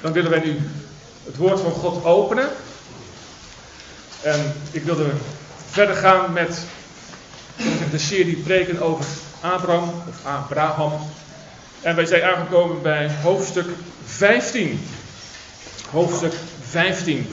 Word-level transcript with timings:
dan 0.00 0.12
willen 0.12 0.30
wij 0.30 0.40
nu 0.40 0.56
het 1.24 1.36
woord 1.36 1.60
van 1.60 1.72
God 1.72 2.04
openen. 2.04 2.48
En 4.22 4.54
ik 4.70 4.82
wilde 4.82 5.10
verder 5.70 5.96
gaan 5.96 6.32
met 6.32 6.60
de 7.90 7.98
serie 7.98 8.36
preken 8.36 8.80
over 8.80 9.04
Abraham 9.40 10.02
of 10.08 10.26
Abraham. 10.26 10.92
En 11.80 11.96
wij 11.96 12.06
zijn 12.06 12.22
aangekomen 12.22 12.82
bij 12.82 13.10
hoofdstuk 13.22 13.66
15. 14.04 14.80
Hoofdstuk 15.90 16.32
15. 16.60 17.28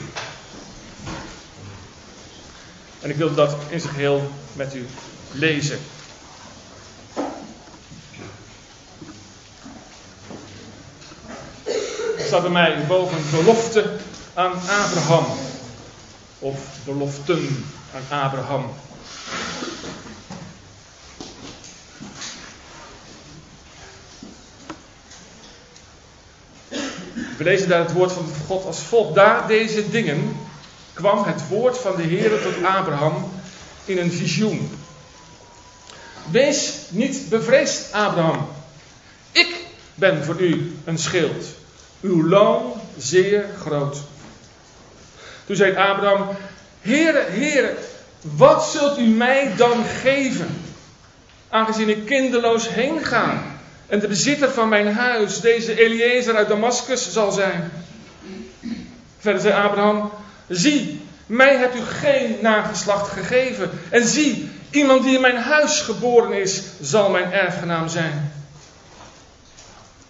En 3.00 3.10
ik 3.10 3.16
wilde 3.16 3.34
dat 3.34 3.56
in 3.68 3.80
zijn 3.80 3.92
geheel 3.92 4.30
met 4.52 4.74
u 4.74 4.86
lezen. 5.32 5.78
Bij 12.40 12.50
mij 12.50 12.84
boven 12.86 13.18
belofte 13.30 13.96
aan 14.34 14.52
Abraham. 14.52 15.26
Of 16.38 16.58
beloften 16.84 17.64
aan 17.94 18.22
Abraham. 18.22 18.70
We 27.36 27.44
lezen 27.44 27.68
daar 27.68 27.80
het 27.80 27.92
woord 27.92 28.12
van 28.12 28.26
God 28.46 28.64
als 28.64 28.78
volgt. 28.78 29.14
Daar 29.14 29.46
deze 29.46 29.90
dingen 29.90 30.36
kwam 30.92 31.24
het 31.24 31.48
woord 31.48 31.78
van 31.78 31.96
de 31.96 32.02
Heer 32.02 32.42
tot 32.42 32.64
Abraham 32.64 33.30
in 33.84 33.98
een 33.98 34.12
visioen. 34.12 34.78
Wees 36.30 36.72
niet 36.88 37.28
bevreesd, 37.28 37.92
Abraham. 37.92 38.48
Ik 39.32 39.64
ben 39.94 40.24
voor 40.24 40.40
u 40.40 40.76
een 40.84 40.98
schild. 40.98 41.57
Uw 42.00 42.28
loon 42.28 42.72
zeer 42.96 43.44
groot. 43.60 43.96
Toen 45.46 45.56
zei 45.56 45.76
Abraham: 45.76 46.28
Heere, 46.80 47.24
Heere, 47.28 47.74
wat 48.20 48.70
zult 48.70 48.98
u 48.98 49.06
mij 49.06 49.52
dan 49.56 49.84
geven? 49.84 50.60
Aangezien 51.48 51.88
ik 51.88 52.06
kinderloos 52.06 52.68
heen 52.68 53.04
ga 53.04 53.42
en 53.86 53.98
de 53.98 54.08
bezitter 54.08 54.50
van 54.50 54.68
mijn 54.68 54.94
huis, 54.94 55.40
deze 55.40 55.80
Eliezer 55.80 56.36
uit 56.36 56.48
Damascus, 56.48 57.12
zal 57.12 57.32
zijn. 57.32 57.70
Verder 59.18 59.40
zei 59.40 59.54
Abraham: 59.54 60.10
Zie, 60.48 61.00
mij 61.26 61.56
hebt 61.56 61.74
u 61.74 61.80
geen 61.80 62.36
nageslacht 62.42 63.10
gegeven. 63.10 63.70
En 63.90 64.06
zie, 64.06 64.50
iemand 64.70 65.02
die 65.02 65.14
in 65.14 65.20
mijn 65.20 65.36
huis 65.36 65.80
geboren 65.80 66.32
is, 66.32 66.62
zal 66.80 67.10
mijn 67.10 67.32
erfgenaam 67.32 67.88
zijn. 67.88 68.32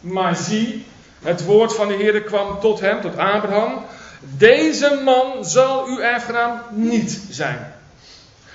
Maar 0.01 0.37
zie, 0.37 0.87
het 1.23 1.45
woord 1.45 1.75
van 1.75 1.89
de 1.89 1.95
Heer 1.95 2.23
kwam 2.23 2.61
tot 2.61 2.81
hem, 2.81 3.01
tot 3.01 3.17
Abraham. 3.17 3.85
Deze 4.21 5.01
man 5.05 5.45
zal 5.45 5.87
uw 5.87 5.99
erfgenaam 5.99 6.61
niet 6.71 7.21
zijn. 7.31 7.73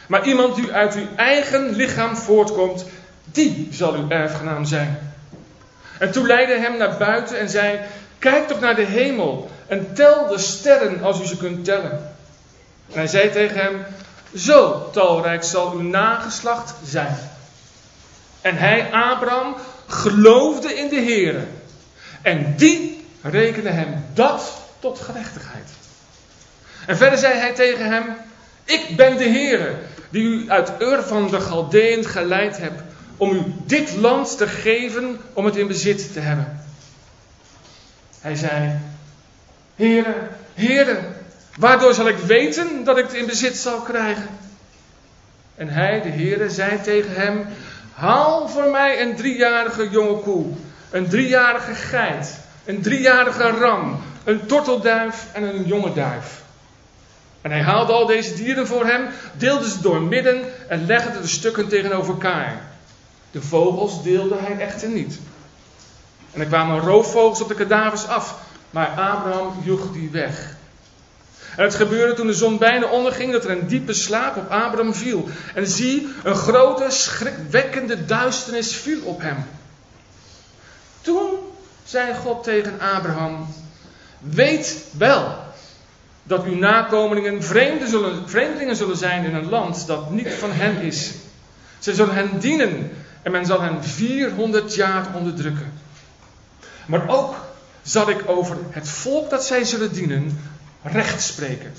Maar 0.07 0.27
iemand 0.27 0.55
die 0.55 0.71
uit 0.71 0.95
uw 0.95 1.07
eigen 1.15 1.69
lichaam 1.69 2.15
voortkomt, 2.15 2.85
die 3.25 3.67
zal 3.71 3.93
uw 3.93 4.09
erfgenaam 4.09 4.65
zijn. 4.65 5.13
En 5.99 6.11
toen 6.11 6.25
leidde 6.25 6.59
hem 6.59 6.77
naar 6.77 6.97
buiten 6.97 7.39
en 7.39 7.49
zei: 7.49 7.79
Kijk 8.19 8.47
toch 8.47 8.59
naar 8.59 8.75
de 8.75 8.85
hemel 8.85 9.49
en 9.67 9.93
tel 9.93 10.27
de 10.27 10.37
sterren 10.37 11.03
als 11.03 11.21
u 11.21 11.25
ze 11.25 11.37
kunt 11.37 11.65
tellen. 11.65 11.91
En 12.91 12.93
hij 12.93 13.07
zei 13.07 13.31
tegen 13.31 13.57
hem: 13.57 13.85
Zo 14.35 14.89
talrijk 14.91 15.43
zal 15.43 15.71
uw 15.71 15.81
nageslacht 15.81 16.73
zijn. 16.85 17.17
En 18.41 18.57
hij, 18.57 18.91
Abraham, 18.91 19.55
geloofde 19.87 20.73
in 20.73 20.89
de 20.89 20.99
Heer. 20.99 21.47
En 22.23 22.53
die 22.55 23.05
rekende 23.21 23.69
hem 23.69 24.05
dat 24.13 24.61
tot 24.79 24.99
gerechtigheid. 24.99 25.69
En 26.85 26.97
verder 26.97 27.19
zei 27.19 27.33
hij 27.33 27.53
tegen 27.53 27.85
hem: 27.85 28.03
Ik 28.65 28.95
ben 28.95 29.17
de 29.17 29.23
Heer, 29.23 29.75
die 30.09 30.23
u 30.23 30.49
uit 30.49 30.71
Ur 30.79 31.03
van 31.03 31.29
de 31.29 31.41
Galdeën 31.41 32.05
geleid 32.05 32.57
hebt, 32.57 32.81
om 33.17 33.31
u 33.31 33.41
dit 33.65 33.95
land 33.95 34.37
te 34.37 34.47
geven 34.47 35.19
om 35.33 35.45
het 35.45 35.55
in 35.55 35.67
bezit 35.67 36.13
te 36.13 36.19
hebben. 36.19 36.65
Hij 38.21 38.35
zei: 38.35 38.79
Heere, 39.75 40.15
Heere, 40.53 40.99
waardoor 41.57 41.93
zal 41.93 42.07
ik 42.07 42.17
weten 42.17 42.83
dat 42.83 42.97
ik 42.97 43.03
het 43.03 43.13
in 43.13 43.25
bezit 43.25 43.57
zal 43.57 43.79
krijgen? 43.79 44.29
En 45.55 45.69
hij, 45.69 46.01
de 46.01 46.09
Heere, 46.09 46.49
zei 46.49 46.81
tegen 46.81 47.15
hem: 47.15 47.45
Haal 47.93 48.47
voor 48.47 48.69
mij 48.69 49.01
een 49.01 49.15
driejarige 49.15 49.89
jonge 49.89 50.19
koe, 50.19 50.45
een 50.93 51.09
driejarige 51.09 51.75
geit, 51.75 52.39
een 52.65 52.81
driejarige 52.81 53.49
ram, 53.49 54.01
een 54.23 54.45
tortelduif 54.45 55.25
en 55.31 55.43
een 55.43 55.65
jonge 55.65 55.93
duif. 55.93 56.41
En 57.41 57.51
hij 57.51 57.61
haalde 57.61 57.93
al 57.93 58.05
deze 58.05 58.33
dieren 58.33 58.67
voor 58.67 58.85
hem, 58.85 59.07
deelde 59.37 59.69
ze 59.69 59.81
door 59.81 60.01
midden 60.01 60.69
en 60.69 60.85
legde 60.85 61.21
de 61.21 61.27
stukken 61.27 61.67
tegenover 61.67 62.13
elkaar. 62.13 62.61
De 63.31 63.41
vogels 63.41 64.03
deelde 64.03 64.35
hij 64.37 64.57
echter 64.57 64.89
niet. 64.89 65.19
En 66.31 66.41
er 66.41 66.47
kwamen 66.47 66.79
roofvogels 66.79 67.41
op 67.41 67.47
de 67.47 67.55
kadavers 67.55 68.07
af, 68.07 68.35
maar 68.69 68.87
Abraham 68.87 69.61
joeg 69.63 69.91
die 69.91 70.09
weg. 70.09 70.55
En 71.55 71.63
het 71.63 71.75
gebeurde 71.75 72.13
toen 72.13 72.27
de 72.27 72.33
zon 72.33 72.57
bijna 72.57 72.85
onderging 72.85 73.31
dat 73.31 73.43
er 73.43 73.51
een 73.51 73.67
diepe 73.67 73.93
slaap 73.93 74.37
op 74.37 74.49
Abraham 74.49 74.93
viel. 74.93 75.27
En 75.53 75.67
zie, 75.67 76.07
een 76.23 76.35
grote, 76.35 76.85
schrikwekkende 76.89 78.05
duisternis 78.05 78.75
viel 78.75 79.01
op 79.03 79.21
hem. 79.21 79.45
Toen 81.03 81.29
zei 81.83 82.13
God 82.13 82.43
tegen 82.43 82.79
Abraham: 82.79 83.47
Weet 84.19 84.85
wel 84.97 85.37
dat 86.23 86.43
uw 86.43 86.55
nakomelingen 86.55 87.43
zullen, 87.87 88.29
vreemdelingen 88.29 88.75
zullen 88.75 88.97
zijn 88.97 89.25
in 89.25 89.35
een 89.35 89.49
land 89.49 89.87
dat 89.87 90.11
niet 90.11 90.33
van 90.33 90.51
hen 90.51 90.81
is. 90.81 91.11
Ze 91.79 91.93
zullen 91.93 92.15
hen 92.15 92.39
dienen 92.39 92.91
en 93.21 93.31
men 93.31 93.45
zal 93.45 93.61
hen 93.61 93.83
400 93.83 94.75
jaar 94.75 95.07
onderdrukken. 95.15 95.73
Maar 96.85 97.09
ook 97.09 97.35
zal 97.81 98.09
ik 98.09 98.29
over 98.29 98.57
het 98.69 98.89
volk 98.89 99.29
dat 99.29 99.45
zij 99.45 99.63
zullen 99.63 99.93
dienen 99.93 100.39
recht 100.81 101.21
spreken. 101.21 101.73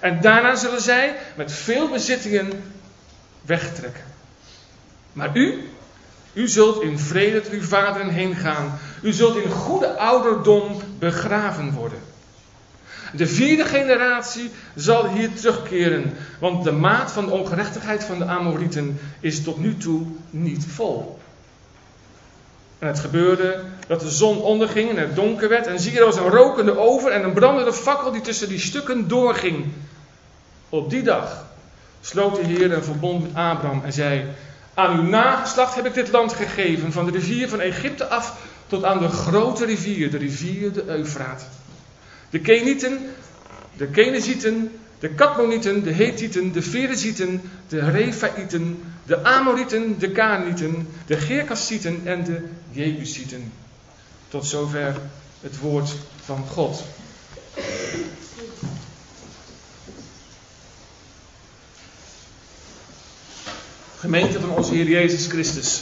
En 0.00 0.20
daarna 0.20 0.56
zullen 0.56 0.80
zij 0.80 1.16
met 1.36 1.52
veel 1.52 1.88
bezittingen 1.88 2.72
wegtrekken. 3.42 4.04
Maar 5.12 5.36
u, 5.36 5.70
u 6.36 6.48
zult 6.48 6.82
in 6.82 6.98
vrede 6.98 7.40
tot 7.40 7.52
uw 7.52 7.62
vaderen 7.62 8.08
heen 8.08 8.34
gaan. 8.34 8.78
U 9.02 9.12
zult 9.12 9.36
in 9.36 9.50
goede 9.50 9.98
ouderdom 9.98 10.80
begraven 10.98 11.72
worden. 11.72 11.98
De 13.12 13.26
vierde 13.26 13.64
generatie 13.64 14.50
zal 14.74 15.08
hier 15.08 15.32
terugkeren, 15.34 16.14
want 16.38 16.64
de 16.64 16.72
maat 16.72 17.12
van 17.12 17.26
de 17.26 17.32
ongerechtigheid 17.32 18.04
van 18.04 18.18
de 18.18 18.24
Amorieten 18.24 18.98
is 19.20 19.42
tot 19.42 19.58
nu 19.58 19.76
toe 19.76 20.02
niet 20.30 20.66
vol. 20.66 21.18
En 22.78 22.86
het 22.86 22.98
gebeurde 22.98 23.64
dat 23.86 24.00
de 24.00 24.10
zon 24.10 24.40
onderging 24.40 24.90
en 24.90 24.96
het 24.96 25.14
donker 25.14 25.48
werd. 25.48 25.66
En 25.66 25.80
zie, 25.80 25.98
er 25.98 26.04
was 26.04 26.16
een 26.16 26.28
rokende 26.28 26.78
oven 26.78 27.12
en 27.12 27.24
een 27.24 27.32
brandende 27.32 27.72
fakkel 27.72 28.12
die 28.12 28.20
tussen 28.20 28.48
die 28.48 28.60
stukken 28.60 29.08
doorging. 29.08 29.64
Op 30.68 30.90
die 30.90 31.02
dag 31.02 31.46
sloot 32.00 32.36
de 32.36 32.42
Heer 32.42 32.72
een 32.72 32.84
verbond 32.84 33.22
met 33.22 33.34
Abraham 33.34 33.82
en 33.84 33.92
zei: 33.92 34.24
Aan 34.76 34.98
uw 34.98 35.08
nageslacht 35.08 35.74
heb 35.74 35.86
ik 35.86 35.94
dit 35.94 36.10
land 36.10 36.32
gegeven, 36.32 36.92
van 36.92 37.04
de 37.04 37.10
rivier 37.10 37.48
van 37.48 37.60
Egypte 37.60 38.06
af 38.06 38.36
tot 38.66 38.84
aan 38.84 38.98
de 38.98 39.08
grote 39.08 39.64
rivier, 39.64 40.10
de 40.10 40.16
rivier 40.16 40.72
de 40.72 40.84
Eufraat. 40.86 41.46
De 42.30 42.40
Kenieten, 42.40 42.98
de 43.76 43.86
Kenezieten, 43.86 44.70
de 44.98 45.08
Katmonieten, 45.08 45.82
de 45.82 45.92
Hethieten, 45.92 46.52
de 46.52 46.62
Ferezieten, 46.62 47.42
de 47.68 47.90
Refaïten, 47.90 48.82
de 49.04 49.24
Amorieten, 49.24 49.98
de 49.98 50.10
Kanieten, 50.10 50.88
de 51.06 51.16
Gerkasieten 51.16 52.00
en 52.04 52.24
de 52.24 52.48
Jebusieten. 52.70 53.52
Tot 54.28 54.46
zover 54.46 54.96
het 55.40 55.58
woord 55.58 55.94
van 56.24 56.44
God. 56.46 56.84
Gemeente 64.06 64.40
van 64.40 64.50
onze 64.50 64.74
Heer 64.74 64.88
Jezus 64.88 65.26
Christus. 65.26 65.80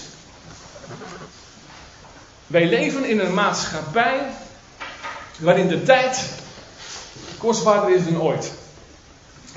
Wij 2.46 2.68
leven 2.68 3.04
in 3.04 3.20
een 3.20 3.34
maatschappij 3.34 4.20
waarin 5.38 5.68
de 5.68 5.82
tijd 5.82 6.20
kostbaarder 7.38 7.96
is 7.96 8.04
dan 8.04 8.20
ooit. 8.20 8.52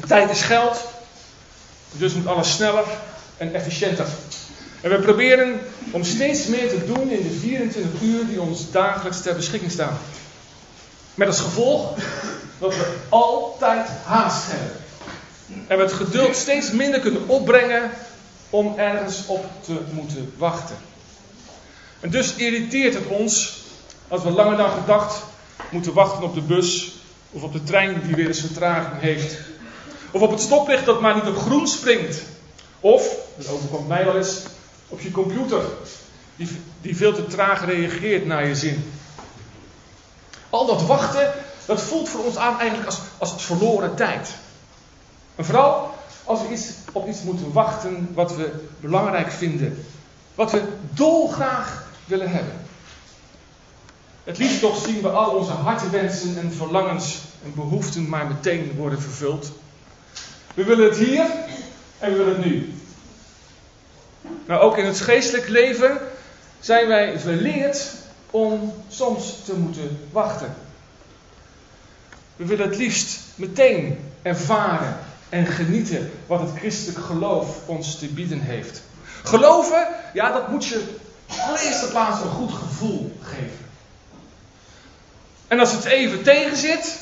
tijd 0.07 0.29
is 0.29 0.41
geld, 0.41 0.85
dus 1.91 2.13
moet 2.13 2.27
alles 2.27 2.51
sneller 2.51 2.83
en 3.37 3.53
efficiënter. 3.53 4.05
En 4.81 4.89
we 4.89 4.99
proberen 4.99 5.59
om 5.91 6.03
steeds 6.03 6.45
meer 6.45 6.69
te 6.69 6.85
doen 6.85 7.09
in 7.09 7.23
de 7.23 7.37
24 7.39 8.01
uur 8.01 8.27
die 8.27 8.41
ons 8.41 8.71
dagelijks 8.71 9.21
ter 9.21 9.35
beschikking 9.35 9.71
staan. 9.71 9.97
Met 11.15 11.27
als 11.27 11.39
gevolg 11.39 11.97
dat 12.59 12.75
we 12.75 12.95
altijd 13.09 13.87
haast 14.03 14.43
hebben. 14.47 14.75
En 15.67 15.77
we 15.77 15.83
het 15.83 15.93
geduld 15.93 16.35
steeds 16.35 16.71
minder 16.71 16.99
kunnen 16.99 17.27
opbrengen 17.27 17.91
om 18.49 18.77
ergens 18.77 19.25
op 19.25 19.45
te 19.61 19.79
moeten 19.91 20.33
wachten. 20.37 20.75
En 21.99 22.09
dus 22.09 22.35
irriteert 22.35 22.93
het 22.93 23.07
ons 23.07 23.61
als 24.07 24.23
we 24.23 24.29
langer 24.29 24.57
dan 24.57 24.71
gedacht 24.71 25.23
moeten 25.69 25.93
wachten 25.93 26.23
op 26.23 26.33
de 26.33 26.41
bus 26.41 26.91
of 27.31 27.41
op 27.41 27.53
de 27.53 27.63
trein 27.63 28.01
die 28.01 28.15
weer 28.15 28.27
eens 28.27 28.39
vertraging 28.39 29.01
heeft. 29.01 29.37
Of 30.11 30.21
op 30.21 30.31
het 30.31 30.41
stoplicht 30.41 30.85
dat 30.85 31.01
maar 31.01 31.15
niet 31.15 31.27
op 31.27 31.37
groen 31.37 31.67
springt. 31.67 32.21
Of, 32.79 33.15
dat 33.35 33.49
overkomt 33.49 33.87
mij 33.87 34.05
wel 34.05 34.17
eens, 34.17 34.41
op 34.87 35.01
je 35.01 35.11
computer 35.11 35.61
die, 36.35 36.61
die 36.81 36.97
veel 36.97 37.13
te 37.13 37.25
traag 37.25 37.65
reageert 37.65 38.25
naar 38.25 38.47
je 38.47 38.55
zin. 38.55 38.91
Al 40.49 40.65
dat 40.65 40.85
wachten, 40.85 41.33
dat 41.65 41.81
voelt 41.81 42.09
voor 42.09 42.23
ons 42.23 42.37
aan 42.37 42.59
eigenlijk 42.59 42.89
als, 42.89 42.99
als 43.17 43.33
verloren 43.37 43.95
tijd. 43.95 44.29
En 45.35 45.45
vooral 45.45 45.96
als 46.27 46.41
we 46.41 46.53
iets, 46.53 46.71
op 46.91 47.07
iets 47.07 47.23
moeten 47.23 47.53
wachten 47.53 48.09
wat 48.13 48.35
we 48.35 48.51
belangrijk 48.79 49.31
vinden. 49.31 49.85
Wat 50.35 50.51
we 50.51 50.63
dolgraag 50.93 51.87
willen 52.05 52.31
hebben. 52.31 52.53
Het 54.23 54.37
liefst 54.37 54.59
toch 54.59 54.83
zien 54.85 55.01
we 55.01 55.09
al 55.09 55.35
onze 55.35 55.51
hartenwensen 55.51 56.37
en 56.37 56.53
verlangens 56.53 57.17
en 57.43 57.53
behoeften 57.55 58.09
maar 58.09 58.27
meteen 58.27 58.73
worden 58.75 59.01
vervuld. 59.01 59.51
We 60.53 60.63
willen 60.63 60.89
het 60.89 60.97
hier 60.97 61.25
en 61.99 62.11
we 62.11 62.17
willen 62.17 62.35
het 62.35 62.45
nu. 62.45 62.73
Nou, 64.47 64.61
ook 64.61 64.77
in 64.77 64.85
het 64.85 64.99
geestelijk 64.99 65.47
leven 65.47 65.97
zijn 66.59 66.87
wij 66.87 67.19
verleerd 67.19 67.93
om 68.31 68.73
soms 68.89 69.35
te 69.45 69.53
moeten 69.53 69.99
wachten. 70.11 70.55
We 72.35 72.45
willen 72.45 72.67
het 72.67 72.77
liefst 72.77 73.19
meteen 73.35 73.99
ervaren 74.21 74.97
en 75.29 75.45
genieten 75.45 76.11
wat 76.27 76.39
het 76.39 76.57
christelijk 76.57 77.05
geloof 77.05 77.57
ons 77.65 77.99
te 77.99 78.07
bieden 78.07 78.39
heeft. 78.39 78.81
Geloven, 79.23 79.87
ja, 80.13 80.31
dat 80.31 80.47
moet 80.47 80.65
je 80.65 80.95
allereerste 81.27 81.87
plaats 81.87 82.21
een 82.21 82.29
goed 82.29 82.51
gevoel 82.51 83.17
geven. 83.21 83.65
En 85.47 85.59
als 85.59 85.71
het 85.71 85.85
even 85.85 86.23
tegen 86.23 86.57
zit, 86.57 86.99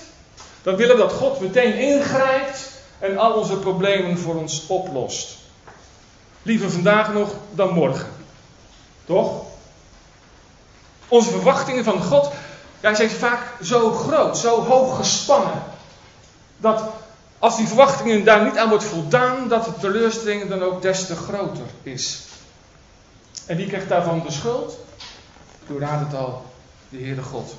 dan 0.62 0.75
willen 0.75 0.95
we 0.95 1.01
dat 1.01 1.12
God 1.12 1.39
meteen 1.39 1.77
ingrijpt 1.77 2.72
en 3.00 3.18
al 3.18 3.33
onze 3.33 3.57
problemen 3.57 4.18
voor 4.18 4.36
ons 4.36 4.68
oplost. 4.68 5.38
Liever 6.42 6.71
vandaag 6.71 7.13
nog 7.13 7.33
dan 7.51 7.74
morgen. 7.74 8.10
Toch? 9.06 9.44
Onze 11.07 11.30
verwachtingen 11.30 11.83
van 11.83 12.01
God 12.01 12.31
ja, 12.80 12.95
zijn 12.95 13.10
vaak 13.10 13.54
zo 13.63 13.92
groot, 13.92 14.38
zo 14.38 14.63
hoog 14.63 14.95
gespannen. 14.95 15.63
Dat 16.57 16.83
als 17.45 17.57
die 17.57 17.68
verwachtingen 17.68 18.24
daar 18.24 18.44
niet 18.44 18.57
aan 18.57 18.69
wordt 18.69 18.83
voldaan, 18.83 19.47
dat 19.47 19.65
de 19.65 19.74
teleurstelling 19.80 20.50
dan 20.50 20.62
ook 20.62 20.81
des 20.81 21.06
te 21.06 21.15
groter 21.15 21.65
is. 21.83 22.21
En 23.45 23.57
wie 23.57 23.68
krijgt 23.68 23.89
daarvan 23.89 24.24
de 24.25 24.31
schuld? 24.31 24.77
U 25.68 25.80
raadt 25.80 26.06
het 26.06 26.19
al, 26.19 26.45
de 26.89 26.97
Heere 26.97 27.21
God. 27.21 27.56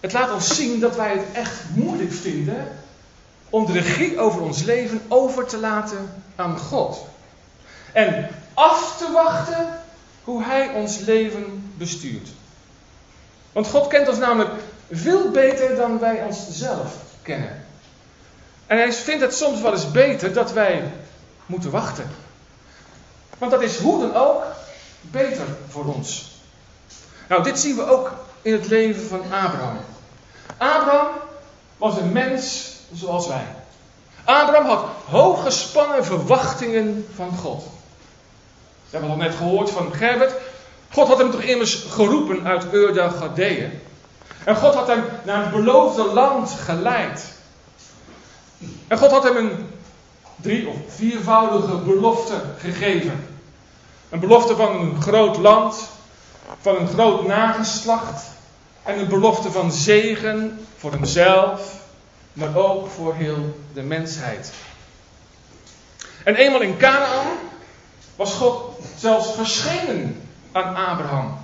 Het 0.00 0.12
laat 0.12 0.32
ons 0.32 0.56
zien 0.56 0.80
dat 0.80 0.96
wij 0.96 1.10
het 1.10 1.24
echt 1.32 1.60
moeilijk 1.74 2.12
vinden 2.12 2.78
om 3.50 3.66
de 3.66 3.72
regie 3.72 4.20
over 4.20 4.40
ons 4.40 4.62
leven 4.62 5.00
over 5.08 5.46
te 5.46 5.58
laten 5.58 6.24
aan 6.36 6.58
God. 6.58 7.04
En 7.92 8.28
af 8.54 8.96
te 8.98 9.12
wachten 9.12 9.80
hoe 10.24 10.44
Hij 10.44 10.74
ons 10.74 10.98
leven 10.98 11.72
bestuurt. 11.76 12.28
Want 13.52 13.66
God 13.66 13.86
kent 13.86 14.08
ons 14.08 14.18
namelijk 14.18 14.52
veel 14.90 15.30
beter 15.30 15.76
dan 15.76 15.98
wij 15.98 16.24
onszelf 16.24 16.94
kennen. 17.22 17.61
En 18.66 18.76
Hij 18.76 18.92
vindt 18.92 19.22
het 19.22 19.34
soms 19.34 19.60
wel 19.60 19.72
eens 19.72 19.90
beter 19.90 20.32
dat 20.32 20.52
wij 20.52 20.92
moeten 21.46 21.70
wachten. 21.70 22.10
Want 23.38 23.50
dat 23.50 23.62
is 23.62 23.78
hoe 23.78 24.00
dan 24.00 24.14
ook 24.14 24.42
beter 25.00 25.46
voor 25.68 25.84
ons. 25.84 26.30
Nou, 27.28 27.42
dit 27.42 27.58
zien 27.58 27.76
we 27.76 27.86
ook 27.86 28.12
in 28.42 28.52
het 28.52 28.66
leven 28.66 29.06
van 29.08 29.22
Abraham. 29.22 29.78
Abraham 30.56 31.08
was 31.76 31.96
een 31.96 32.12
mens 32.12 32.72
zoals 32.92 33.26
wij. 33.26 33.46
Abraham 34.24 34.66
had 34.66 34.84
hooggespannen 35.08 36.04
verwachtingen 36.04 37.06
van 37.14 37.36
God. 37.36 37.62
We 38.90 38.98
hebben 38.98 39.10
het 39.10 39.18
al 39.18 39.26
net 39.26 39.36
gehoord 39.36 39.70
van 39.70 39.94
Gerbert. 39.94 40.34
God 40.90 41.08
had 41.08 41.18
hem 41.18 41.30
toch 41.30 41.40
immers 41.40 41.74
geroepen 41.74 42.46
uit 42.46 42.66
Ur 42.72 42.94
der 42.94 43.12
En 44.44 44.56
God 44.56 44.74
had 44.74 44.86
hem 44.86 45.04
naar 45.24 45.42
het 45.42 45.50
beloofde 45.50 46.04
land 46.04 46.50
geleid. 46.50 47.24
En 48.86 48.98
God 48.98 49.10
had 49.10 49.22
hem 49.22 49.36
een 49.36 49.70
drie- 50.36 50.66
of 50.68 50.76
viervoudige 50.88 51.76
belofte 51.76 52.34
gegeven. 52.58 53.26
Een 54.08 54.20
belofte 54.20 54.56
van 54.56 54.80
een 54.80 55.02
groot 55.02 55.36
land, 55.36 55.88
van 56.60 56.76
een 56.76 56.88
groot 56.88 57.26
nageslacht 57.26 58.24
en 58.82 58.98
een 58.98 59.08
belofte 59.08 59.50
van 59.50 59.72
zegen 59.72 60.66
voor 60.76 60.92
hemzelf, 60.92 61.74
maar 62.32 62.56
ook 62.56 62.90
voor 62.90 63.14
heel 63.14 63.58
de 63.74 63.82
mensheid. 63.82 64.52
En 66.24 66.34
eenmaal 66.34 66.60
in 66.60 66.76
Canaan 66.76 67.26
was 68.16 68.34
God 68.34 68.78
zelfs 68.96 69.34
verschenen 69.34 70.28
aan 70.52 70.76
Abraham. 70.76 71.38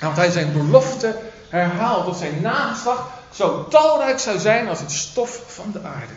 Want 0.00 0.16
hij 0.16 0.30
zijn 0.30 0.52
belofte 0.52 1.18
herhaald 1.48 2.06
dat 2.06 2.16
zijn 2.16 2.40
nageslacht 2.40 3.02
zo 3.30 3.66
talrijk 3.68 4.18
zou 4.18 4.38
zijn 4.38 4.68
als 4.68 4.80
het 4.80 4.92
stof 4.92 5.42
van 5.46 5.70
de 5.72 5.82
aarde. 5.82 6.12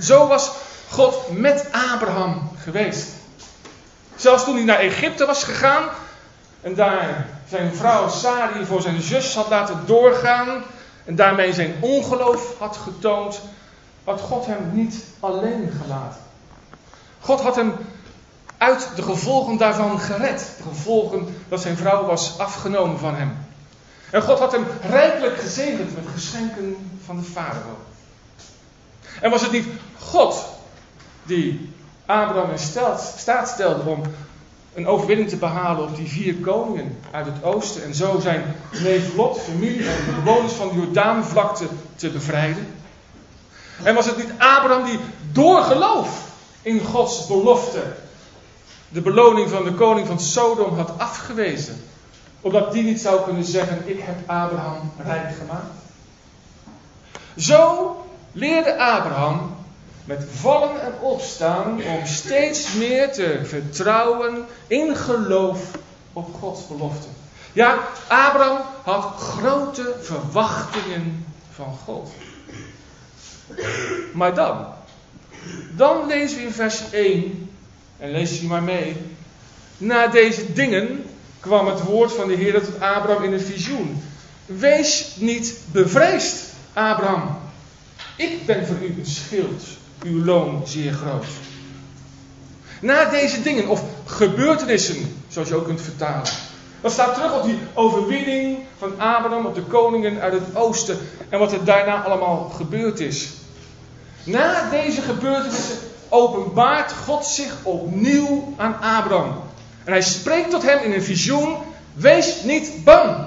Zo 0.00 0.26
was 0.26 0.50
God 0.90 1.38
met 1.38 1.66
Abraham 1.92 2.50
geweest. 2.56 3.08
Zelfs 4.16 4.44
toen 4.44 4.54
hij 4.54 4.64
naar 4.64 4.78
Egypte 4.78 5.26
was 5.26 5.44
gegaan 5.44 5.84
en 6.60 6.74
daar 6.74 7.26
zijn 7.48 7.74
vrouw 7.74 8.08
Sari 8.08 8.64
voor 8.64 8.82
zijn 8.82 9.00
zus 9.00 9.34
had 9.34 9.48
laten 9.48 9.82
doorgaan 9.86 10.62
en 11.04 11.14
daarmee 11.14 11.52
zijn 11.52 11.74
ongeloof 11.80 12.58
had 12.58 12.76
getoond, 12.76 13.40
had 14.04 14.20
God 14.20 14.46
hem 14.46 14.70
niet 14.72 15.04
alleen 15.20 15.72
gelaten. 15.82 16.20
God 17.20 17.40
had 17.40 17.56
hem 17.56 17.74
uit 18.58 18.88
de 18.96 19.02
gevolgen 19.02 19.56
daarvan 19.56 20.00
gered. 20.00 20.50
De 20.56 20.62
gevolgen 20.62 21.36
dat 21.48 21.60
zijn 21.60 21.76
vrouw 21.76 22.04
was 22.04 22.38
afgenomen 22.38 22.98
van 22.98 23.14
hem. 23.14 23.46
En 24.10 24.22
God 24.22 24.38
had 24.38 24.52
hem 24.52 24.66
rijkelijk 24.82 25.38
gezegend 25.38 25.94
met 25.94 26.04
geschenken 26.14 26.90
van 27.04 27.16
de 27.16 27.22
farao. 27.22 27.76
En 29.20 29.30
was 29.30 29.42
het 29.42 29.52
niet 29.52 29.66
God 30.00 30.44
die 31.22 31.72
Abraham 32.06 32.50
in 32.50 32.58
staat 32.58 33.48
stelde 33.48 33.90
om 33.90 34.02
een 34.74 34.86
overwinning 34.86 35.28
te 35.28 35.36
behalen 35.36 35.84
op 35.84 35.96
die 35.96 36.08
vier 36.08 36.34
koningen 36.34 36.98
uit 37.10 37.26
het 37.26 37.42
oosten. 37.42 37.82
En 37.82 37.94
zo 37.94 38.18
zijn 38.20 38.54
neef 38.82 39.14
Lot, 39.14 39.40
familie 39.40 39.88
en 39.88 40.04
de 40.04 40.20
bewoners 40.24 40.52
van 40.52 40.68
de 40.68 40.74
Jordaanvlakte 40.74 41.66
te 41.94 42.08
bevrijden. 42.08 42.66
En 43.82 43.94
was 43.94 44.06
het 44.06 44.16
niet 44.16 44.32
Abraham 44.38 44.84
die 44.84 44.98
door 45.32 45.62
geloof 45.62 46.24
in 46.62 46.80
Gods 46.80 47.26
belofte 47.26 47.82
de 48.88 49.00
beloning 49.00 49.50
van 49.50 49.64
de 49.64 49.72
koning 49.72 50.06
van 50.06 50.20
Sodom 50.20 50.76
had 50.76 50.98
afgewezen. 50.98 51.80
Opdat 52.40 52.72
die 52.72 52.82
niet 52.82 53.00
zou 53.00 53.24
kunnen 53.24 53.44
zeggen, 53.44 53.82
ik 53.84 54.00
heb 54.00 54.18
Abraham 54.26 54.92
rijk 55.04 55.34
gemaakt. 55.34 55.74
Zo 57.36 57.96
leerde 58.32 58.78
Abraham 58.78 59.55
met 60.06 60.24
vallen 60.34 60.82
en 60.82 60.92
opstaan 61.00 61.82
om 61.82 62.06
steeds 62.06 62.72
meer 62.72 63.12
te 63.12 63.40
vertrouwen 63.44 64.44
in 64.66 64.96
geloof 64.96 65.70
op 66.12 66.34
Gods 66.34 66.66
belofte. 66.66 67.06
Ja, 67.52 67.78
Abraham 68.08 68.60
had 68.82 69.14
grote 69.16 69.94
verwachtingen 70.00 71.26
van 71.52 71.76
God. 71.84 72.10
Maar 74.12 74.34
dan, 74.34 74.66
dan 75.76 76.06
lezen 76.06 76.36
we 76.36 76.42
in 76.42 76.52
vers 76.52 76.90
1, 76.90 77.50
en 77.98 78.10
lees 78.10 78.40
je 78.40 78.46
maar 78.46 78.62
mee. 78.62 78.96
Na 79.78 80.06
deze 80.06 80.52
dingen 80.52 81.04
kwam 81.40 81.66
het 81.66 81.82
woord 81.82 82.12
van 82.12 82.28
de 82.28 82.34
Heer 82.34 82.64
tot 82.64 82.80
Abraham 82.80 83.24
in 83.24 83.32
een 83.32 83.40
visioen. 83.40 84.02
Wees 84.46 85.16
niet 85.16 85.58
bevreesd, 85.72 86.44
Abraham. 86.72 87.38
Ik 88.16 88.46
ben 88.46 88.66
voor 88.66 88.76
u 88.82 88.94
een 88.98 89.06
schild 89.06 89.62
uw 90.06 90.24
loon 90.24 90.62
zeer 90.66 90.92
groot. 90.92 91.26
Na 92.80 93.04
deze 93.04 93.42
dingen, 93.42 93.68
of 93.68 93.82
gebeurtenissen, 94.04 95.22
zoals 95.28 95.48
je 95.48 95.54
ook 95.54 95.64
kunt 95.64 95.80
vertalen. 95.80 96.30
Dat 96.80 96.92
staat 96.92 97.14
terug 97.14 97.34
op 97.34 97.44
die 97.44 97.58
overwinning 97.74 98.58
van 98.78 99.00
Abraham 99.00 99.46
op 99.46 99.54
de 99.54 99.62
koningen 99.62 100.20
uit 100.20 100.32
het 100.32 100.56
oosten 100.56 100.98
en 101.28 101.38
wat 101.38 101.52
er 101.52 101.64
daarna 101.64 102.02
allemaal 102.02 102.52
gebeurd 102.56 103.00
is. 103.00 103.28
Na 104.24 104.70
deze 104.70 105.00
gebeurtenissen 105.00 105.76
openbaart 106.08 106.92
God 106.92 107.26
zich 107.26 107.56
opnieuw 107.62 108.54
aan 108.56 108.74
Abraham. 108.80 109.42
En 109.84 109.92
hij 109.92 110.02
spreekt 110.02 110.50
tot 110.50 110.62
hem 110.62 110.78
in 110.78 110.92
een 110.92 111.02
visioen: 111.02 111.56
Wees 111.94 112.42
niet 112.42 112.84
bang. 112.84 113.26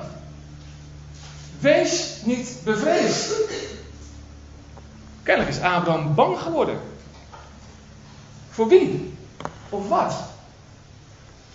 Wees 1.59 2.15
niet 2.23 2.49
bevreesd. 2.63 3.31
Kennelijk 5.29 5.57
is 5.57 5.63
Abraham 5.63 6.15
bang 6.15 6.39
geworden. 6.39 6.79
Voor 8.49 8.67
wie? 8.67 9.13
Of 9.69 9.87
wat? 9.87 10.13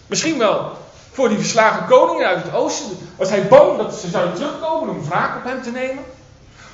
Misschien 0.06 0.38
wel 0.38 0.76
Voor 1.12 1.28
die 1.28 1.38
verslagen 1.38 1.86
koningen 1.86 2.26
uit 2.26 2.42
het 2.42 2.52
oosten. 2.52 2.98
Was 3.16 3.28
hij 3.28 3.48
bang 3.48 3.76
dat 3.76 3.94
ze 3.94 4.08
zouden 4.08 4.34
terugkomen 4.34 4.88
om 4.88 5.04
wraak 5.04 5.36
op 5.36 5.44
hem 5.44 5.62
te 5.62 5.70
nemen? 5.70 6.04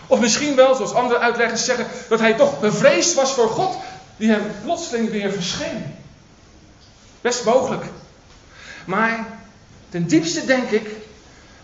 Of 0.07 0.21
misschien 0.21 0.54
wel, 0.54 0.75
zoals 0.75 0.95
andere 0.95 1.21
uitleggers 1.21 1.64
zeggen, 1.64 1.87
dat 2.09 2.21
hij 2.21 2.35
toch 2.35 2.61
bevreesd 2.61 3.14
was 3.14 3.33
voor 3.33 3.49
God, 3.49 3.76
die 4.16 4.30
hem 4.30 4.42
plotseling 4.62 5.11
weer 5.11 5.33
verscheen. 5.33 5.95
Best 7.21 7.45
mogelijk. 7.45 7.85
Maar 8.85 9.26
ten 9.88 10.07
diepste 10.07 10.45
denk 10.45 10.71
ik 10.71 10.88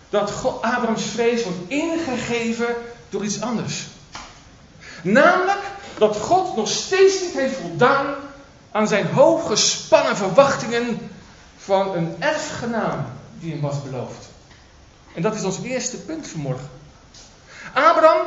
dat 0.08 0.30
God, 0.30 0.62
Abrahams 0.62 1.04
vrees 1.04 1.42
wordt 1.42 1.58
ingegeven 1.68 2.74
door 3.08 3.24
iets 3.24 3.40
anders. 3.40 3.86
Namelijk 5.06 5.60
dat 5.98 6.16
God 6.16 6.56
nog 6.56 6.68
steeds 6.68 7.20
niet 7.20 7.34
heeft 7.34 7.56
voldaan 7.56 8.14
aan 8.72 8.88
zijn 8.88 9.06
hooggespannen 9.06 10.16
verwachtingen 10.16 11.10
van 11.56 11.94
een 11.94 12.16
erfgenaam 12.18 13.06
die 13.40 13.52
hem 13.52 13.60
was 13.60 13.82
beloofd. 13.82 14.28
En 15.14 15.22
dat 15.22 15.34
is 15.34 15.44
ons 15.44 15.62
eerste 15.62 15.96
punt 15.96 16.28
vanmorgen. 16.28 16.68
Abraham 17.72 18.26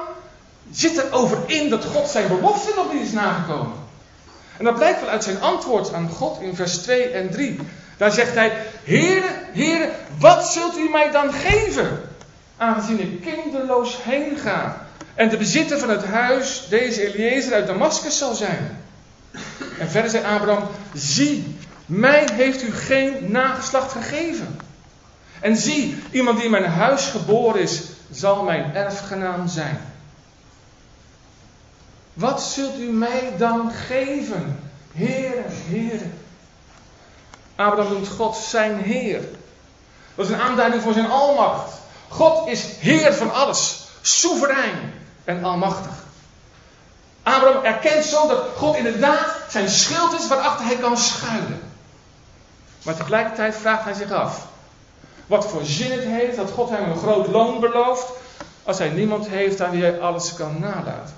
zit 0.71 0.98
erover 0.98 1.38
in 1.45 1.69
dat 1.69 1.86
God 1.86 2.07
zijn 2.07 2.27
belofte 2.27 2.74
nog 2.75 2.93
niet 2.93 3.01
is 3.01 3.12
nagekomen. 3.12 3.77
En 4.57 4.65
dat 4.65 4.75
blijkt 4.75 5.00
wel 5.00 5.09
uit 5.09 5.24
zijn 5.24 5.41
antwoord 5.41 5.93
aan 5.93 6.09
God 6.09 6.41
in 6.41 6.55
vers 6.55 6.77
2 6.77 7.03
en 7.03 7.29
3. 7.29 7.59
Daar 7.98 8.12
zegt 8.12 8.33
hij: 8.33 8.65
Heere, 8.83 9.27
Heere, 9.51 9.91
wat 10.19 10.48
zult 10.48 10.77
u 10.77 10.89
mij 10.89 11.12
dan 11.12 11.33
geven? 11.33 12.01
Aangezien 12.57 13.00
ik 13.00 13.21
kinderloos 13.21 14.03
heen 14.03 14.38
ga. 14.38 14.88
En 15.19 15.29
de 15.29 15.38
bezitter 15.38 15.79
van 15.79 15.89
het 15.89 16.05
huis, 16.05 16.65
deze 16.69 17.13
Eliezer 17.13 17.53
uit 17.53 17.67
Damascus, 17.67 18.17
zal 18.17 18.33
zijn. 18.33 18.83
En 19.79 19.89
verder 19.89 20.11
zei 20.11 20.25
Abraham: 20.25 20.67
Zie, 20.93 21.57
mij 21.85 22.27
heeft 22.33 22.63
u 22.63 22.71
geen 22.71 23.31
nageslacht 23.31 23.91
gegeven. 23.91 24.59
En 25.39 25.57
zie, 25.57 26.03
iemand 26.11 26.35
die 26.35 26.45
in 26.45 26.51
mijn 26.51 26.65
huis 26.65 27.05
geboren 27.05 27.61
is, 27.61 27.81
zal 28.11 28.43
mijn 28.43 28.75
erfgenaam 28.75 29.47
zijn. 29.47 29.79
Wat 32.13 32.43
zult 32.43 32.79
u 32.79 32.89
mij 32.91 33.33
dan 33.38 33.71
geven, 33.71 34.59
Heere, 34.93 35.43
Heere? 35.47 36.05
Abraham 37.55 37.93
noemt 37.93 38.07
God 38.07 38.35
zijn 38.35 38.77
Heer. 38.77 39.21
Dat 40.15 40.25
is 40.25 40.31
een 40.31 40.41
aanduiding 40.41 40.81
voor 40.83 40.93
zijn 40.93 41.09
almacht. 41.09 41.73
God 42.07 42.47
is 42.47 42.65
Heer 42.79 43.13
van 43.13 43.33
alles, 43.33 43.88
soeverein 44.01 44.97
en 45.29 45.43
almachtig. 45.43 45.91
Abraham 47.24 47.63
erkent 47.63 48.05
zo 48.05 48.27
dat 48.27 48.43
God 48.55 48.75
inderdaad 48.75 49.36
zijn 49.50 49.69
schild 49.69 50.13
is 50.13 50.27
waarachter 50.27 50.65
hij 50.65 50.77
kan 50.77 50.98
schuilen. 50.98 51.62
Maar 52.83 52.95
tegelijkertijd 52.95 53.55
vraagt 53.55 53.83
hij 53.83 53.93
zich 53.93 54.12
af: 54.12 54.48
wat 55.27 55.45
voor 55.48 55.63
zin 55.63 55.91
het 55.91 56.03
heeft 56.03 56.36
dat 56.36 56.51
God 56.51 56.69
hem 56.69 56.89
een 56.89 56.98
groot 56.98 57.27
loon 57.27 57.59
belooft, 57.59 58.12
als 58.63 58.77
hij 58.77 58.89
niemand 58.89 59.27
heeft 59.27 59.62
aan 59.62 59.71
wie 59.71 59.81
hij 59.81 60.00
alles 60.00 60.33
kan 60.33 60.59
nalaten. 60.59 61.15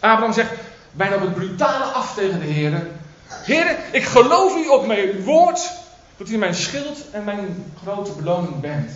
Abraham 0.00 0.32
zegt 0.32 0.52
bijna 0.92 1.14
op 1.14 1.20
het 1.20 1.34
brutale 1.34 1.84
af 1.84 2.14
tegen 2.14 2.40
de 2.40 2.46
Heer: 2.46 2.86
Heer, 3.28 3.76
ik 3.90 4.04
geloof 4.04 4.56
u 4.56 4.68
op 4.68 4.86
mijn 4.86 5.22
woord 5.22 5.70
dat 6.16 6.28
u 6.28 6.36
mijn 6.36 6.54
schild 6.54 6.98
en 7.10 7.24
mijn 7.24 7.72
grote 7.82 8.12
beloning 8.12 8.60
bent. 8.60 8.90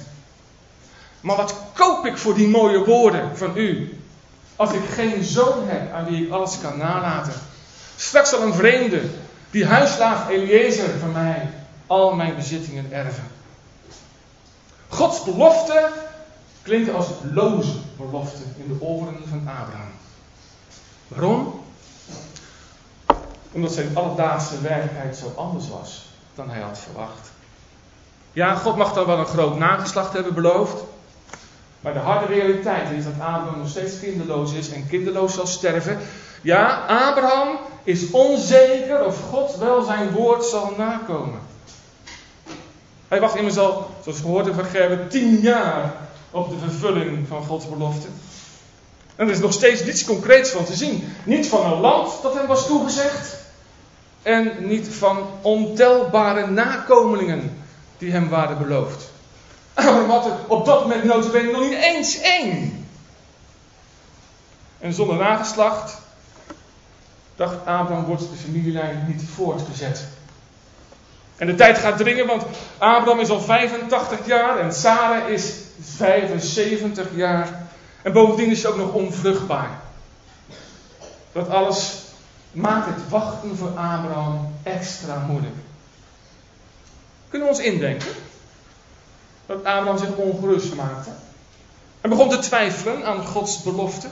Maar 1.29 1.37
wat 1.37 1.55
koop 1.75 2.07
ik 2.07 2.17
voor 2.17 2.35
die 2.35 2.49
mooie 2.49 2.85
woorden 2.85 3.37
van 3.37 3.57
u, 3.57 3.99
als 4.57 4.73
ik 4.73 4.83
geen 4.91 5.25
zoon 5.25 5.69
heb 5.69 5.93
aan 5.93 6.05
wie 6.05 6.27
ik 6.27 6.33
alles 6.33 6.61
kan 6.61 6.79
nalaten? 6.79 7.33
Straks 7.97 8.31
zal 8.31 8.43
een 8.43 8.55
vreemde, 8.55 9.03
die 9.51 9.67
huislaaf 9.67 10.29
Eliezer 10.29 10.99
van 10.99 11.13
mij, 11.13 11.51
al 11.87 12.15
mijn 12.15 12.37
bezittingen 12.37 12.93
erven. 12.93 13.25
Gods 14.89 15.25
belofte 15.25 15.89
klinkt 16.63 16.95
als 16.95 17.07
loze 17.33 17.77
belofte 17.97 18.43
in 18.57 18.69
de 18.69 18.85
oren 18.85 19.17
van 19.29 19.39
Abraham. 19.39 19.93
Waarom? 21.09 21.61
Omdat 23.53 23.73
zijn 23.73 23.97
alledaagse 23.97 24.61
werkelijkheid 24.61 25.17
zo 25.17 25.33
anders 25.37 25.69
was 25.69 26.07
dan 26.35 26.51
hij 26.51 26.61
had 26.61 26.79
verwacht. 26.79 27.31
Ja, 28.33 28.55
God 28.55 28.77
mag 28.77 28.93
dan 28.93 29.07
wel 29.07 29.19
een 29.19 29.27
groot 29.27 29.59
nageslacht 29.59 30.13
hebben 30.13 30.35
beloofd. 30.35 30.83
Maar 31.81 31.93
de 31.93 31.99
harde 31.99 32.27
realiteit 32.27 32.91
is 32.91 33.05
dat 33.05 33.13
Abraham 33.13 33.59
nog 33.59 33.69
steeds 33.69 34.01
kinderloos 34.01 34.53
is 34.53 34.71
en 34.71 34.89
kinderloos 34.89 35.35
zal 35.35 35.47
sterven. 35.47 35.99
Ja, 36.43 36.85
Abraham 36.87 37.59
is 37.83 38.11
onzeker 38.11 39.05
of 39.05 39.21
God 39.31 39.57
wel 39.57 39.83
zijn 39.83 40.11
woord 40.11 40.45
zal 40.45 40.73
nakomen. 40.77 41.41
Hij 43.09 43.21
wacht 43.21 43.37
immers 43.37 43.59
al, 43.59 43.91
zoals 44.03 44.21
gehoord 44.21 44.45
hebben 44.45 44.65
van 44.65 44.75
Gerben, 44.75 45.09
tien 45.09 45.41
jaar 45.41 45.95
op 46.31 46.51
de 46.51 46.59
vervulling 46.59 47.29
van 47.29 47.45
Gods 47.45 47.69
belofte. 47.69 48.07
En 49.17 49.27
er 49.27 49.33
is 49.33 49.41
nog 49.41 49.53
steeds 49.53 49.85
niets 49.85 50.05
concreets 50.05 50.51
van 50.51 50.65
te 50.65 50.75
zien. 50.75 51.13
Niet 51.25 51.49
van 51.49 51.73
een 51.73 51.81
land 51.81 52.23
dat 52.23 52.35
hem 52.35 52.47
was 52.47 52.67
toegezegd. 52.67 53.37
En 54.23 54.53
niet 54.69 54.89
van 54.89 55.27
ontelbare 55.43 56.47
nakomelingen 56.47 57.63
die 57.99 58.13
hem 58.13 58.29
waren 58.29 58.59
beloofd. 58.59 59.11
Abraham 59.79 60.11
had 60.11 60.27
er 60.27 60.37
op 60.47 60.67
dat 60.67 60.83
moment 60.83 61.05
notabene 61.05 61.51
nog 61.51 61.61
niet 61.61 61.79
eens 61.79 62.21
één. 62.21 62.87
En 64.79 64.93
zonder 64.93 65.17
nageslacht, 65.17 65.99
dacht 67.37 67.57
Abraham, 67.67 68.05
wordt 68.05 68.23
de 68.23 68.37
familielijn 68.45 69.05
niet 69.09 69.23
voortgezet. 69.35 70.07
En 71.37 71.47
de 71.47 71.55
tijd 71.55 71.79
gaat 71.79 71.99
dringen, 71.99 72.27
want 72.27 72.43
Abraham 72.79 73.21
is 73.21 73.31
al 73.31 73.41
85 73.41 74.27
jaar 74.27 74.59
en 74.59 74.73
Sarah 74.73 75.29
is 75.29 75.53
75 75.81 77.07
jaar. 77.15 77.69
En 78.03 78.13
bovendien 78.13 78.51
is 78.51 78.61
ze 78.61 78.69
ook 78.69 78.77
nog 78.77 78.93
onvruchtbaar. 78.93 79.71
Dat 81.33 81.49
alles 81.49 81.95
maakt 82.53 82.87
het 82.87 83.09
wachten 83.09 83.57
voor 83.57 83.69
Abraham 83.69 84.55
extra 84.63 85.19
moeilijk. 85.19 85.57
Kunnen 87.29 87.49
we 87.49 87.55
ons 87.55 87.65
indenken 87.65 88.09
dat 89.49 89.65
Abraham 89.65 89.99
zich 89.99 90.17
ongerust 90.17 90.75
maakte? 90.75 91.11
En 92.01 92.11
begon 92.11 92.29
te 92.29 92.39
twijfelen 92.39 93.05
aan 93.05 93.27
Gods 93.27 93.63
belofte? 93.63 94.09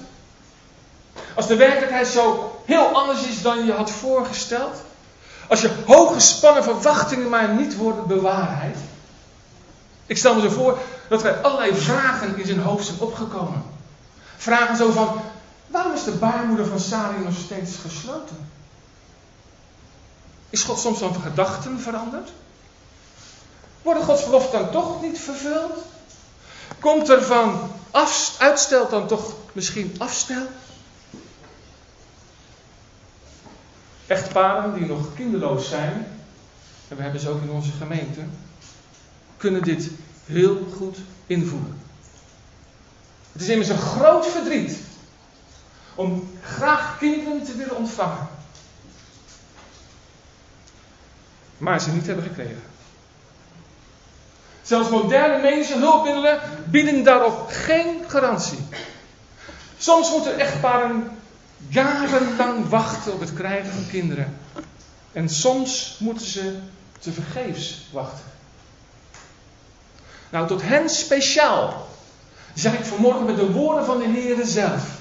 Als 1.35 1.47
de 1.47 1.57
werkelijkheid 1.57 2.07
zo 2.07 2.53
heel 2.65 2.87
anders 2.87 3.27
is 3.27 3.43
dan 3.43 3.65
je 3.65 3.73
had 3.73 3.91
voorgesteld? 3.91 4.81
Als 5.49 5.61
je 5.61 5.71
hooggespannen 5.87 6.63
verwachtingen 6.63 7.29
maar 7.29 7.49
niet 7.49 7.77
worden 7.77 8.07
bewaarheid? 8.07 8.77
Ik 10.07 10.19
stel 10.19 10.35
me 10.35 10.41
zo 10.41 10.49
voor 10.49 10.79
dat 11.09 11.25
er 11.25 11.41
allerlei 11.41 11.75
vragen 11.75 12.39
in 12.39 12.47
zijn 12.47 12.61
hoofd 12.61 12.87
zijn 12.87 13.01
opgekomen. 13.01 13.63
Vragen 14.37 14.77
zo 14.77 14.91
van, 14.91 15.21
waarom 15.67 15.93
is 15.93 16.05
de 16.05 16.11
baarmoeder 16.11 16.67
van 16.67 16.81
Sarai 16.81 17.25
nog 17.25 17.35
steeds 17.45 17.77
gesloten? 17.77 18.51
Is 20.51 20.63
God 20.63 20.79
soms 20.79 20.99
van 20.99 21.15
gedachten 21.15 21.81
veranderd? 21.81 22.31
Worden 23.87 24.05
Gods 24.05 24.25
beloften 24.25 24.59
dan 24.61 24.71
toch 24.71 25.03
niet 25.03 25.19
vervuld? 25.19 25.85
Komt 26.79 27.09
er 27.09 27.23
van 27.23 27.71
uitstel 28.39 28.89
dan 28.89 29.07
toch 29.07 29.35
misschien 29.53 29.95
afstel? 29.99 30.47
Echtparen 34.07 34.75
die 34.75 34.87
nog 34.87 35.15
kinderloos 35.15 35.69
zijn, 35.69 36.07
en 36.89 36.97
we 36.97 37.03
hebben 37.03 37.21
ze 37.21 37.29
ook 37.29 37.43
in 37.43 37.51
onze 37.51 37.73
gemeente, 37.73 38.21
kunnen 39.37 39.63
dit 39.63 39.91
heel 40.25 40.67
goed 40.77 40.99
invoelen. 41.27 41.81
Het 43.33 43.43
is 43.43 43.49
immers 43.49 43.69
een 43.69 43.79
groot 43.79 44.27
verdriet 44.27 44.79
om 45.95 46.31
graag 46.43 46.99
kinderen 46.99 47.45
te 47.45 47.57
willen 47.57 47.77
ontvangen, 47.77 48.29
maar 51.59 51.81
ze 51.81 51.91
niet 51.91 52.07
hebben 52.07 52.25
gekregen. 52.25 52.66
Zelfs 54.67 54.91
moderne 54.91 55.43
medische 55.43 55.79
hulpmiddelen 55.79 56.41
bieden 56.71 57.05
daarop 57.05 57.47
geen 57.49 58.05
garantie. 58.07 58.59
Soms 59.79 60.11
moeten 60.11 60.39
echtparen 60.39 61.11
jarenlang 61.69 62.69
wachten 62.69 63.13
op 63.13 63.21
het 63.21 63.35
krijgen 63.35 63.73
van 63.73 63.87
kinderen. 63.91 64.39
En 65.13 65.29
soms 65.29 65.97
moeten 65.99 66.27
ze 66.27 66.59
te 66.99 67.13
vergeefs 67.13 67.87
wachten. 67.93 68.25
Nou, 70.31 70.47
tot 70.47 70.63
hen 70.63 70.89
speciaal 70.89 71.89
zeg 72.55 72.73
ik 72.79 72.85
vanmorgen 72.85 73.25
met 73.25 73.37
de 73.37 73.53
woorden 73.53 73.85
van 73.85 73.99
de 73.99 74.09
Heer 74.09 74.47
zelf. 74.47 74.99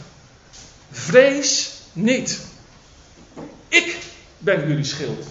Vrees 0.91 1.73
niet. 1.93 2.41
Ik 3.67 3.97
ben 4.37 4.67
jullie 4.67 4.83
schild. 4.83 5.27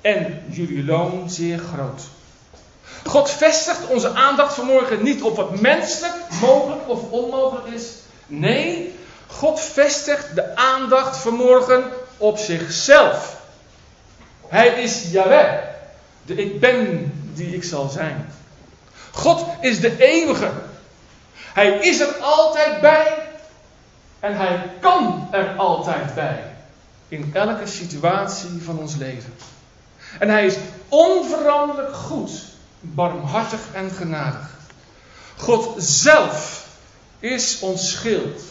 En 0.00 0.42
jullie 0.48 0.84
loon 0.84 1.30
zeer 1.30 1.58
groot. 1.58 2.02
God 3.04 3.30
vestigt 3.30 3.86
onze 3.86 4.14
aandacht 4.14 4.54
vanmorgen 4.54 5.02
niet 5.02 5.22
op 5.22 5.36
wat 5.36 5.60
menselijk, 5.60 6.14
mogelijk 6.40 6.88
of 6.88 7.10
onmogelijk 7.10 7.66
is. 7.66 7.84
Nee, 8.26 8.94
God 9.26 9.60
vestigt 9.60 10.34
de 10.34 10.56
aandacht 10.56 11.16
vanmorgen 11.16 11.84
op 12.16 12.38
zichzelf. 12.38 13.36
Hij 14.48 14.68
is 14.68 15.10
Yahweh, 15.10 15.62
de 16.26 16.34
ik 16.34 16.60
ben 16.60 17.12
die 17.34 17.54
ik 17.54 17.64
zal 17.64 17.88
zijn. 17.88 18.32
God 19.12 19.46
is 19.60 19.80
de 19.80 19.96
eeuwige. 19.98 20.50
Hij 21.36 21.78
is 21.78 22.00
er 22.00 22.14
altijd 22.20 22.80
bij 22.80 23.14
en 24.20 24.36
hij 24.36 24.70
kan 24.80 25.28
er 25.30 25.56
altijd 25.56 26.14
bij. 26.14 26.44
In 27.08 27.30
elke 27.32 27.66
situatie 27.66 28.62
van 28.62 28.78
ons 28.78 28.96
leven. 28.96 29.34
En 30.18 30.28
hij 30.28 30.46
is 30.46 30.56
onveranderlijk 30.88 31.94
goed, 31.94 32.30
barmhartig 32.94 33.60
en 33.72 33.90
genadig. 33.90 34.50
God 35.36 35.74
zelf 35.76 36.66
is 37.20 37.58
ons 37.60 37.90
schild 37.90 38.42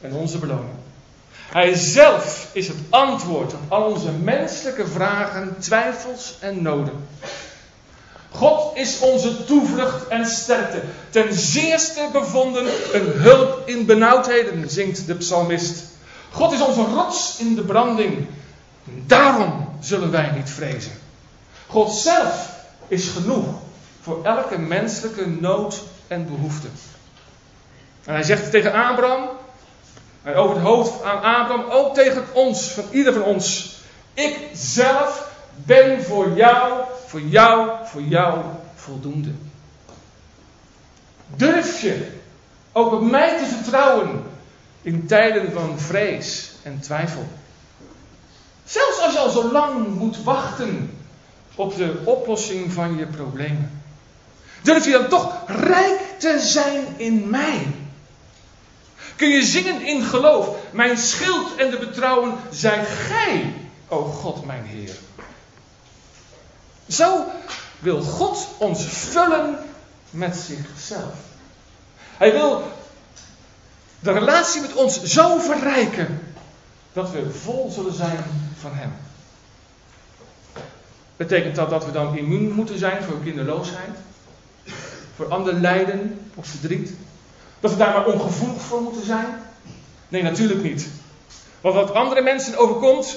en 0.00 0.12
onze 0.12 0.38
beloning. 0.38 0.74
Hij 1.48 1.74
zelf 1.74 2.50
is 2.52 2.68
het 2.68 2.76
antwoord 2.90 3.52
op 3.52 3.60
al 3.68 3.82
onze 3.82 4.10
menselijke 4.10 4.86
vragen, 4.86 5.56
twijfels 5.58 6.34
en 6.40 6.62
noden. 6.62 7.08
God 8.30 8.76
is 8.76 8.98
onze 9.00 9.44
toevlucht 9.44 10.08
en 10.08 10.26
sterkte. 10.26 10.82
Ten 11.10 11.34
zeerste 11.34 12.08
bevonden 12.12 12.66
een 12.92 13.06
hulp 13.06 13.68
in 13.68 13.86
benauwdheden, 13.86 14.70
zingt 14.70 15.06
de 15.06 15.14
psalmist. 15.14 15.84
God 16.30 16.52
is 16.52 16.60
onze 16.60 16.82
rots 16.82 17.36
in 17.38 17.54
de 17.54 17.62
branding. 17.62 18.26
Daarom 18.84 19.68
zullen 19.80 20.10
wij 20.10 20.30
niet 20.30 20.50
vrezen. 20.50 20.92
God 21.66 21.92
zelf 21.92 22.50
is 22.88 23.08
genoeg 23.08 23.46
voor 24.06 24.24
elke 24.24 24.58
menselijke 24.58 25.26
nood 25.26 25.82
en 26.06 26.26
behoefte. 26.26 26.66
En 28.04 28.14
hij 28.14 28.22
zegt 28.22 28.50
tegen 28.50 28.72
Abraham, 28.72 29.28
over 30.24 30.56
het 30.56 30.64
hoofd 30.64 31.02
aan 31.02 31.16
Abraham, 31.16 31.70
ook 31.70 31.94
tegen 31.94 32.24
ons, 32.32 32.70
van 32.70 32.84
ieder 32.90 33.12
van 33.12 33.22
ons. 33.22 33.76
Ik 34.14 34.38
zelf 34.52 35.30
ben 35.54 36.02
voor 36.02 36.36
jou, 36.36 36.84
voor 37.06 37.20
jou, 37.20 37.70
voor 37.84 38.02
jou 38.02 38.44
voldoende. 38.74 39.30
Durf 41.36 41.80
je 41.80 42.10
ook 42.72 42.92
op 42.92 43.02
mij 43.02 43.38
te 43.38 43.44
vertrouwen 43.44 44.22
in 44.82 45.06
tijden 45.06 45.52
van 45.52 45.78
vrees 45.78 46.52
en 46.62 46.80
twijfel? 46.80 47.26
Zelfs 48.64 49.00
als 49.00 49.12
je 49.12 49.18
al 49.18 49.30
zo 49.30 49.52
lang 49.52 49.86
moet 49.96 50.22
wachten 50.22 50.98
op 51.54 51.76
de 51.76 52.02
oplossing 52.04 52.72
van 52.72 52.96
je 52.96 53.06
problemen. 53.06 53.84
Durf 54.66 54.84
je 54.84 54.90
dan 54.90 55.08
toch 55.08 55.42
rijk 55.46 56.00
te 56.18 56.40
zijn 56.40 56.84
in 56.96 57.30
mij? 57.30 57.66
Kun 59.16 59.28
je 59.28 59.42
zingen 59.42 59.86
in 59.86 60.02
geloof, 60.02 60.56
mijn 60.70 60.98
schild 60.98 61.56
en 61.56 61.70
de 61.70 61.78
betrouwen 61.78 62.34
zijn 62.50 62.84
gij, 62.84 63.54
o 63.88 64.04
God 64.04 64.44
mijn 64.44 64.64
Heer. 64.64 64.96
Zo 66.86 67.24
wil 67.78 68.02
God 68.02 68.48
ons 68.58 68.84
vullen 68.88 69.58
met 70.10 70.36
zichzelf. 70.36 71.14
Hij 72.16 72.32
wil 72.32 72.62
de 74.00 74.12
relatie 74.12 74.60
met 74.60 74.72
ons 74.74 75.02
zo 75.02 75.38
verrijken 75.38 76.34
dat 76.92 77.10
we 77.10 77.30
vol 77.30 77.70
zullen 77.70 77.94
zijn 77.94 78.24
van 78.60 78.70
Hem. 78.74 78.92
Betekent 81.16 81.54
dat 81.54 81.70
dat 81.70 81.84
we 81.84 81.92
dan 81.92 82.16
immuun 82.16 82.52
moeten 82.52 82.78
zijn 82.78 83.02
voor 83.02 83.22
kinderloosheid? 83.22 83.96
Voor 85.16 85.28
ander 85.28 85.52
lijden 85.52 86.30
of 86.34 86.46
verdriet? 86.46 86.92
Dat 87.60 87.70
we 87.70 87.76
daar 87.76 87.92
maar 87.92 88.06
ongevoelig 88.06 88.62
voor 88.62 88.80
moeten 88.80 89.04
zijn? 89.04 89.26
Nee, 90.08 90.22
natuurlijk 90.22 90.62
niet. 90.62 90.88
Want 91.60 91.74
wat 91.74 91.94
andere 91.94 92.22
mensen 92.22 92.58
overkomt, 92.58 93.16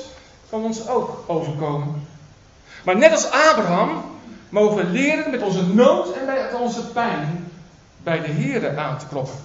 kan 0.50 0.64
ons 0.64 0.88
ook 0.88 1.24
overkomen. 1.28 2.08
Maar 2.84 2.98
net 2.98 3.12
als 3.12 3.26
Abraham 3.26 4.04
mogen 4.50 4.78
we 4.78 4.84
leren 4.84 5.32
met 5.32 5.42
onze 5.42 5.64
nood 5.64 6.14
en 6.14 6.26
bij 6.26 6.54
onze 6.54 6.86
pijn 6.86 7.52
bij 8.04 8.22
de 8.22 8.28
Heer 8.28 8.78
aan 8.78 8.98
te 8.98 9.06
kloppen. 9.08 9.36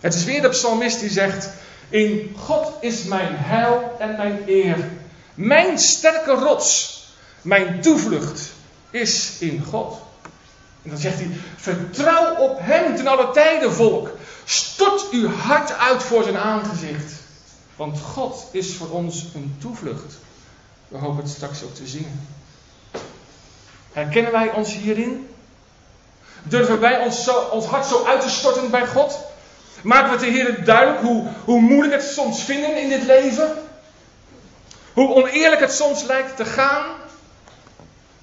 Het 0.00 0.14
is 0.14 0.24
weer 0.24 0.42
de 0.42 0.48
psalmist 0.48 1.00
die 1.00 1.10
zegt: 1.10 1.48
In 1.88 2.36
God 2.38 2.72
is 2.80 3.04
mijn 3.04 3.34
heil 3.36 3.96
en 3.98 4.16
mijn 4.16 4.42
eer. 4.46 4.88
Mijn 5.34 5.78
sterke 5.78 6.32
rots, 6.32 6.98
mijn 7.42 7.80
toevlucht 7.80 8.52
is 8.90 9.36
in 9.38 9.64
God. 9.64 9.98
En 10.82 10.90
dan 10.90 10.98
zegt 10.98 11.18
hij: 11.18 11.30
Vertrouw 11.56 12.36
op 12.36 12.58
Hem 12.60 12.96
ten 12.96 13.06
alle 13.06 13.30
tijden, 13.30 13.72
volk. 13.72 14.10
Stort 14.44 15.10
uw 15.10 15.28
hart 15.28 15.72
uit 15.78 16.02
voor 16.02 16.22
zijn 16.22 16.36
aangezicht. 16.36 17.12
Want 17.76 18.00
God 18.00 18.48
is 18.50 18.74
voor 18.74 18.88
ons 18.88 19.26
een 19.34 19.56
toevlucht. 19.58 20.18
We 20.88 20.98
hopen 20.98 21.22
het 21.22 21.32
straks 21.32 21.62
ook 21.62 21.74
te 21.74 21.86
zingen. 21.86 22.26
Herkennen 23.92 24.32
wij 24.32 24.52
ons 24.52 24.74
hierin? 24.74 25.28
Durven 26.42 26.80
wij 26.80 27.04
ons, 27.04 27.30
ons 27.50 27.66
hart 27.66 27.86
zo 27.86 28.04
uit 28.04 28.20
te 28.20 28.28
storten 28.28 28.70
bij 28.70 28.86
God? 28.86 29.18
Maken 29.82 30.10
we 30.10 30.24
de 30.24 30.30
Heer 30.30 30.64
duidelijk 30.64 31.00
hoe, 31.00 31.26
hoe 31.44 31.60
moeilijk 31.60 31.92
het 31.92 32.10
soms 32.10 32.42
vinden 32.42 32.82
in 32.82 32.88
dit 32.88 33.02
leven? 33.02 33.52
Hoe 34.92 35.14
oneerlijk 35.14 35.60
het 35.60 35.72
soms 35.72 36.02
lijkt 36.02 36.36
te 36.36 36.44
gaan? 36.44 36.84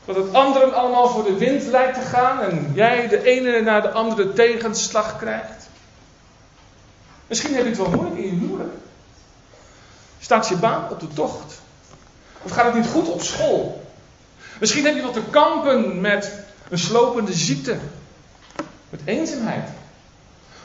Dat 0.08 0.15
het 0.15 0.34
anderen 0.34 0.74
allemaal 0.74 1.10
voor 1.10 1.24
de 1.24 1.38
wind 1.38 1.63
lijkt 1.63 1.93
te 1.93 2.06
gaan 2.06 2.39
en 2.41 2.72
jij 2.74 3.08
de 3.08 3.24
ene 3.24 3.62
na 3.62 3.82
de 3.82 3.91
andere 3.91 4.34
tegenslag 4.34 5.17
krijgt? 5.17 5.70
Misschien 7.28 7.54
heb 7.54 7.63
je 7.63 7.70
het 7.70 7.78
wel 7.78 7.89
moeilijk 7.89 8.17
in 8.17 8.24
je 8.24 8.39
huwelijk. 8.39 8.74
Staat 10.20 10.48
je 10.48 10.56
baan 10.56 10.89
op 10.89 11.00
de 11.00 11.08
tocht? 11.08 11.60
Of 12.43 12.52
gaat 12.52 12.65
het 12.65 12.76
niet 12.76 12.91
goed 12.91 13.10
op 13.10 13.22
school? 13.22 13.86
Misschien 14.60 14.86
heb 14.86 14.96
je 14.96 15.02
wat 15.02 15.13
te 15.13 15.24
kampen 15.30 16.02
met 16.02 16.32
een 16.70 16.80
slopende 16.80 17.34
ziekte, 17.34 17.78
met 18.89 19.02
eenzaamheid. 19.06 19.70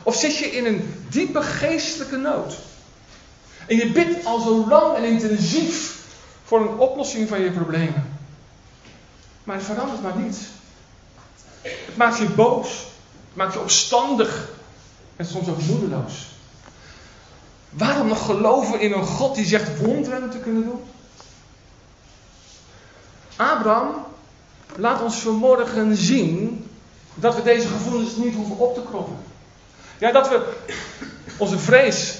Of 0.02 0.14
zit 0.14 0.36
je 0.36 0.46
in 0.46 0.66
een 0.66 1.04
diepe 1.08 1.42
geestelijke 1.42 2.16
nood. 2.16 2.58
En 3.66 3.76
je 3.76 3.90
bidt 3.90 4.24
al 4.24 4.40
zo 4.40 4.66
lang 4.68 4.96
en 4.96 5.04
intensief 5.04 5.96
voor 6.44 6.60
een 6.60 6.78
oplossing 6.78 7.28
van 7.28 7.40
je 7.40 7.50
problemen. 7.50 8.11
Maar 9.44 9.56
het 9.56 9.64
verandert 9.64 10.02
maar 10.02 10.16
niets. 10.16 10.38
Het 11.62 11.96
maakt 11.96 12.18
je 12.18 12.28
boos. 12.28 12.68
Het 13.28 13.36
maakt 13.36 13.52
je 13.52 13.60
opstandig. 13.60 14.48
En 15.16 15.26
soms 15.26 15.48
ook 15.48 15.62
moedeloos. 15.62 16.26
Waarom 17.70 18.08
nog 18.08 18.24
geloven 18.24 18.80
in 18.80 18.92
een 18.92 19.06
God 19.06 19.34
die 19.34 19.46
zegt 19.46 19.78
wonderen 19.78 20.30
te 20.30 20.38
kunnen 20.38 20.64
doen? 20.64 20.80
Abraham 23.36 24.04
laat 24.76 25.02
ons 25.02 25.16
vanmorgen 25.16 25.96
zien 25.96 26.66
dat 27.14 27.34
we 27.34 27.42
deze 27.42 27.68
gevoelens 27.68 28.16
niet 28.16 28.34
hoeven 28.34 28.58
op 28.58 28.74
te 28.74 28.82
kroppen. 28.82 29.16
Ja, 29.98 30.12
dat 30.12 30.28
we 30.28 30.52
onze 31.36 31.58
vrees, 31.58 32.18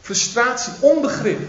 frustratie, 0.00 0.72
onbegrip, 0.80 1.40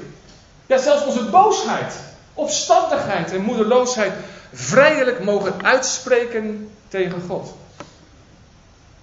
ja 0.65 0.77
zelfs 0.77 1.05
onze 1.05 1.23
boosheid, 1.23 1.93
opstandigheid 2.33 3.31
en 3.31 3.41
moedeloosheid 3.41 4.13
vrijelijk 4.55 5.23
mogen 5.23 5.63
uitspreken 5.63 6.69
tegen 6.87 7.21
God. 7.27 7.55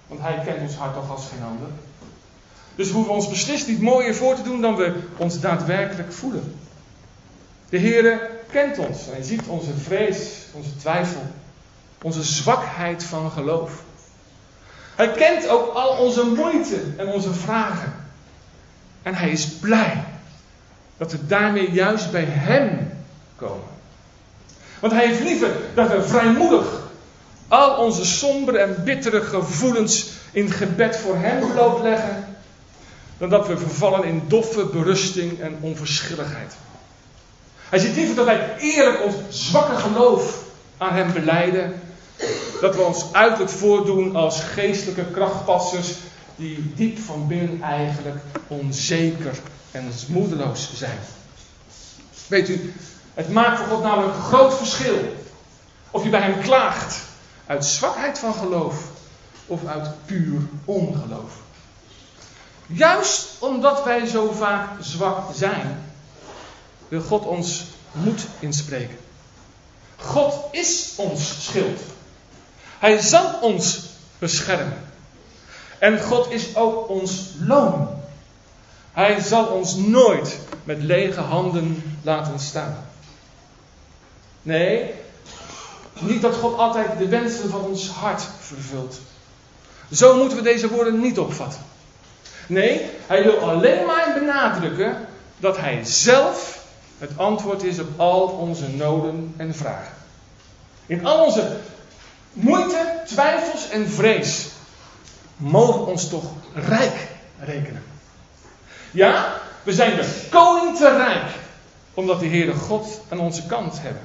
Want 0.07 0.21
Hij 0.21 0.41
kent 0.45 0.61
ons 0.61 0.75
hart 0.75 0.93
toch 0.93 1.11
als 1.11 1.27
geen 1.33 1.43
ander. 1.43 1.67
Dus 2.75 2.87
we 2.87 2.93
hoeven 2.93 3.13
ons 3.13 3.29
beslist 3.29 3.67
niet 3.67 3.81
mooier 3.81 4.15
voor 4.15 4.35
te 4.35 4.41
doen 4.41 4.61
dan 4.61 4.75
we 4.75 4.93
ons 5.17 5.39
daadwerkelijk 5.39 6.13
voelen. 6.13 6.55
De 7.69 7.79
Heere 7.79 8.29
kent 8.51 8.77
ons. 8.77 9.05
Hij 9.05 9.23
ziet 9.23 9.47
onze 9.47 9.73
vrees, 9.73 10.45
onze 10.51 10.75
twijfel, 10.75 11.21
onze 12.01 12.23
zwakheid 12.23 13.03
van 13.03 13.31
geloof. 13.31 13.83
Hij 14.95 15.11
kent 15.11 15.47
ook 15.47 15.73
al 15.73 15.97
onze 15.97 16.25
moeite 16.25 16.81
en 16.97 17.07
onze 17.07 17.33
vragen. 17.33 17.93
En 19.01 19.15
hij 19.15 19.29
is 19.29 19.45
blij 19.45 20.03
dat 20.97 21.11
we 21.11 21.25
daarmee 21.25 21.71
juist 21.71 22.11
bij 22.11 22.25
Hem 22.25 22.91
komen. 23.35 23.67
Want 24.83 24.95
Hij 24.95 25.07
heeft 25.07 25.23
liever 25.23 25.49
dat 25.73 25.87
we 25.87 26.03
vrijmoedig 26.03 26.81
al 27.47 27.75
onze 27.75 28.05
sombere 28.05 28.57
en 28.57 28.83
bittere 28.83 29.21
gevoelens 29.21 30.09
in 30.31 30.51
gebed 30.51 30.97
voor 30.97 31.15
Hem 31.15 31.51
blootleggen, 31.51 32.37
dan 33.17 33.29
dat 33.29 33.47
we 33.47 33.57
vervallen 33.57 34.03
in 34.03 34.23
doffe 34.27 34.65
berusting 34.65 35.39
en 35.39 35.57
onverschilligheid. 35.61 36.53
Hij 37.69 37.79
ziet 37.79 37.95
liever 37.95 38.15
dat 38.15 38.25
wij 38.25 38.55
eerlijk 38.59 39.03
ons 39.03 39.15
zwakke 39.29 39.75
geloof 39.75 40.43
aan 40.77 40.93
Hem 40.93 41.13
beleiden. 41.13 41.81
Dat 42.61 42.75
we 42.75 42.81
ons 42.81 43.05
uiterlijk 43.11 43.51
voordoen 43.51 44.15
als 44.15 44.39
geestelijke 44.39 45.05
krachtpassers 45.11 45.93
die 46.35 46.73
diep 46.75 46.99
van 46.99 47.27
binnen 47.27 47.61
eigenlijk 47.61 48.21
onzeker 48.47 49.35
en 49.71 49.91
moedeloos 50.07 50.71
zijn. 50.75 50.99
Weet 52.27 52.49
u, 52.49 52.73
het 53.13 53.29
maakt 53.29 53.59
voor 53.59 53.67
God 53.67 53.83
namelijk 53.83 54.15
een 54.15 54.21
groot 54.21 54.57
verschil 54.57 55.15
of 55.91 56.03
je 56.03 56.09
bij 56.09 56.21
Hem 56.21 56.41
klaagt 56.41 56.95
uit 57.45 57.65
zwakheid 57.65 58.19
van 58.19 58.33
geloof 58.33 58.75
of 59.47 59.65
uit 59.65 60.05
puur 60.05 60.41
ongeloof. 60.65 61.31
Juist 62.65 63.27
omdat 63.39 63.83
wij 63.83 64.05
zo 64.05 64.31
vaak 64.31 64.69
zwak 64.79 65.35
zijn, 65.35 65.83
wil 66.87 67.01
God 67.01 67.25
ons 67.25 67.63
moed 67.91 68.25
inspreken. 68.39 68.97
God 69.97 70.33
is 70.51 70.93
ons 70.95 71.45
schild 71.45 71.79
Hij 72.79 72.99
zal 72.99 73.39
ons 73.41 73.79
beschermen. 74.19 74.91
En 75.79 76.01
God 76.01 76.31
is 76.31 76.55
ook 76.55 76.89
ons 76.89 77.29
loon. 77.39 77.87
Hij 78.91 79.19
zal 79.19 79.45
ons 79.45 79.75
nooit 79.75 80.39
met 80.63 80.81
lege 80.81 81.19
handen 81.19 81.97
laten 82.01 82.39
staan. 82.39 82.92
Nee, 84.43 84.93
niet 85.99 86.21
dat 86.21 86.35
God 86.35 86.57
altijd 86.57 86.97
de 86.97 87.07
wensen 87.07 87.49
van 87.49 87.61
ons 87.61 87.89
hart 87.89 88.23
vervult. 88.39 88.99
Zo 89.91 90.17
moeten 90.17 90.37
we 90.37 90.43
deze 90.43 90.69
woorden 90.69 90.99
niet 90.99 91.19
opvatten. 91.19 91.61
Nee, 92.47 92.81
hij 93.07 93.23
wil 93.23 93.37
alleen 93.37 93.85
maar 93.85 94.13
benadrukken 94.19 95.07
dat 95.37 95.57
hij 95.57 95.79
zelf 95.83 96.65
het 96.97 97.17
antwoord 97.17 97.63
is 97.63 97.79
op 97.79 97.99
al 97.99 98.27
onze 98.27 98.69
noden 98.69 99.33
en 99.37 99.55
vragen. 99.55 99.93
In 100.85 101.05
al 101.05 101.25
onze 101.25 101.57
moeite, 102.33 103.01
twijfels 103.05 103.69
en 103.69 103.89
vrees 103.89 104.47
mogen 105.37 105.79
we 105.79 105.85
ons 105.85 106.09
toch 106.09 106.23
rijk 106.53 107.07
rekenen. 107.39 107.83
Ja, 108.91 109.41
we 109.63 109.73
zijn 109.73 109.95
de 109.95 110.27
koning 110.29 110.77
te 110.77 110.95
rijk, 110.95 111.31
omdat 111.93 112.19
de 112.19 112.27
Heere 112.27 112.53
God 112.53 113.01
aan 113.09 113.19
onze 113.19 113.45
kant 113.45 113.81
hebben. 113.81 114.01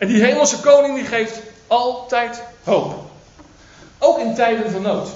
En 0.00 0.08
die 0.08 0.22
hemelse 0.24 0.60
koning 0.60 0.94
die 0.94 1.04
geeft 1.04 1.40
altijd 1.66 2.42
hoop. 2.64 3.10
Ook 3.98 4.18
in 4.18 4.34
tijden 4.34 4.70
van 4.70 4.82
nood. 4.82 5.08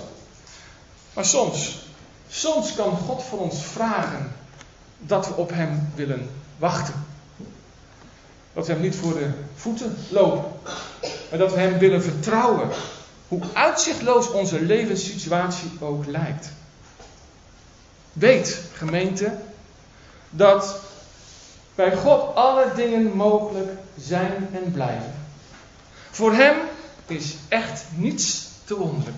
Maar 1.14 1.24
soms, 1.24 1.78
soms 2.28 2.74
kan 2.74 2.96
God 2.96 3.22
voor 3.22 3.38
ons 3.38 3.62
vragen 3.62 4.32
dat 4.98 5.28
we 5.28 5.34
op 5.34 5.50
Hem 5.50 5.92
willen 5.94 6.30
wachten. 6.58 7.06
Dat 8.52 8.66
we 8.66 8.72
Hem 8.72 8.82
niet 8.82 8.96
voor 8.96 9.14
de 9.14 9.30
voeten 9.54 9.96
lopen. 10.08 10.52
Maar 11.30 11.38
dat 11.38 11.52
we 11.52 11.60
Hem 11.60 11.78
willen 11.78 12.02
vertrouwen. 12.02 12.68
Hoe 13.28 13.42
uitzichtloos 13.52 14.30
onze 14.30 14.60
levenssituatie 14.60 15.70
ook 15.80 16.06
lijkt. 16.06 16.52
Weet, 18.12 18.60
gemeente, 18.72 19.36
dat 20.30 20.76
bij 21.74 21.96
God 21.96 22.34
alle 22.34 22.72
dingen 22.74 23.16
mogelijk 23.16 23.70
zijn 23.98 24.48
en 24.52 24.72
blijven. 24.72 25.14
Voor 26.10 26.32
Hem 26.32 26.56
is 27.06 27.34
echt 27.48 27.84
niets 27.94 28.48
te 28.64 28.76
wonderlijk. 28.76 29.16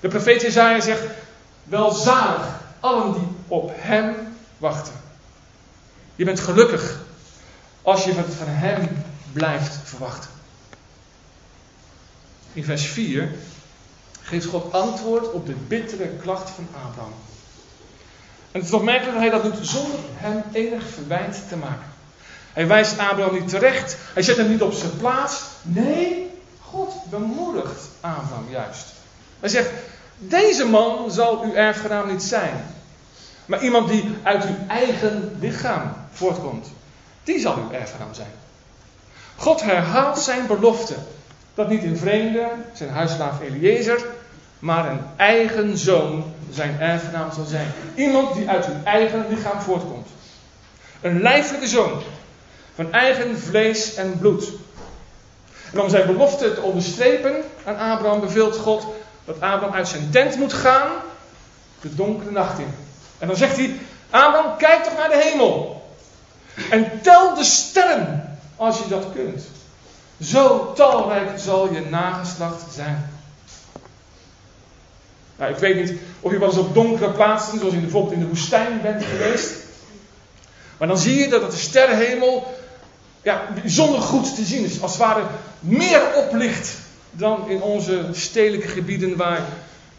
De 0.00 0.08
profeet 0.08 0.40
Jezaja 0.40 0.80
zegt, 0.80 1.04
welzalig 1.64 2.60
allen 2.80 3.12
die 3.12 3.28
op 3.48 3.72
Hem 3.74 4.36
wachten. 4.58 4.94
Je 6.16 6.24
bent 6.24 6.40
gelukkig 6.40 7.00
als 7.82 8.04
je 8.04 8.12
van 8.12 8.48
Hem 8.48 8.88
blijft 9.32 9.78
verwachten. 9.84 10.30
In 12.52 12.64
vers 12.64 12.86
4 12.86 13.34
geeft 14.22 14.46
God 14.46 14.72
antwoord 14.72 15.32
op 15.32 15.46
de 15.46 15.54
bittere 15.68 16.08
klacht 16.08 16.50
van 16.50 16.68
Abraham. 16.84 17.12
Het 18.56 18.64
is 18.64 18.72
opmerkelijk 18.72 19.12
dat 19.12 19.20
hij 19.20 19.30
dat 19.30 19.42
doet 19.42 19.66
zonder 19.66 19.98
hem 20.14 20.42
enig 20.52 20.82
verwijt 20.94 21.48
te 21.48 21.56
maken. 21.56 21.86
Hij 22.52 22.66
wijst 22.66 22.98
Abraham 22.98 23.34
niet 23.34 23.48
terecht. 23.48 23.96
Hij 24.14 24.22
zet 24.22 24.36
hem 24.36 24.48
niet 24.48 24.62
op 24.62 24.72
zijn 24.72 24.96
plaats. 24.96 25.42
Nee, 25.62 26.30
God 26.60 26.94
bemoedigt 27.10 27.88
Abraham 28.00 28.46
juist. 28.50 28.86
Hij 29.40 29.48
zegt: 29.48 29.70
Deze 30.18 30.64
man 30.64 31.10
zal 31.10 31.42
uw 31.42 31.54
erfgenaam 31.54 32.08
niet 32.08 32.22
zijn. 32.22 32.64
Maar 33.46 33.62
iemand 33.62 33.88
die 33.88 34.16
uit 34.22 34.44
uw 34.44 34.56
eigen 34.68 35.36
lichaam 35.40 35.92
voortkomt. 36.12 36.66
Die 37.24 37.40
zal 37.40 37.56
uw 37.56 37.70
erfgenaam 37.70 38.14
zijn. 38.14 38.32
God 39.36 39.62
herhaalt 39.62 40.18
zijn 40.18 40.46
belofte. 40.46 40.94
Dat 41.54 41.68
niet 41.68 41.82
een 41.82 41.98
vreemde, 41.98 42.48
zijn 42.72 42.90
huisslaaf 42.90 43.40
Eliezer, 43.40 44.04
maar 44.58 44.90
een 44.90 45.00
eigen 45.16 45.78
zoon 45.78 46.34
zijn 46.50 46.80
erfgenaam 46.80 47.32
zal 47.32 47.44
zijn. 47.44 47.72
Iemand 47.94 48.34
die 48.34 48.48
uit 48.48 48.66
uw 48.66 48.84
eigen 48.84 49.26
lichaam 49.28 49.60
voortkomt. 49.60 50.08
Een 51.00 51.22
lijfelijke 51.22 51.68
zoon. 51.68 52.02
Van 52.74 52.92
eigen 52.92 53.38
vlees 53.38 53.94
en 53.94 54.18
bloed. 54.18 54.52
En 55.72 55.80
om 55.80 55.88
zijn 55.88 56.06
belofte 56.06 56.54
te 56.54 56.60
onderstrepen 56.60 57.34
aan 57.64 57.76
Abraham 57.76 58.20
beveelt 58.20 58.56
God 58.56 58.86
dat 59.24 59.40
Abraham 59.40 59.72
uit 59.72 59.88
zijn 59.88 60.10
tent 60.10 60.36
moet 60.36 60.52
gaan 60.52 60.88
de 61.80 61.94
donkere 61.94 62.30
nacht 62.30 62.58
in. 62.58 62.74
En 63.18 63.26
dan 63.26 63.36
zegt 63.36 63.56
hij, 63.56 63.80
Abraham, 64.10 64.56
kijk 64.56 64.84
toch 64.84 64.96
naar 64.96 65.08
de 65.08 65.22
hemel. 65.22 65.82
En 66.70 67.00
tel 67.02 67.34
de 67.34 67.44
sterren 67.44 68.38
als 68.56 68.78
je 68.78 68.88
dat 68.88 69.04
kunt. 69.14 69.42
Zo 70.20 70.72
talrijk 70.72 71.38
zal 71.38 71.72
je 71.72 71.80
nageslacht 71.80 72.62
zijn. 72.74 73.15
Nou, 75.38 75.52
ik 75.52 75.58
weet 75.58 75.76
niet 75.76 75.92
of 76.20 76.32
je 76.32 76.38
wel 76.38 76.48
eens 76.48 76.58
op 76.58 76.74
donkere 76.74 77.10
plaatsen, 77.10 77.58
zoals 77.58 77.74
je 77.74 77.80
bijvoorbeeld 77.80 78.12
in 78.12 78.20
de 78.20 78.26
woestijn 78.26 78.80
bent 78.82 79.04
geweest. 79.04 79.54
Maar 80.78 80.88
dan 80.88 80.98
zie 80.98 81.18
je 81.18 81.28
dat 81.28 81.50
de 81.50 81.56
sterrenhemel 81.56 82.56
ja, 83.22 83.48
bijzonder 83.62 84.00
goed 84.00 84.34
te 84.34 84.44
zien 84.44 84.64
is. 84.64 84.82
Als 84.82 84.90
het 84.90 85.00
ware 85.00 85.22
meer 85.60 86.14
oplicht 86.14 86.74
dan 87.10 87.48
in 87.48 87.62
onze 87.62 88.08
stedelijke 88.12 88.68
gebieden 88.68 89.16
waar 89.16 89.40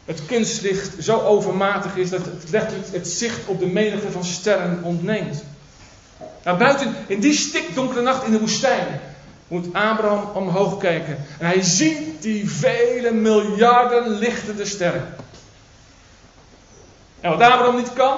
het 0.05 0.25
kunstlicht 0.25 1.03
zo 1.03 1.19
overmatig 1.19 1.95
is 1.95 2.09
dat 2.09 2.25
het 2.25 2.71
het 2.91 3.07
zicht 3.07 3.39
op 3.45 3.59
de 3.59 3.65
menigte 3.65 4.11
van 4.11 4.23
sterren 4.23 4.79
ontneemt. 4.83 5.43
Nou, 6.43 6.57
buiten 6.57 6.95
in 7.07 7.19
die 7.19 7.33
stikdonkere 7.33 8.01
nacht 8.01 8.25
in 8.25 8.31
de 8.31 8.39
woestijn 8.39 8.99
moet 9.47 9.73
Abraham 9.73 10.29
omhoog 10.33 10.77
kijken. 10.77 11.17
En 11.39 11.45
hij 11.45 11.61
ziet 11.61 12.21
die 12.21 12.49
vele 12.49 13.11
miljarden 13.11 14.09
lichtende 14.09 14.65
sterren. 14.65 15.15
En 17.21 17.29
wat 17.29 17.41
Abraham 17.41 17.75
niet 17.75 17.93
kan, 17.93 18.17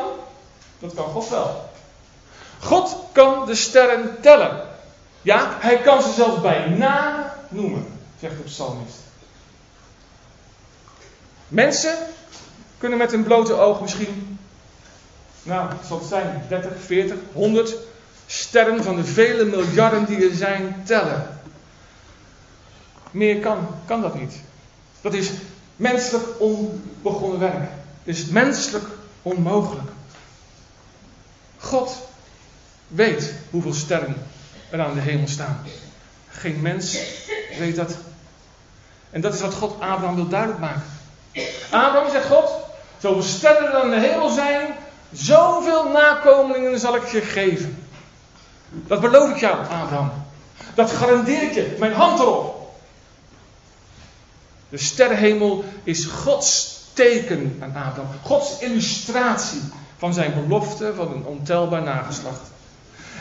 dat 0.79 0.93
kan 0.93 1.05
God 1.05 1.29
wel. 1.29 1.69
God 2.59 2.97
kan 3.11 3.45
de 3.45 3.55
sterren 3.55 4.21
tellen. 4.21 4.67
Ja, 5.21 5.57
hij 5.59 5.77
kan 5.81 6.01
ze 6.01 6.11
zelfs 6.11 6.41
bij 6.41 6.69
naam 6.69 7.23
noemen, 7.49 7.87
zegt 8.19 8.37
de 8.37 8.43
psalmist. 8.43 8.97
Mensen 11.47 11.97
kunnen 12.77 12.97
met 12.97 13.11
hun 13.11 13.23
blote 13.23 13.53
oog 13.53 13.81
misschien, 13.81 14.39
nou, 15.43 15.67
wat 15.67 15.85
zal 15.87 15.99
het 15.99 16.07
zijn, 16.07 16.45
30, 16.47 16.71
40, 16.85 17.17
100 17.33 17.75
sterren 18.25 18.83
van 18.83 18.95
de 18.95 19.03
vele 19.03 19.45
miljarden 19.45 20.05
die 20.05 20.29
er 20.29 20.35
zijn 20.35 20.81
tellen. 20.85 21.39
Meer 23.11 23.39
kan, 23.39 23.67
kan 23.85 24.01
dat 24.01 24.15
niet. 24.15 24.33
Dat 25.01 25.13
is 25.13 25.31
menselijk 25.75 26.25
onbegonnen 26.39 27.39
werk. 27.39 27.69
Is 28.09 28.25
menselijk 28.25 28.85
onmogelijk. 29.21 29.89
God 31.57 31.97
weet 32.87 33.33
hoeveel 33.49 33.73
sterren 33.73 34.15
er 34.69 34.81
aan 34.81 34.93
de 34.93 34.99
hemel 34.99 35.27
staan. 35.27 35.65
Geen 36.29 36.61
mens 36.61 36.97
weet 37.57 37.75
dat. 37.75 37.95
En 39.09 39.21
dat 39.21 39.33
is 39.33 39.41
wat 39.41 39.53
God 39.53 39.73
Abraham 39.73 40.15
wil 40.15 40.27
duidelijk 40.27 40.59
maken. 40.59 40.83
Abraham 41.71 42.11
zegt 42.11 42.27
God, 42.27 42.51
zoveel 42.97 43.23
sterren 43.23 43.67
er 43.67 43.81
aan 43.81 43.89
de 43.89 43.99
hemel 43.99 44.29
zijn, 44.29 44.75
zoveel 45.11 45.89
nakomelingen 45.89 46.79
zal 46.79 46.95
ik 46.95 47.07
je 47.07 47.21
geven. 47.21 47.87
Dat 48.69 49.01
beloof 49.01 49.29
ik 49.29 49.37
jou, 49.37 49.57
Abraham. 49.57 50.11
Dat 50.75 50.91
garandeer 50.91 51.43
ik 51.43 51.53
je. 51.53 51.75
Mijn 51.79 51.93
hand 51.93 52.19
erop. 52.19 52.73
De 54.69 54.77
sterrenhemel 54.77 55.63
is 55.83 56.05
Gods 56.05 56.78
teken 56.99 57.57
aan 57.61 57.83
Abraham. 57.85 58.11
Gods 58.23 58.59
illustratie 58.59 59.61
van 59.97 60.13
zijn 60.13 60.33
belofte 60.33 60.93
van 60.95 61.11
een 61.11 61.25
ontelbaar 61.25 61.81
nageslacht. 61.81 62.41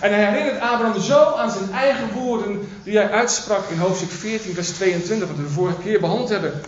En 0.01 0.13
hij 0.13 0.25
herinnert 0.25 0.61
Abraham 0.61 1.01
zo 1.01 1.35
aan 1.35 1.51
zijn 1.51 1.73
eigen 1.73 2.13
woorden 2.13 2.69
die 2.85 2.97
hij 2.97 3.11
uitsprak 3.11 3.69
in 3.69 3.79
hoofdstuk 3.79 4.11
14, 4.11 4.55
vers 4.55 4.71
22, 4.71 5.29
wat 5.29 5.37
we 5.37 5.43
de 5.43 5.49
vorige 5.49 5.81
keer 5.83 6.01
behandeld 6.01 6.29
hebben. 6.29 6.63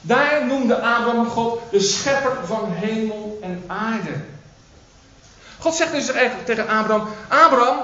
Daar 0.00 0.46
noemde 0.46 0.74
Abraham 0.74 1.26
God 1.26 1.60
de 1.70 1.80
schepper 1.80 2.36
van 2.44 2.72
hemel 2.72 3.38
en 3.42 3.64
aarde. 3.66 4.12
God 5.58 5.74
zegt 5.74 5.92
dus 5.92 6.10
eigenlijk 6.10 6.46
tegen 6.46 6.68
Abraham: 6.68 7.08
Abraham, 7.28 7.78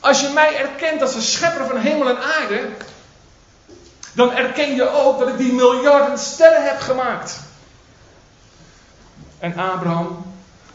als 0.00 0.20
je 0.20 0.28
mij 0.34 0.56
erkent 0.56 1.02
als 1.02 1.14
de 1.14 1.20
schepper 1.20 1.66
van 1.66 1.76
hemel 1.76 2.08
en 2.08 2.18
aarde, 2.22 2.60
dan 4.12 4.32
erken 4.32 4.74
je 4.74 4.88
ook 4.90 5.18
dat 5.18 5.28
ik 5.28 5.38
die 5.38 5.52
miljarden 5.52 6.18
sterren 6.18 6.64
heb 6.64 6.80
gemaakt. 6.80 7.36
En 9.42 9.56
Abraham, 9.56 10.24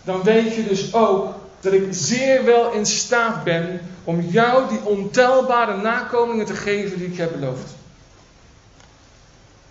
dan 0.04 0.24
weet 0.24 0.56
je 0.56 0.68
dus 0.68 0.94
ook 0.94 1.36
dat 1.60 1.74
ik 1.74 1.88
zeer 1.90 2.46
wel 2.46 2.72
in 2.72 2.86
staat 2.86 3.44
ben 3.44 3.82
om 4.04 4.22
jou 4.22 4.70
die 4.70 4.86
ontelbare 4.86 5.78
nakomelingen 5.78 6.46
te 6.46 6.56
geven 6.56 6.98
die 6.98 7.08
ik 7.08 7.18
heb 7.18 7.32
beloofd. 7.32 7.76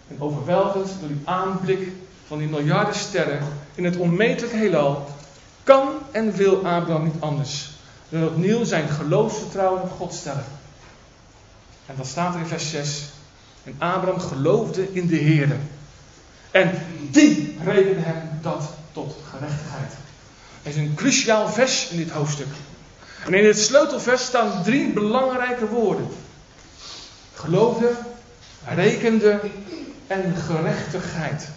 En 0.09 0.17
overweldigend 0.21 1.01
door 1.01 1.09
die 1.09 1.23
aanblik 1.25 1.89
van 2.27 2.39
die 2.39 2.49
miljarden 2.49 2.95
sterren 2.95 3.41
in 3.75 3.85
het 3.85 3.97
onmetelijke 3.97 4.57
heelal, 4.57 5.07
kan 5.63 5.89
en 6.11 6.33
wil 6.33 6.57
Abraham 6.57 7.05
niet 7.05 7.21
anders 7.21 7.71
dan 8.09 8.29
opnieuw 8.29 8.65
zijn 8.65 8.89
geloofsvertrouwen 8.89 9.83
op 9.83 9.91
God 9.91 10.15
stellen. 10.15 10.45
En 11.87 11.95
dat 11.97 12.07
staat 12.07 12.35
er 12.35 12.41
in 12.41 12.47
vers 12.47 12.71
6. 12.71 13.05
En 13.65 13.75
Abraham 13.79 14.21
geloofde 14.21 14.93
in 14.93 15.07
de 15.07 15.17
Heer. 15.17 15.57
En 16.51 16.71
die 17.11 17.57
rekende 17.65 18.01
hem 18.01 18.29
dat 18.43 18.76
tot 18.97 19.17
gerechtigheid. 19.31 19.93
Er 20.63 20.71
is 20.71 20.77
een 20.77 20.95
cruciaal 20.95 21.49
vers 21.49 21.89
in 21.89 21.97
dit 21.97 22.11
hoofdstuk. 22.11 22.47
En 23.25 23.35
in 23.35 23.47
het 23.47 23.59
sleutelvers 23.59 24.25
staan 24.25 24.63
drie 24.63 24.93
belangrijke 24.93 25.67
woorden. 25.67 26.09
Geloofde, 27.35 27.91
rekende 28.75 29.41
en 30.07 30.37
gerechtigheid. 30.37 31.49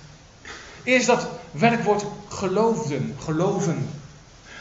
Eerst 0.84 1.08
dat 1.08 1.28
werkwoord 1.52 2.04
geloofden, 2.30 3.16
geloven. 3.20 3.90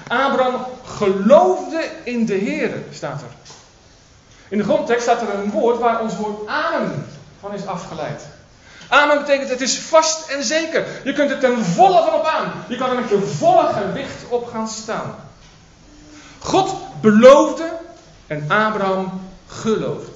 Abraham 0.07 0.67
geloofde 0.85 1.91
in 2.05 2.27
de 2.27 2.35
Heer, 2.35 2.83
staat 2.93 3.21
er. 3.21 3.53
In 4.49 4.59
de 4.59 4.65
grondtekst 4.65 5.03
staat 5.03 5.23
er 5.23 5.35
een 5.35 5.51
woord 5.51 5.79
waar 5.79 6.01
ons 6.01 6.17
woord 6.17 6.47
amen 6.47 7.07
van 7.41 7.55
is 7.55 7.67
afgeleid. 7.67 8.23
Amen 8.89 9.19
betekent 9.19 9.49
het 9.49 9.61
is 9.61 9.79
vast 9.79 10.29
en 10.29 10.45
zeker. 10.45 10.87
Je 11.05 11.13
kunt 11.13 11.31
er 11.31 11.39
ten 11.39 11.65
volle 11.65 12.03
van 12.03 12.15
op 12.15 12.27
aan. 12.27 12.53
Je 12.69 12.77
kan 12.77 12.91
er 12.91 12.97
met 12.97 13.09
je 13.09 13.21
volle 13.21 13.73
gewicht 13.73 14.29
op 14.29 14.47
gaan 14.47 14.69
staan. 14.69 15.15
God 16.39 16.75
beloofde 17.01 17.73
en 18.27 18.45
Abraham 18.49 19.31
geloofde. 19.47 20.11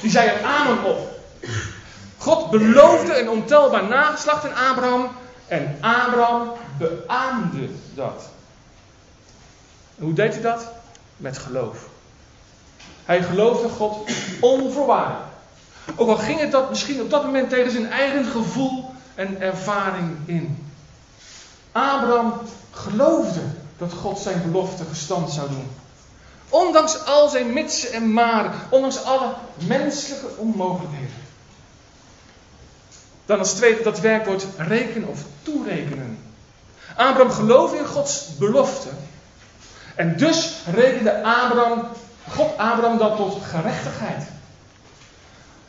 Die 0.00 0.10
zei 0.10 0.30
amen 0.44 0.84
op. 0.84 1.18
God 2.18 2.50
beloofde 2.50 3.20
een 3.20 3.28
ontelbaar 3.28 3.84
nageslacht 3.84 4.44
in 4.44 4.54
Abraham 4.54 5.10
en 5.46 5.78
Abraham 5.80 6.52
beaamde 6.78 7.68
dat. 7.94 8.28
hoe 9.98 10.12
deed 10.12 10.32
hij 10.32 10.42
dat? 10.42 10.66
Met 11.16 11.38
geloof. 11.38 11.78
Hij 13.04 13.22
geloofde 13.22 13.68
God 13.68 14.10
onvoorwaardelijk. 14.40 15.29
Ook 15.96 16.08
al 16.08 16.16
ging 16.16 16.40
het 16.40 16.50
dat 16.50 16.68
misschien 16.68 17.00
op 17.00 17.10
dat 17.10 17.24
moment 17.24 17.48
tegen 17.48 17.70
zijn 17.70 17.90
eigen 17.90 18.24
gevoel 18.24 18.90
en 19.14 19.40
ervaring 19.40 20.16
in. 20.24 20.72
Abraham 21.72 22.32
geloofde 22.70 23.40
dat 23.78 23.92
God 23.92 24.18
zijn 24.18 24.42
belofte 24.42 24.84
gestand 24.84 25.30
zou 25.30 25.48
doen. 25.48 25.70
Ondanks 26.48 27.04
al 27.04 27.28
zijn 27.28 27.52
mitsen 27.52 27.92
en 27.92 28.12
maren, 28.12 28.52
ondanks 28.70 29.04
alle 29.04 29.34
menselijke 29.66 30.26
onmogelijkheden. 30.36 31.28
Dan 33.26 33.38
als 33.38 33.52
tweede 33.52 33.82
dat 33.82 34.00
werkwoord 34.00 34.44
rekenen 34.56 35.08
of 35.08 35.20
toerekenen. 35.42 36.18
Abraham 36.96 37.30
geloofde 37.30 37.76
in 37.76 37.86
Gods 37.86 38.36
belofte. 38.38 38.88
En 39.94 40.16
dus 40.16 40.54
rekende 40.74 41.22
Abraham, 41.22 41.88
God 42.28 42.56
Abraham 42.56 42.98
dat 42.98 43.16
tot 43.16 43.38
gerechtigheid. 43.42 44.22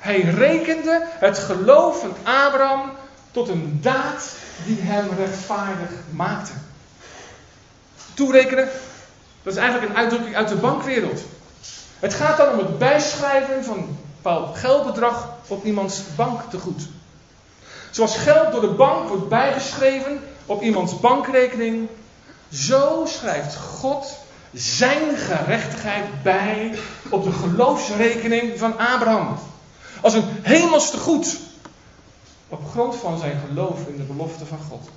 Hij 0.02 0.22
rekende 0.22 1.08
het 1.10 1.38
geloof 1.38 2.00
van 2.00 2.16
Abraham 2.24 2.92
tot 3.32 3.50
een 3.50 3.80
daad 3.82 4.36
die 4.66 4.78
hem 4.82 5.10
rechtvaardig 5.18 5.90
maakte. 6.10 6.52
Toerekenen, 8.14 8.70
dat 9.44 9.54
is 9.54 9.60
eigenlijk 9.60 9.92
een 9.92 9.98
uitdrukking 9.98 10.36
uit 10.36 10.48
de 10.48 10.56
bankwereld. 10.56 11.22
Het 12.00 12.14
gaat 12.14 12.38
dan 12.38 12.52
om 12.52 12.58
het 12.58 12.78
bijschrijven 12.78 13.64
van 13.64 13.78
een 13.78 13.98
bepaald 14.16 14.58
geldbedrag 14.58 15.30
op 15.48 15.66
iemands 15.66 16.02
banktegoed. 16.16 16.88
Zoals 17.92 18.18
geld 18.18 18.52
door 18.52 18.62
de 18.62 18.74
bank 18.74 19.08
wordt 19.08 19.30
bijgeschreven 19.30 20.20
op 20.46 20.62
iemands 20.62 21.00
bankrekening, 21.00 21.88
zo 22.52 23.06
schrijft 23.08 23.56
God 23.56 24.18
zijn 24.54 25.18
gerechtigheid 25.18 26.24
bij 26.24 26.76
op 27.10 27.24
de 27.24 27.32
geloofsrekening 27.32 28.60
van 28.60 28.78
Abraham. 28.78 29.38
Als 30.02 30.14
een 30.14 30.26
hemels 30.42 30.92
goed. 30.92 31.38
Op 32.48 32.70
grond 32.70 32.96
van 32.96 33.18
zijn 33.20 33.40
geloof 33.48 33.88
in 33.88 33.98
de 33.98 34.04
belofte 34.04 34.46
van 34.46 34.60
God. 34.70 34.90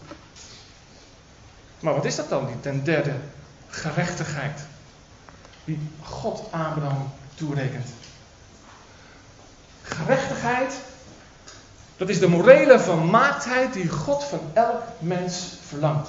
Maar 1.80 1.94
wat 1.94 2.04
is 2.04 2.16
dat 2.16 2.28
dan, 2.28 2.46
die 2.46 2.60
ten 2.60 2.84
derde 2.84 3.14
gerechtigheid? 3.68 4.60
Die 5.64 5.88
God 6.02 6.42
Abraham 6.50 7.12
toerekent. 7.34 7.88
Gerechtigheid, 9.82 10.74
dat 11.96 12.08
is 12.08 12.18
de 12.18 12.28
morele 12.28 12.78
vermaaktheid 12.78 13.72
die 13.72 13.88
God 13.88 14.24
van 14.24 14.40
elk 14.52 14.82
mens 14.98 15.52
verlangt. 15.68 16.08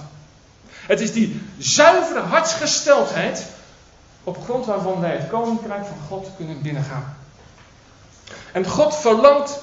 Het 0.70 1.00
is 1.00 1.14
die 1.14 1.42
zuivere 1.58 2.20
hartsgesteldheid 2.20 3.46
op 4.24 4.44
grond 4.44 4.66
waarvan 4.66 5.00
wij 5.00 5.18
het 5.18 5.30
koninkrijk 5.30 5.86
van 5.86 5.98
God 6.08 6.28
kunnen 6.38 6.62
binnengaan. 6.62 7.15
En 8.52 8.66
God 8.66 8.96
verlangt 8.96 9.60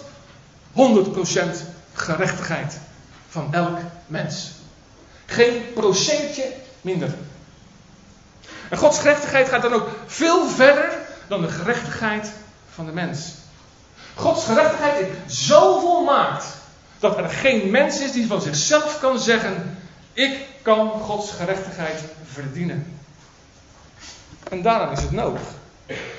100% 0.73 0.77
gerechtigheid 1.93 2.79
van 3.29 3.55
elk 3.55 3.79
mens. 4.07 4.51
Geen 5.27 5.73
procentje 5.75 6.53
minder. 6.81 7.15
En 8.69 8.79
Gods 8.79 8.99
gerechtigheid 8.99 9.49
gaat 9.49 9.63
dan 9.63 9.73
ook 9.73 9.89
veel 10.07 10.49
verder 10.49 10.99
dan 11.29 11.41
de 11.41 11.49
gerechtigheid 11.49 12.33
van 12.75 12.87
de 12.87 12.93
mens. 12.93 13.33
Gods 14.15 14.45
gerechtigheid 14.45 15.07
is 15.27 15.47
zo 15.47 15.81
volmaakt 15.81 16.45
dat 16.99 17.17
er 17.19 17.29
geen 17.29 17.71
mens 17.71 18.01
is 18.01 18.13
die 18.13 18.27
van 18.27 18.41
zichzelf 18.41 19.01
kan 19.01 19.19
zeggen: 19.19 19.79
Ik 20.13 20.47
kan 20.63 20.91
Gods 20.91 21.31
gerechtigheid 21.31 22.01
verdienen. 22.33 23.01
En 24.51 24.63
daarom 24.63 24.93
is 24.93 25.03
het 25.03 25.11
nodig 25.11 25.43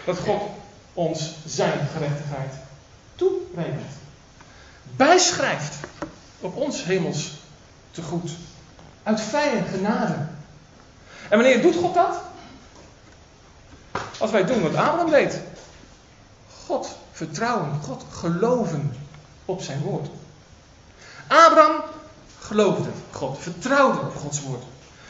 dat 0.06 0.18
God 0.18 0.42
ons 0.94 1.36
zijn 1.46 1.88
gerechtigheid 1.94 2.54
toerekent. 3.16 3.92
Bijschrijft 4.84 5.76
op 6.40 6.56
ons 6.56 6.84
hemels 6.84 7.32
tegoed. 7.92 8.32
Uit 9.04 9.22
vrije 9.22 9.62
genade. 9.74 10.16
En 11.30 11.38
wanneer 11.38 11.62
doet 11.62 11.76
God 11.76 11.94
dat? 11.94 12.22
Als 14.18 14.32
wij 14.32 14.46
doen 14.46 14.62
wat 14.62 14.76
Abraham 14.76 15.10
deed. 15.10 15.40
God 16.66 16.96
vertrouwen, 17.12 17.82
God 17.82 18.06
geloven 18.12 18.96
op 19.46 19.62
zijn 19.62 19.82
woord. 19.82 20.08
Abraham 21.28 21.82
geloofde 22.40 22.90
God, 23.12 23.38
vertrouwde 23.40 24.00
op 24.00 24.16
Gods 24.16 24.42
woord. 24.42 24.64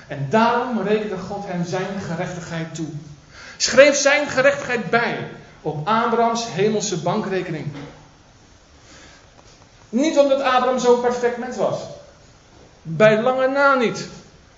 En 0.07 0.27
daarom 0.29 0.81
rekende 0.81 1.17
God 1.17 1.45
hem 1.45 1.65
zijn 1.65 2.01
gerechtigheid 2.01 2.75
toe. 2.75 2.87
Schreef 3.57 3.95
zijn 3.95 4.27
gerechtigheid 4.27 4.89
bij 4.89 5.29
op 5.63 5.87
Abrahams 5.87 6.45
hemelse 6.51 7.01
bankrekening. 7.01 7.71
Niet 9.89 10.19
omdat 10.19 10.41
Abraham 10.41 10.79
zo'n 10.79 11.01
perfect 11.01 11.37
mens 11.37 11.57
was. 11.57 11.79
Bij 12.81 13.21
lange 13.21 13.47
na 13.47 13.75
niet. 13.75 14.07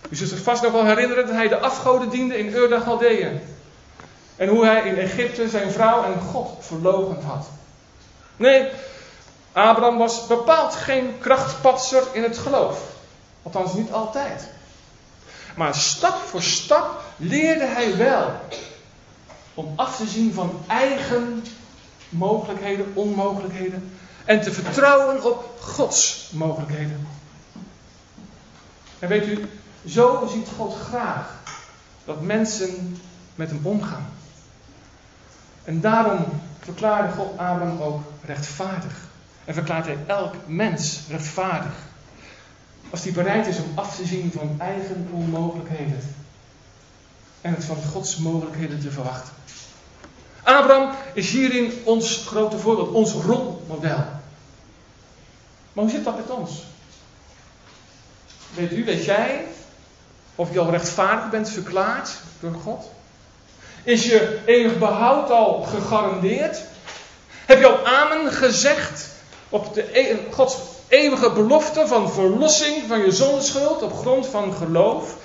U 0.10 0.16
zult 0.16 0.30
zich 0.30 0.44
vast 0.44 0.62
nog 0.62 0.72
wel 0.72 0.86
herinneren 0.86 1.26
dat 1.26 1.36
hij 1.36 1.48
de 1.48 1.60
afgoden 1.60 2.10
diende 2.10 2.38
in 2.38 2.54
Ur 2.54 2.70
de 2.70 3.40
En 4.36 4.48
hoe 4.48 4.66
hij 4.66 4.82
in 4.82 4.98
Egypte 4.98 5.50
zijn 5.50 5.72
vrouw 5.72 6.04
en 6.04 6.20
God 6.20 6.50
verlogend 6.60 7.24
had. 7.24 7.48
Nee, 8.38 8.70
Abraham 9.52 9.98
was 9.98 10.28
bepaald 10.28 10.76
geen 10.76 11.20
krachtpatser 11.20 12.04
in 12.12 12.24
het 12.24 12.38
geloof. 12.38 12.80
Althans 13.44 13.74
niet 13.74 13.92
altijd. 13.92 14.48
Maar 15.56 15.76
stap 15.76 16.16
voor 16.16 16.42
stap 16.42 17.02
leerde 17.18 17.66
hij 17.66 17.98
wel 17.98 18.32
om 19.56 19.74
af 19.76 19.98
te 19.98 20.08
zien 20.08 20.34
van 20.34 20.60
eigen 20.68 21.44
mogelijkheden, 22.10 22.92
onmogelijkheden. 22.94 23.92
En 24.26 24.42
te 24.42 24.52
vertrouwen 24.52 25.24
op 25.24 25.58
Gods 25.60 26.30
mogelijkheden. 26.34 27.08
En 29.00 29.08
weet 29.08 29.28
u, 29.28 29.46
zo 29.86 30.30
ziet 30.32 30.48
God 30.58 30.76
graag 30.76 31.40
dat 32.06 32.22
mensen 32.22 32.98
met 33.36 33.50
hem 33.50 33.60
omgaan. 33.64 34.06
En 35.64 35.82
daarom 35.82 36.26
verklaarde 36.60 37.14
God 37.14 37.32
Abraham 37.32 37.82
ook 37.82 38.02
rechtvaardig. 38.26 39.08
En 39.46 39.54
verklaart 39.54 39.86
hij 39.86 39.98
elk 40.08 40.34
mens 40.46 41.02
rechtvaardig. 41.10 41.74
Als 42.90 43.04
hij 43.04 43.12
bereid 43.12 43.48
is 43.48 43.58
om 43.58 43.72
af 43.76 43.96
te 43.96 44.06
zien 44.06 44.32
van 44.32 44.56
eigen 44.58 45.08
onmogelijkheden. 45.12 46.25
En 47.46 47.54
het 47.54 47.64
van 47.64 47.78
Gods 47.92 48.18
mogelijkheden 48.18 48.80
te 48.80 48.92
verwachten. 48.92 49.34
Abraham 50.44 50.96
is 51.14 51.32
hierin 51.32 51.82
ons 51.84 52.24
grote 52.28 52.58
voorbeeld, 52.58 52.92
ons 52.92 53.12
rolmodel. 53.12 54.06
Maar 55.74 55.84
hoe 55.84 55.90
zit 55.90 56.04
dat 56.04 56.16
met 56.16 56.30
ons? 56.30 56.64
Weet 58.54 58.72
u, 58.72 58.86
weet 58.86 59.06
jij 59.06 59.46
of 60.36 60.54
je 60.54 60.60
al 60.60 60.70
rechtvaardig 60.70 61.30
bent 61.30 61.50
verklaard 61.50 62.10
door 62.40 62.54
God? 62.64 62.90
Is 63.84 64.06
je 64.06 64.40
eeuwig 64.46 64.78
behoud 64.78 65.30
al 65.30 65.62
gegarandeerd? 65.62 66.62
Heb 67.46 67.60
je 67.60 67.68
al 67.68 67.88
amen 67.88 68.32
gezegd 68.32 69.08
op 69.50 69.74
de, 69.74 70.00
e- 70.00 70.32
Gods 70.32 70.58
eeuwige 70.88 71.32
belofte 71.32 71.88
van 71.88 72.12
verlossing 72.12 72.84
van 72.88 73.00
je 73.00 73.12
zondeschuld 73.12 73.82
op 73.82 73.94
grond 73.94 74.28
van 74.28 74.54
geloof 74.54 75.16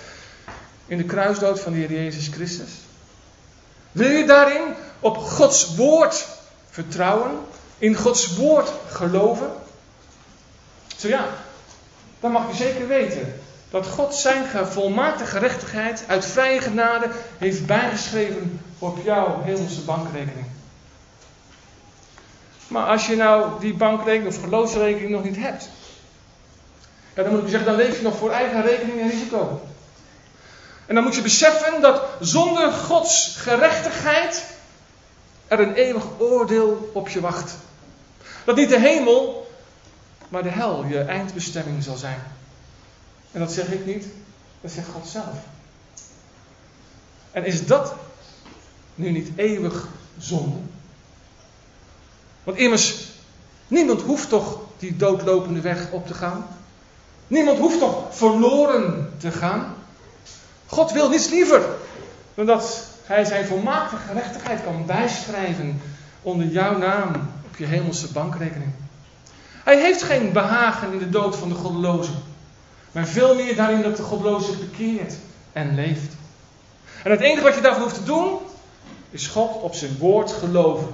in 0.91 0.99
de 0.99 1.05
kruisdood 1.05 1.61
van 1.61 1.73
de 1.73 1.79
Heer 1.79 1.93
Jezus 1.93 2.29
Christus? 2.29 2.71
Wil 3.93 4.11
je 4.11 4.27
daarin 4.27 4.75
op 5.01 5.17
Gods 5.17 5.75
woord 5.75 6.27
vertrouwen? 6.71 7.31
in 7.81 7.95
Gods 7.95 8.37
woord 8.37 8.73
geloven? 8.89 9.51
Zo 10.97 11.09
ja, 11.09 11.25
dan 12.21 12.33
mag 12.33 12.51
je 12.51 12.57
zeker 12.57 12.89
weten 12.89 13.41
dat 13.71 13.87
God 13.87 14.15
zijn 14.15 14.67
volmaakte 14.67 15.25
gerechtigheid 15.25 16.05
uit 16.07 16.27
vrije 16.27 16.61
genade 16.61 17.11
heeft 17.39 17.67
bijgeschreven 17.67 18.61
op 18.79 18.99
jouw 19.05 19.43
hemelse 19.43 19.81
bankrekening. 19.81 20.47
Maar 22.69 22.87
als 22.87 23.07
je 23.07 23.17
nou 23.17 23.61
die 23.61 23.75
bankrekening 23.75 24.35
of 24.35 24.43
geloofsrekening 24.43 25.11
nog 25.11 25.25
niet 25.25 25.37
hebt, 25.37 25.69
ja, 27.15 27.23
dan 27.23 27.33
moet 27.33 27.43
ik 27.43 27.49
zeggen, 27.49 27.69
dan 27.69 27.77
leef 27.77 27.97
je 27.97 28.03
nog 28.03 28.17
voor 28.17 28.31
eigen 28.31 28.63
rekening 28.63 29.01
en 29.01 29.11
risico. 29.11 29.61
En 30.91 30.97
dan 30.97 31.05
moet 31.05 31.15
je 31.15 31.23
beseffen 31.23 31.81
dat 31.81 32.03
zonder 32.21 32.73
Gods 32.73 33.37
gerechtigheid 33.37 34.45
er 35.47 35.61
een 35.61 35.75
eeuwig 35.75 36.05
oordeel 36.19 36.91
op 36.95 37.09
je 37.09 37.21
wacht. 37.21 37.55
Dat 38.45 38.57
niet 38.57 38.69
de 38.69 38.79
hemel, 38.79 39.51
maar 40.29 40.43
de 40.43 40.49
hel 40.49 40.85
je 40.85 40.99
eindbestemming 41.01 41.83
zal 41.83 41.97
zijn. 41.97 42.23
En 43.33 43.41
dat 43.41 43.53
zeg 43.53 43.73
ik 43.73 43.87
niet, 43.87 44.07
dat 44.61 44.71
zegt 44.71 44.89
God 44.89 45.09
zelf. 45.09 45.37
En 47.31 47.45
is 47.45 47.67
dat 47.67 47.95
nu 48.95 49.11
niet 49.11 49.31
eeuwig 49.37 49.87
zonde? 50.19 50.59
Want 52.45 52.59
immers, 52.59 53.05
niemand 53.69 54.03
hoeft 54.03 54.29
toch 54.29 54.61
die 54.79 54.97
doodlopende 54.97 55.61
weg 55.61 55.91
op 55.91 56.07
te 56.07 56.15
gaan? 56.15 56.47
Niemand 57.27 57.59
hoeft 57.59 57.79
toch 57.79 58.17
verloren 58.17 59.15
te 59.19 59.31
gaan? 59.31 59.79
God 60.71 60.93
wil 60.93 61.09
niets 61.09 61.29
liever 61.29 61.63
dan 62.35 62.47
dat 62.47 62.87
Hij 63.03 63.25
zijn 63.25 63.47
volmaakte 63.47 63.97
gerechtigheid 63.97 64.63
kan 64.65 64.87
bijschrijven 64.87 65.81
onder 66.23 66.47
jouw 66.47 66.79
naam 66.79 67.13
op 67.47 67.57
je 67.57 67.65
hemelse 67.65 68.13
bankrekening. 68.13 68.73
Hij 69.65 69.81
heeft 69.81 70.03
geen 70.03 70.33
behagen 70.33 70.93
in 70.93 70.99
de 70.99 71.11
dood 71.11 71.37
van 71.37 71.49
de 71.49 71.55
goddeloze, 71.55 72.11
maar 72.93 73.07
veel 73.07 73.35
meer 73.35 73.57
daarin 73.57 73.83
dat 73.83 73.97
de 73.97 74.03
goddeloze 74.03 74.47
zich 74.47 74.59
bekeert 74.59 75.15
en 75.53 75.75
leeft. 75.75 76.13
En 77.05 77.11
het 77.11 77.21
enige 77.21 77.43
wat 77.43 77.55
je 77.55 77.61
daarvoor 77.61 77.83
hoeft 77.83 77.95
te 77.95 78.05
doen, 78.05 78.39
is 79.11 79.27
God 79.27 79.63
op 79.63 79.75
zijn 79.75 79.99
woord 79.99 80.33
geloven. 80.33 80.89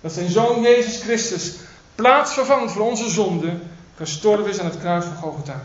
Dat 0.00 0.12
zijn 0.12 0.30
zoon 0.30 0.60
Jezus 0.60 1.02
Christus, 1.02 1.54
plaatsvervangend 1.94 2.72
voor 2.72 2.82
onze 2.82 3.10
zonde, 3.10 3.58
gestorven 3.96 4.50
is 4.50 4.58
aan 4.58 4.66
het 4.66 4.78
kruis 4.78 5.04
van 5.04 5.16
Golgotha. 5.16 5.62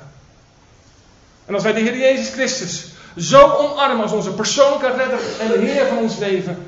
En 1.45 1.53
als 1.53 1.63
wij 1.63 1.73
de 1.73 1.79
Heer 1.79 1.97
Jezus 1.97 2.29
Christus 2.33 2.85
zo 3.17 3.49
omarmen 3.49 4.03
als 4.03 4.11
onze 4.11 4.33
persoonlijke 4.33 4.91
redder 4.91 5.19
en 5.39 5.47
de 5.47 5.57
Heer 5.57 5.87
van 5.87 5.97
ons 5.97 6.17
leven, 6.17 6.65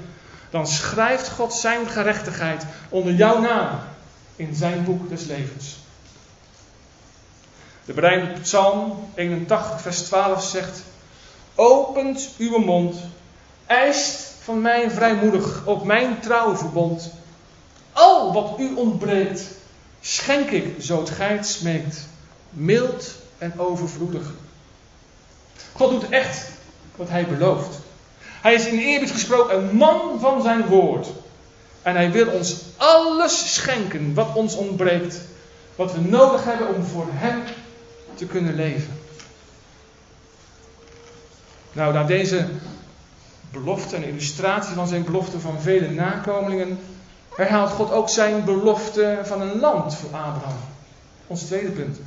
dan 0.49 0.67
schrijft 0.67 1.29
God 1.29 1.53
zijn 1.53 1.87
gerechtigheid 1.87 2.65
onder 2.89 3.13
jouw 3.13 3.39
naam 3.39 3.79
in 4.35 4.55
zijn 4.55 4.83
boek 4.83 5.09
des 5.09 5.25
levens. 5.25 5.75
De 7.85 7.93
bereinde 7.93 8.39
Psalm 8.39 9.09
81, 9.15 9.81
vers 9.81 10.01
12 10.01 10.43
zegt: 10.43 10.81
Opent 11.55 12.29
uw 12.37 12.57
mond, 12.57 12.95
eist 13.65 14.31
van 14.43 14.61
mij 14.61 14.91
vrijmoedig 14.91 15.65
op 15.65 15.83
mijn 15.83 16.19
trouwverbond. 16.19 17.11
Al 17.91 18.33
wat 18.33 18.59
u 18.59 18.73
ontbreekt, 18.75 19.41
schenk 20.01 20.49
ik 20.49 20.81
zo 20.81 20.99
het 20.99 21.09
gij 21.09 21.43
smeekt, 21.43 22.07
mild 22.49 23.15
en 23.37 23.59
overvloedig. 23.59 24.33
God 25.73 25.89
doet 25.89 26.09
echt 26.09 26.49
wat 26.95 27.09
hij 27.09 27.25
belooft. 27.25 27.79
Hij 28.41 28.53
is 28.53 28.67
in 28.67 28.79
eerbied 28.79 29.11
gesproken 29.11 29.57
een 29.57 29.75
man 29.75 30.19
van 30.19 30.41
zijn 30.41 30.65
woord. 30.65 31.07
En 31.81 31.95
hij 31.95 32.11
wil 32.11 32.27
ons 32.27 32.55
alles 32.77 33.53
schenken 33.53 34.13
wat 34.13 34.35
ons 34.35 34.55
ontbreekt. 34.55 35.21
Wat 35.75 35.93
we 35.93 35.99
nodig 35.99 36.43
hebben 36.43 36.75
om 36.75 36.83
voor 36.83 37.07
hem 37.09 37.43
te 38.15 38.25
kunnen 38.25 38.55
leven. 38.55 38.99
Nou, 41.71 41.93
na 41.93 42.03
deze 42.03 42.47
belofte 43.51 43.95
en 43.95 44.03
illustratie 44.03 44.75
van 44.75 44.87
zijn 44.87 45.03
belofte 45.03 45.39
van 45.39 45.61
vele 45.61 45.89
nakomelingen, 45.89 46.79
herhaalt 47.35 47.69
God 47.69 47.91
ook 47.91 48.09
zijn 48.09 48.43
belofte 48.43 49.19
van 49.23 49.41
een 49.41 49.59
land 49.59 49.95
voor 49.95 50.09
Abraham. 50.09 50.59
Ons 51.27 51.43
tweede 51.43 51.69
punt. 51.69 51.97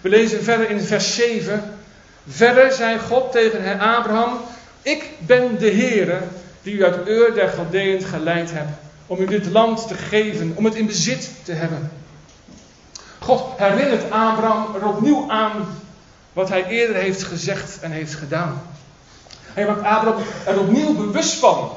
We 0.00 0.08
lezen 0.08 0.42
verder 0.42 0.70
in 0.70 0.80
vers 0.80 1.14
7 1.14 1.78
Verder 2.28 2.72
zei 2.72 2.98
God 2.98 3.32
tegen 3.32 3.80
Abraham: 3.80 4.38
Ik 4.82 5.10
ben 5.18 5.58
de 5.58 5.70
Heere 5.70 6.18
die 6.62 6.74
u 6.74 6.84
uit 6.84 7.08
Ur 7.08 7.34
der 7.34 7.48
Galdeën 7.48 8.02
geleid 8.02 8.50
hebt, 8.52 8.78
om 9.06 9.20
u 9.20 9.26
dit 9.26 9.46
land 9.46 9.88
te 9.88 9.94
geven, 9.94 10.52
om 10.54 10.64
het 10.64 10.74
in 10.74 10.86
bezit 10.86 11.30
te 11.42 11.52
hebben. 11.52 11.90
God 13.18 13.42
herinnert 13.56 14.10
Abraham 14.10 14.74
er 14.74 14.86
opnieuw 14.86 15.30
aan 15.30 15.66
wat 16.32 16.48
hij 16.48 16.66
eerder 16.66 16.96
heeft 16.96 17.22
gezegd 17.22 17.80
en 17.80 17.90
heeft 17.90 18.14
gedaan. 18.14 18.62
Hij 19.52 19.66
maakt 19.66 19.84
Abraham 19.84 20.22
er 20.46 20.60
opnieuw 20.60 20.94
bewust 20.94 21.34
van 21.34 21.70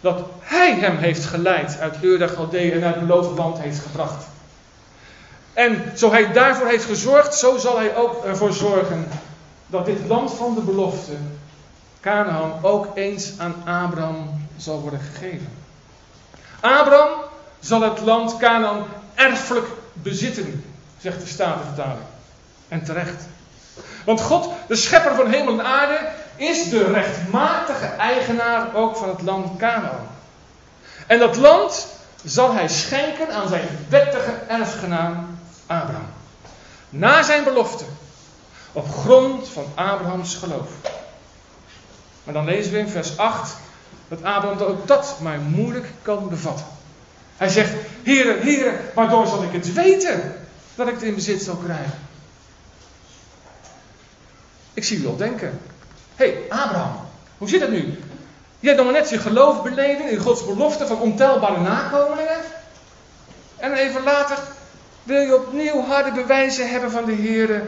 dat 0.00 0.20
hij 0.40 0.74
hem 0.74 0.96
heeft 0.96 1.24
geleid 1.24 1.78
uit 1.80 1.96
Ur 2.00 2.18
der 2.18 2.28
Galdeën 2.28 2.72
en 2.72 2.80
naar 2.80 2.94
het 2.94 3.06
beloofde 3.06 3.34
land 3.34 3.58
heeft 3.58 3.80
gebracht. 3.80 4.24
En 5.52 5.92
zo 5.96 6.10
hij 6.10 6.32
daarvoor 6.32 6.66
heeft 6.66 6.84
gezorgd, 6.84 7.34
zo 7.34 7.58
zal 7.58 7.78
hij 7.78 7.96
ook 7.96 8.24
ervoor 8.24 8.52
zorgen 8.52 9.08
dat 9.66 9.86
dit 9.86 10.06
land 10.06 10.32
van 10.32 10.54
de 10.54 10.60
belofte, 10.60 11.12
Canaan, 12.00 12.52
ook 12.62 12.86
eens 12.94 13.32
aan 13.38 13.54
Abraham 13.64 14.48
zal 14.56 14.80
worden 14.80 15.00
gegeven. 15.00 15.48
Abraham 16.60 17.10
zal 17.60 17.80
het 17.80 18.00
land 18.00 18.36
Canaan 18.36 18.84
erfelijk 19.14 19.66
bezitten, 19.92 20.64
zegt 20.98 21.20
de 21.20 21.26
Statenvertaling. 21.26 22.06
En 22.68 22.84
terecht. 22.84 23.26
Want 24.04 24.20
God, 24.20 24.48
de 24.68 24.76
schepper 24.76 25.14
van 25.14 25.30
hemel 25.30 25.52
en 25.52 25.64
aarde, 25.64 25.98
is 26.36 26.68
de 26.68 26.84
rechtmatige 26.84 27.86
eigenaar 27.86 28.74
ook 28.74 28.96
van 28.96 29.08
het 29.08 29.22
land 29.22 29.56
Canaan. 29.56 30.08
En 31.06 31.18
dat 31.18 31.36
land 31.36 31.86
zal 32.24 32.52
hij 32.52 32.68
schenken 32.68 33.34
aan 33.34 33.48
zijn 33.48 33.68
wettige 33.88 34.32
erfgenaam 34.48 35.38
Abraham. 35.66 36.06
Na 36.88 37.22
zijn 37.22 37.44
belofte 37.44 37.84
op 38.76 38.88
grond 38.88 39.48
van 39.48 39.64
Abrahams 39.74 40.34
geloof. 40.34 40.68
Maar 42.24 42.34
dan 42.34 42.44
lezen 42.44 42.72
we 42.72 42.78
in 42.78 42.88
vers 42.88 43.18
8 43.18 43.56
dat 44.08 44.22
Abraham 44.22 44.58
ook 44.58 44.86
dat 44.86 45.16
maar 45.20 45.38
moeilijk 45.38 45.86
kan 46.02 46.28
bevatten. 46.28 46.66
Hij 47.36 47.48
zegt, 47.48 47.72
heren, 48.02 48.40
heren, 48.40 48.78
waardoor 48.94 49.26
zal 49.26 49.42
ik 49.42 49.52
het 49.52 49.72
weten 49.72 50.34
dat 50.74 50.88
ik 50.88 50.94
het 50.94 51.02
in 51.02 51.14
bezit 51.14 51.42
zal 51.42 51.56
krijgen? 51.56 51.98
Ik 54.74 54.84
zie 54.84 54.98
u 54.98 55.06
al 55.06 55.16
denken. 55.16 55.60
Hé, 56.16 56.26
hey, 56.26 56.42
Abraham, 56.48 56.96
hoe 57.38 57.48
zit 57.48 57.60
het 57.60 57.70
nu? 57.70 57.98
Je 58.60 58.68
hebt 58.68 58.82
nog 58.82 58.92
net 58.92 59.10
je 59.10 59.18
geloof 59.18 59.62
beleden 59.62 60.10
in 60.10 60.18
Gods 60.18 60.46
belofte 60.46 60.86
van 60.86 61.00
ontelbare 61.00 61.60
nakomelingen. 61.60 62.40
En 63.56 63.72
even 63.72 64.02
later 64.02 64.38
wil 65.02 65.20
je 65.20 65.34
opnieuw 65.34 65.82
harde 65.82 66.12
bewijzen 66.12 66.70
hebben 66.70 66.90
van 66.90 67.04
de 67.04 67.12
Heer 67.12 67.62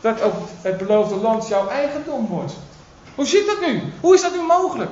dat 0.00 0.20
ook 0.20 0.34
het 0.62 0.78
beloofde 0.78 1.14
land 1.14 1.48
jouw 1.48 1.68
eigendom 1.68 2.26
wordt. 2.26 2.52
Hoe 3.14 3.26
zit 3.26 3.46
dat 3.46 3.60
nu? 3.60 3.82
Hoe 4.00 4.14
is 4.14 4.22
dat 4.22 4.32
nu 4.32 4.42
mogelijk? 4.42 4.90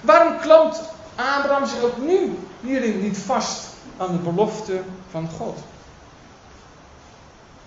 Waarom 0.00 0.38
klampt 0.38 0.80
Abraham 1.14 1.66
zich 1.66 1.82
ook 1.82 1.96
nu 1.96 2.38
hierin 2.60 3.00
niet 3.00 3.18
vast 3.18 3.66
aan 3.96 4.12
de 4.12 4.18
belofte 4.18 4.80
van 5.10 5.28
God? 5.28 5.58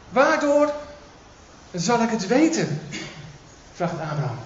Waardoor 0.10 0.74
zal 1.72 2.02
ik 2.02 2.10
het 2.10 2.28
weten? 2.28 2.82
vraagt 3.74 3.94
Abraham. 3.94 4.38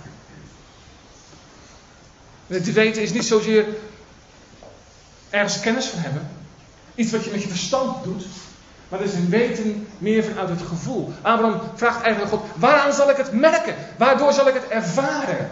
Het 2.47 2.73
weten 2.73 3.01
is 3.01 3.13
niet 3.13 3.25
zozeer 3.25 3.65
ergens 5.29 5.59
kennis 5.59 5.85
van 5.85 5.99
hebben. 5.99 6.29
Iets 6.95 7.11
wat 7.11 7.23
je 7.23 7.31
met 7.31 7.41
je 7.41 7.47
verstand 7.47 8.03
doet. 8.03 8.25
Maar 8.89 8.99
dat 8.99 9.07
is 9.07 9.13
een 9.13 9.29
weten 9.29 9.87
meer 9.97 10.23
vanuit 10.23 10.49
het 10.49 10.61
gevoel. 10.61 11.13
Abraham 11.21 11.61
vraagt 11.75 12.01
eigenlijk 12.01 12.33
God: 12.33 12.45
waaraan 12.55 12.93
zal 12.93 13.09
ik 13.09 13.17
het 13.17 13.31
merken? 13.31 13.75
Waardoor 13.97 14.33
zal 14.33 14.47
ik 14.47 14.53
het 14.53 14.67
ervaren? 14.67 15.49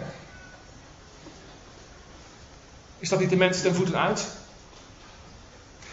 Is 2.98 3.08
dat 3.08 3.18
niet 3.18 3.30
de 3.30 3.36
mens 3.36 3.60
ten 3.60 3.74
voeten 3.74 3.98
uit? 3.98 4.26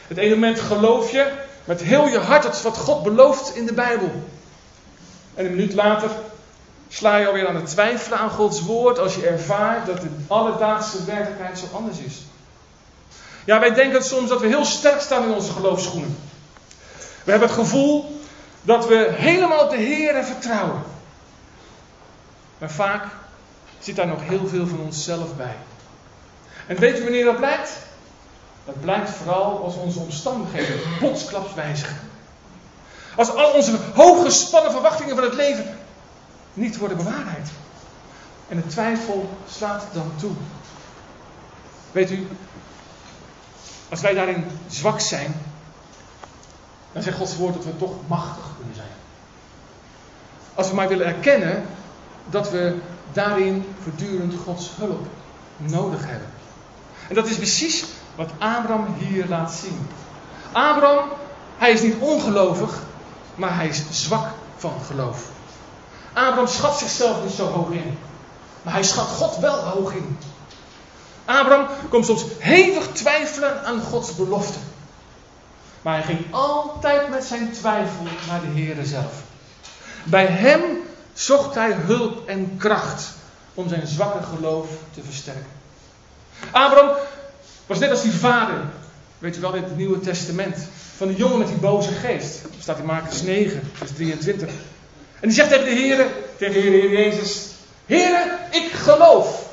Het 0.07 0.17
ene 0.17 0.33
moment 0.33 0.59
geloof 0.59 1.11
je 1.11 1.31
met 1.65 1.81
heel 1.81 2.07
je 2.07 2.19
hart 2.19 2.43
dat 2.43 2.61
wat 2.61 2.77
God 2.77 3.03
belooft 3.03 3.55
in 3.55 3.65
de 3.65 3.73
Bijbel. 3.73 4.11
En 5.33 5.45
een 5.45 5.55
minuut 5.55 5.73
later 5.73 6.09
sla 6.89 7.15
je 7.15 7.27
alweer 7.27 7.47
aan 7.47 7.55
het 7.55 7.65
twijfelen 7.65 8.19
aan 8.19 8.29
Gods 8.29 8.61
woord 8.61 8.99
als 8.99 9.15
je 9.15 9.27
ervaart 9.27 9.85
dat 9.85 10.01
de 10.01 10.09
alledaagse 10.27 11.05
werkelijkheid 11.05 11.59
zo 11.59 11.65
anders 11.73 11.97
is. 11.97 12.21
Ja, 13.45 13.59
wij 13.59 13.73
denken 13.73 14.03
soms 14.03 14.29
dat 14.29 14.41
we 14.41 14.47
heel 14.47 14.65
sterk 14.65 15.01
staan 15.01 15.23
in 15.23 15.33
onze 15.33 15.51
geloofsschoenen. 15.51 16.17
We 17.25 17.31
hebben 17.31 17.49
het 17.49 17.57
gevoel 17.57 18.19
dat 18.61 18.87
we 18.87 19.11
helemaal 19.11 19.63
op 19.63 19.69
de 19.69 19.77
Heer 19.77 20.23
vertrouwen. 20.23 20.83
Maar 22.57 22.71
vaak 22.71 23.05
zit 23.79 23.95
daar 23.95 24.07
nog 24.07 24.21
heel 24.21 24.47
veel 24.47 24.67
van 24.67 24.79
onszelf 24.79 25.35
bij. 25.35 25.55
En 26.67 26.79
weet 26.79 26.99
u 26.99 27.03
wanneer 27.03 27.25
dat 27.25 27.37
blijkt? 27.37 27.71
Dat 28.65 28.81
blijkt 28.81 29.09
vooral 29.09 29.63
als 29.63 29.75
onze 29.75 29.99
omstandigheden 29.99 30.79
plotsklaps 30.99 31.53
wijzigen. 31.53 31.99
Als 33.15 33.29
al 33.29 33.51
onze 33.51 33.77
hooggespannen 33.93 34.71
verwachtingen 34.71 35.15
van 35.15 35.23
het 35.23 35.33
leven 35.33 35.77
niet 36.53 36.77
worden 36.77 36.97
bewaarheid. 36.97 37.49
En 38.47 38.57
de 38.57 38.67
twijfel 38.67 39.29
slaat 39.49 39.83
dan 39.93 40.11
toe. 40.19 40.33
Weet 41.91 42.11
u, 42.11 42.27
als 43.89 44.01
wij 44.01 44.13
daarin 44.13 44.45
zwak 44.67 44.99
zijn, 44.99 45.41
dan 46.95 47.03
zegt 47.03 47.17
Gods 47.17 47.35
woord 47.35 47.53
dat 47.53 47.63
we 47.63 47.77
toch 47.77 47.93
machtig 48.07 48.45
kunnen 48.57 48.75
zijn. 48.75 48.87
Als 50.53 50.69
we 50.69 50.75
maar 50.75 50.87
willen 50.87 51.05
erkennen 51.05 51.65
dat 52.29 52.51
we 52.51 52.77
daarin 53.13 53.65
voortdurend 53.83 54.33
Gods 54.43 54.71
hulp 54.77 55.05
nodig 55.57 56.05
hebben. 56.05 56.27
En 57.07 57.15
dat 57.15 57.27
is 57.27 57.35
precies 57.35 57.85
wat 58.15 58.29
Abraham 58.37 58.95
hier 58.97 59.25
laat 59.27 59.51
zien. 59.51 59.87
Abraham, 60.51 61.09
hij 61.57 61.71
is 61.71 61.81
niet 61.81 61.95
ongelovig, 61.99 62.79
maar 63.35 63.55
hij 63.55 63.67
is 63.67 63.83
zwak 63.89 64.27
van 64.57 64.73
geloof. 64.85 65.27
Abraham 66.13 66.47
schat 66.47 66.77
zichzelf 66.77 67.23
niet 67.23 67.33
zo 67.33 67.45
hoog 67.45 67.69
in, 67.69 67.97
maar 68.61 68.73
hij 68.73 68.83
schat 68.83 69.07
God 69.07 69.37
wel 69.37 69.59
hoog 69.59 69.93
in. 69.93 70.17
Abraham 71.25 71.67
komt 71.89 72.05
soms 72.05 72.25
hevig 72.39 72.87
twijfelen 72.87 73.65
aan 73.65 73.81
Gods 73.81 74.15
belofte. 74.15 74.59
Maar 75.85 75.93
hij 75.93 76.03
ging 76.03 76.33
altijd 76.33 77.09
met 77.09 77.23
zijn 77.23 77.51
twijfel 77.51 78.03
naar 78.27 78.41
de 78.41 78.61
Heere 78.61 78.85
zelf. 78.85 79.23
Bij 80.03 80.25
hem 80.25 80.61
zocht 81.13 81.55
hij 81.55 81.71
hulp 81.71 82.27
en 82.27 82.57
kracht 82.57 83.11
om 83.53 83.69
zijn 83.69 83.87
zwakke 83.87 84.23
geloof 84.23 84.67
te 84.93 85.03
versterken. 85.03 85.51
Abraham 86.51 86.95
was 87.65 87.79
net 87.79 87.89
als 87.89 88.01
die 88.01 88.11
vader, 88.11 88.63
weet 89.17 89.37
u 89.37 89.41
wel 89.41 89.53
in 89.53 89.63
het 89.63 89.77
Nieuwe 89.77 89.99
Testament, 89.99 90.67
van 90.97 91.07
de 91.07 91.15
jongen 91.15 91.37
met 91.37 91.47
die 91.47 91.57
boze 91.57 91.91
geest. 91.91 92.41
Dat 92.41 92.51
staat 92.59 92.77
in 92.77 92.85
Marcus 92.85 93.21
9, 93.21 93.71
vers 93.73 93.91
23. 93.91 94.49
En 95.19 95.27
die 95.27 95.31
zegt 95.31 95.49
tegen 95.49 95.65
de 95.65 95.71
Heer, 95.71 96.07
tegen 96.37 96.53
de 96.53 96.59
Heer 96.59 96.91
Jezus, 96.91 97.49
Heere, 97.85 98.37
ik 98.51 98.71
geloof. 98.71 99.49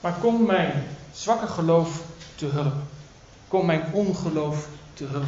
Maar 0.00 0.14
kom 0.20 0.46
mijn 0.46 0.86
zwakke 1.12 1.46
geloof 1.46 2.00
te 2.34 2.46
hulp. 2.46 2.74
Kom 3.48 3.66
mijn 3.66 3.84
ongeloof 3.92 4.66
te. 4.98 5.20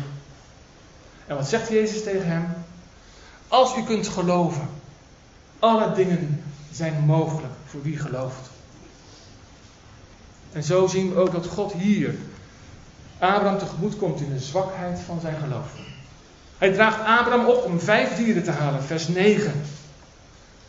En 1.26 1.36
wat 1.36 1.48
zegt 1.48 1.68
Jezus 1.68 2.02
tegen 2.02 2.26
hem? 2.26 2.54
Als 3.48 3.76
u 3.76 3.82
kunt 3.82 4.08
geloven, 4.08 4.68
alle 5.58 5.92
dingen 5.92 6.42
zijn 6.72 7.04
mogelijk 7.06 7.52
voor 7.66 7.82
wie 7.82 7.98
gelooft. 7.98 8.50
En 10.52 10.62
zo 10.62 10.86
zien 10.86 11.14
we 11.14 11.20
ook 11.20 11.32
dat 11.32 11.46
God 11.46 11.72
hier 11.72 12.14
Abraham 13.18 13.58
tegemoet 13.58 13.96
komt 13.96 14.20
in 14.20 14.32
de 14.32 14.38
zwakheid 14.38 15.00
van 15.00 15.20
zijn 15.20 15.36
geloof. 15.40 15.68
Hij 16.58 16.72
draagt 16.72 16.98
Abraham 16.98 17.46
op 17.46 17.64
om 17.64 17.80
vijf 17.80 18.16
dieren 18.16 18.42
te 18.42 18.50
halen, 18.50 18.82
vers 18.82 19.08
9. 19.08 19.62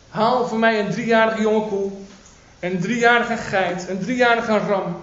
Haal 0.08 0.46
voor 0.46 0.58
mij 0.58 0.80
een 0.80 0.90
driejarige 0.90 1.40
jonge 1.40 1.68
koe, 1.68 1.90
een 2.60 2.80
driejarige 2.80 3.36
geit, 3.36 3.88
een 3.88 3.98
driejarige 3.98 4.58
ram, 4.58 4.96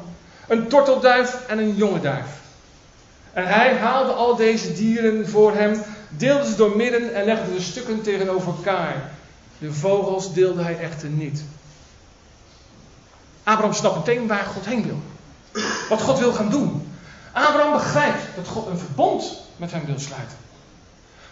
een 0.47 0.68
tortelduif 0.68 1.47
en 1.47 1.58
een 1.58 1.76
jonge 1.76 2.00
duif. 2.00 2.39
En 3.39 3.47
hij 3.47 3.77
haalde 3.77 4.11
al 4.11 4.35
deze 4.35 4.73
dieren 4.73 5.29
voor 5.29 5.53
hem, 5.53 5.83
deelde 6.09 6.45
ze 6.45 6.55
door 6.55 6.75
midden 6.75 7.13
en 7.13 7.25
legde 7.25 7.53
de 7.53 7.61
stukken 7.61 8.01
tegenover 8.01 8.47
elkaar. 8.47 9.11
De 9.57 9.73
vogels 9.73 10.33
deelde 10.33 10.63
hij 10.63 10.79
echter 10.79 11.09
niet. 11.09 11.43
Abraham 13.43 13.73
snapt 13.73 13.95
meteen 13.95 14.27
waar 14.27 14.43
God 14.45 14.65
heen 14.65 14.83
wil. 14.83 14.99
Wat 15.89 16.01
God 16.01 16.19
wil 16.19 16.33
gaan 16.33 16.49
doen. 16.49 16.91
Abraham 17.33 17.71
begrijpt 17.71 18.21
dat 18.35 18.47
God 18.47 18.67
een 18.67 18.77
verbond 18.77 19.41
met 19.57 19.71
hem 19.71 19.85
wil 19.85 19.99
sluiten. 19.99 20.37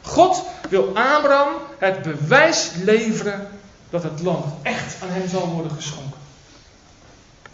God 0.01 0.43
wil 0.69 0.87
Abraham 0.87 1.53
het 1.77 2.01
bewijs 2.01 2.71
leveren 2.83 3.47
dat 3.89 4.03
het 4.03 4.21
land 4.21 4.45
echt 4.61 4.95
aan 5.01 5.09
hem 5.09 5.27
zal 5.27 5.47
worden 5.47 5.71
geschonken. 5.71 6.19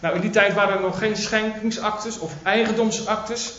Nou, 0.00 0.14
in 0.14 0.20
die 0.20 0.30
tijd 0.30 0.54
waren 0.54 0.74
er 0.74 0.80
nog 0.80 0.98
geen 0.98 1.16
schenkingsactes 1.16 2.18
of 2.18 2.32
eigendomsactes. 2.42 3.52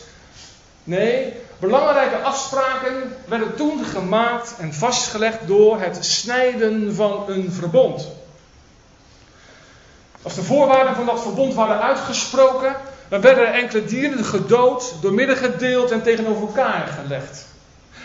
Nee, 0.86 1.32
belangrijke 1.58 2.16
afspraken 2.16 3.16
werden 3.28 3.54
toen 3.56 3.84
gemaakt 3.84 4.54
en 4.58 4.74
vastgelegd 4.74 5.46
door 5.46 5.80
het 5.80 6.04
snijden 6.04 6.94
van 6.94 7.24
een 7.28 7.52
verbond. 7.52 8.08
Als 10.22 10.34
de 10.34 10.42
voorwaarden 10.42 10.94
van 10.94 11.06
dat 11.06 11.22
verbond 11.22 11.54
waren 11.54 11.80
uitgesproken, 11.80 12.76
dan 13.08 13.20
werden 13.20 13.46
er 13.46 13.54
enkele 13.54 13.84
dieren 13.84 14.24
gedood, 14.24 14.94
doormidden 15.00 15.36
gedeeld 15.36 15.90
en 15.90 16.02
tegenover 16.02 16.46
elkaar 16.46 16.86
gelegd. 16.86 17.46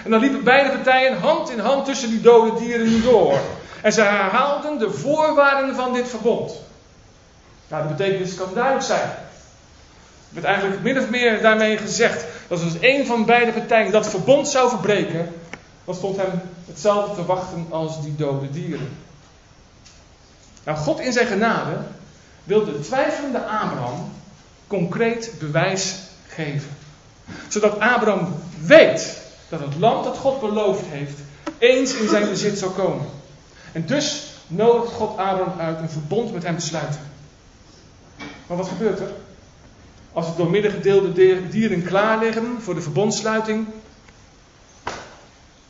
En 0.03 0.11
dan 0.11 0.19
liepen 0.19 0.43
beide 0.43 0.69
partijen 0.69 1.19
hand 1.19 1.49
in 1.49 1.59
hand 1.59 1.85
tussen 1.85 2.09
die 2.09 2.21
dode 2.21 2.59
dieren 2.59 3.01
door. 3.03 3.39
En 3.81 3.93
ze 3.93 4.01
herhaalden 4.01 4.77
de 4.77 4.91
voorwaarden 4.91 5.75
van 5.75 5.93
dit 5.93 6.09
verbond. 6.09 6.53
Nou, 7.67 7.87
de 7.87 7.93
betekenis 7.93 8.35
kan 8.35 8.53
duidelijk 8.53 8.85
zijn. 8.85 9.09
Er 10.33 10.41
werd 10.41 10.45
eigenlijk 10.45 10.81
min 10.81 10.99
of 10.99 11.09
meer 11.09 11.41
daarmee 11.41 11.77
gezegd 11.77 12.25
dat 12.47 12.63
als 12.63 12.73
een 12.81 13.05
van 13.05 13.25
beide 13.25 13.51
partijen 13.51 13.91
dat 13.91 14.09
verbond 14.09 14.47
zou 14.47 14.69
verbreken, 14.69 15.33
dan 15.85 15.95
stond 15.95 16.17
hem 16.17 16.41
hetzelfde 16.65 17.15
te 17.15 17.25
wachten 17.25 17.65
als 17.69 18.01
die 18.01 18.15
dode 18.15 18.49
dieren. 18.49 18.89
Nou, 20.63 20.77
God 20.77 20.99
in 20.99 21.13
zijn 21.13 21.27
genade 21.27 21.77
wil 22.43 22.65
de 22.65 22.79
twijfelende 22.79 23.45
Abraham 23.45 24.11
concreet 24.67 25.31
bewijs 25.39 25.95
geven. 26.27 26.69
Zodat 27.47 27.79
Abraham 27.79 28.35
weet 28.61 29.21
dat 29.49 29.59
het 29.59 29.75
land 29.79 30.03
dat 30.03 30.17
God 30.17 30.39
beloofd 30.39 30.85
heeft 30.85 31.17
eens 31.57 31.93
in 31.93 32.07
zijn 32.07 32.29
bezit 32.29 32.57
zal 32.57 32.69
komen. 32.69 33.05
En 33.71 33.85
dus 33.85 34.23
nodigt 34.47 34.91
God 34.91 35.17
Abraham 35.17 35.59
uit 35.59 35.79
een 35.79 35.89
verbond 35.89 36.33
met 36.33 36.43
hem 36.43 36.57
te 36.57 36.65
sluiten. 36.65 36.99
Maar 38.47 38.57
wat 38.57 38.67
gebeurt 38.67 38.99
er? 38.99 39.11
Als 40.13 40.25
de 40.25 40.35
doormidden 40.35 40.71
gedeelde 40.71 41.49
dieren 41.49 41.83
klaar 41.83 42.19
liggen 42.19 42.61
voor 42.61 42.75
de 42.75 42.81
verbondsluiting, 42.81 43.67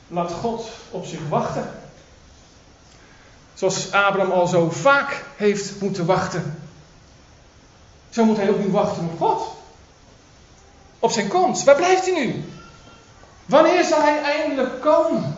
laat 0.08 0.32
God 0.32 0.70
op 0.92 1.06
zich 1.06 1.20
wachten. 1.30 1.72
Zoals 3.54 3.92
Abraham 3.92 4.32
al 4.32 4.48
zo 4.48 4.70
vaak 4.70 5.24
heeft 5.36 5.82
moeten 5.82 6.06
wachten. 6.06 6.60
Zo 8.10 8.26
moet 8.26 8.38
hij 8.38 8.50
ook 8.50 8.60
nu 8.60 8.72
wachten 8.72 9.04
op 9.04 9.20
God. 9.20 9.48
Op 11.00 11.12
zijn 11.12 11.28
komst. 11.28 11.64
Waar 11.64 11.76
blijft 11.76 12.06
hij 12.06 12.26
nu? 12.26 12.44
Wanneer 13.46 13.84
zal 13.84 14.02
hij 14.02 14.22
eindelijk 14.22 14.82
komen? 14.82 15.36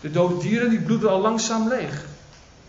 De 0.00 0.10
dode 0.10 0.38
dieren 0.38 0.70
die 0.70 0.80
bloeden 0.80 1.10
al 1.10 1.20
langzaam 1.20 1.68
leeg. 1.68 2.04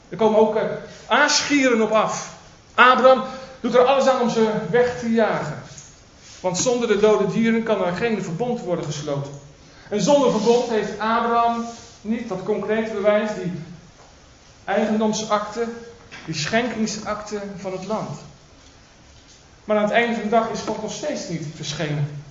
Er 0.09 0.17
komen 0.17 0.39
ook 0.39 0.55
uh, 0.55 0.61
aasgieren 1.07 1.81
op 1.81 1.91
af. 1.91 2.35
Abraham 2.73 3.23
doet 3.63 3.75
er 3.75 3.85
alles 3.85 4.07
aan 4.07 4.21
om 4.21 4.29
ze 4.29 4.51
weg 4.69 4.99
te 4.99 5.11
jagen. 5.11 5.63
Want 6.39 6.57
zonder 6.57 6.87
de 6.87 6.99
dode 6.99 7.27
dieren 7.27 7.63
kan 7.63 7.85
er 7.85 7.95
geen 7.95 8.23
verbond 8.23 8.61
worden 8.61 8.85
gesloten. 8.85 9.31
En 9.89 10.01
zonder 10.01 10.31
verbond 10.31 10.69
heeft 10.69 10.99
Abraham 10.99 11.65
niet 12.01 12.29
dat 12.29 12.43
concrete 12.43 12.93
bewijs, 12.93 13.29
die 13.43 13.51
eigendomsakte, 14.65 15.67
die 16.25 16.35
schenkingsakte 16.35 17.41
van 17.57 17.71
het 17.71 17.85
land. 17.85 18.19
Maar 19.65 19.77
aan 19.77 19.83
het 19.83 19.93
einde 19.93 20.13
van 20.13 20.23
de 20.23 20.29
dag 20.29 20.49
is 20.49 20.59
God 20.59 20.81
nog 20.81 20.91
steeds 20.91 21.29
niet 21.29 21.45
verschenen. 21.55 22.23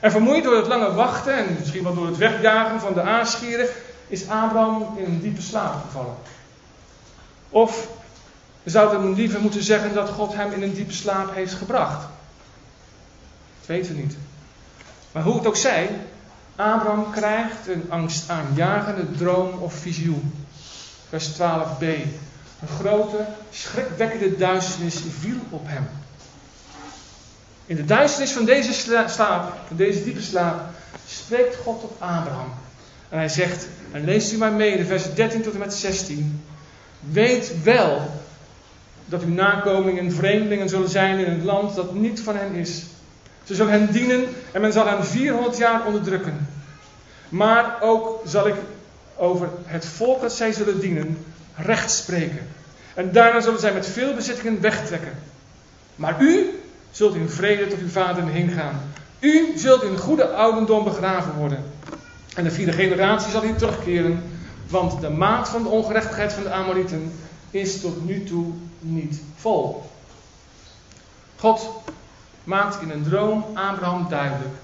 En 0.00 0.10
vermoeid 0.10 0.44
door 0.44 0.56
het 0.56 0.66
lange 0.66 0.92
wachten 0.92 1.34
en 1.34 1.56
misschien 1.58 1.82
wel 1.82 1.94
door 1.94 2.06
het 2.06 2.16
wegjagen 2.16 2.80
van 2.80 2.92
de 2.92 3.02
aasgieren, 3.02 3.68
is 4.08 4.28
Abraham 4.28 4.98
in 4.98 5.04
een 5.04 5.20
diepe 5.20 5.42
slaap 5.42 5.74
gevallen. 5.86 6.14
Of 7.48 7.88
we 8.62 8.70
zouden 8.70 9.14
liever 9.14 9.40
moeten 9.40 9.62
zeggen 9.62 9.94
dat 9.94 10.08
God 10.08 10.34
hem 10.34 10.52
in 10.52 10.62
een 10.62 10.74
diepe 10.74 10.92
slaap 10.92 11.34
heeft 11.34 11.54
gebracht. 11.54 12.00
Dat 13.58 13.66
weten 13.66 13.94
we 13.94 14.00
niet. 14.00 14.16
Maar 15.12 15.22
hoe 15.22 15.34
het 15.34 15.46
ook 15.46 15.56
zij, 15.56 15.90
Abraham 16.56 17.10
krijgt 17.12 17.68
een 17.68 17.84
angstaanjagende 17.88 19.10
droom 19.10 19.58
of 19.58 19.74
visioen. 19.74 20.46
Vers 21.08 21.30
12b. 21.32 21.84
Een 22.60 22.68
grote, 22.78 23.26
schrikwekkende 23.50 24.36
duisternis 24.36 24.96
viel 25.20 25.38
op 25.50 25.66
hem. 25.66 25.88
In 27.66 27.76
de 27.76 27.84
duisternis 27.84 28.32
van 28.32 28.44
deze 28.44 28.72
slaap, 29.06 29.54
van 29.66 29.76
deze 29.76 30.04
diepe 30.04 30.22
slaap, 30.22 30.60
spreekt 31.06 31.56
God 31.56 31.80
tot 31.80 31.92
Abraham. 31.98 32.52
En 33.08 33.18
hij 33.18 33.28
zegt, 33.28 33.66
en 33.92 34.04
leest 34.04 34.32
u 34.32 34.36
maar 34.36 34.52
mede, 34.52 34.84
vers 34.84 35.14
13 35.14 35.42
tot 35.42 35.52
en 35.52 35.58
met 35.58 35.74
16. 35.74 36.44
Weet 37.00 37.62
wel 37.62 38.19
dat 39.10 39.22
uw 39.22 39.34
nakomelingen 39.34 40.12
vreemdelingen 40.12 40.68
zullen 40.68 40.88
zijn 40.88 41.18
in 41.18 41.32
een 41.32 41.44
land 41.44 41.74
dat 41.74 41.94
niet 41.94 42.20
van 42.20 42.36
hen 42.36 42.54
is. 42.54 42.84
Ze 43.44 43.54
zullen 43.54 43.72
hen 43.72 43.92
dienen 43.92 44.24
en 44.52 44.60
men 44.60 44.72
zal 44.72 44.86
hen 44.86 45.04
400 45.04 45.56
jaar 45.56 45.86
onderdrukken. 45.86 46.48
Maar 47.28 47.76
ook 47.80 48.22
zal 48.24 48.46
ik 48.46 48.54
over 49.16 49.48
het 49.64 49.86
volk 49.86 50.20
dat 50.20 50.32
zij 50.32 50.52
zullen 50.52 50.80
dienen 50.80 51.24
recht 51.56 51.90
spreken. 51.90 52.48
En 52.94 53.12
daarna 53.12 53.40
zullen 53.40 53.60
zij 53.60 53.72
met 53.72 53.86
veel 53.86 54.14
bezittingen 54.14 54.60
wegtrekken. 54.60 55.12
Maar 55.96 56.22
u 56.22 56.60
zult 56.90 57.14
in 57.14 57.28
vrede 57.28 57.66
tot 57.66 57.78
uw 57.78 57.88
vader 57.88 58.26
heen 58.26 58.50
gaan. 58.50 58.80
U 59.20 59.52
zult 59.56 59.82
in 59.82 59.96
goede 59.96 60.28
ouderdom 60.28 60.84
begraven 60.84 61.34
worden. 61.34 61.64
En 62.34 62.44
de 62.44 62.50
vierde 62.50 62.72
generatie 62.72 63.30
zal 63.30 63.42
hier 63.42 63.56
terugkeren, 63.56 64.22
want 64.68 65.00
de 65.00 65.10
maat 65.10 65.48
van 65.48 65.62
de 65.62 65.68
ongerechtigheid 65.68 66.32
van 66.32 66.42
de 66.42 66.50
Amorieten 66.50 67.12
is 67.50 67.80
tot 67.80 68.04
nu 68.06 68.24
toe 68.24 68.52
niet 68.80 69.20
vol. 69.36 69.90
God 71.36 71.70
maakt 72.44 72.82
in 72.82 72.90
een 72.90 73.02
droom 73.02 73.44
Abraham 73.54 74.06
duidelijk 74.08 74.54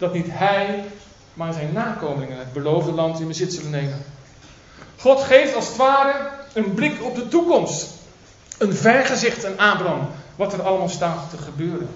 dat 0.00 0.12
niet 0.12 0.26
hij, 0.30 0.84
maar 1.34 1.52
zijn 1.52 1.72
nakomelingen 1.72 2.38
het 2.38 2.52
beloofde 2.52 2.92
land 2.92 3.20
in 3.20 3.26
bezit 3.26 3.52
zullen 3.52 3.70
nemen. 3.70 4.04
God 4.98 5.20
geeft 5.20 5.54
als 5.54 5.66
het 5.66 5.76
ware 5.76 6.30
een 6.52 6.74
blik 6.74 7.04
op 7.04 7.14
de 7.14 7.28
toekomst. 7.28 7.88
Een 8.58 8.74
vergezicht 8.74 9.44
aan 9.44 9.58
Abraham, 9.72 10.08
wat 10.36 10.52
er 10.52 10.62
allemaal 10.62 10.88
staat 10.88 11.30
te 11.30 11.38
gebeuren. 11.38 11.88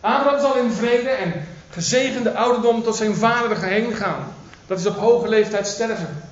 Abraham 0.00 0.40
zal 0.40 0.56
in 0.56 0.70
vrede 0.70 1.08
en 1.08 1.46
gezegende 1.70 2.34
ouderdom 2.34 2.82
tot 2.82 2.96
zijn 2.96 3.14
vader 3.14 3.62
heen 3.62 3.92
gaan. 3.92 4.32
Dat 4.66 4.78
is 4.78 4.86
op 4.86 4.96
hoge 4.96 5.28
leeftijd 5.28 5.66
sterven. 5.66 6.22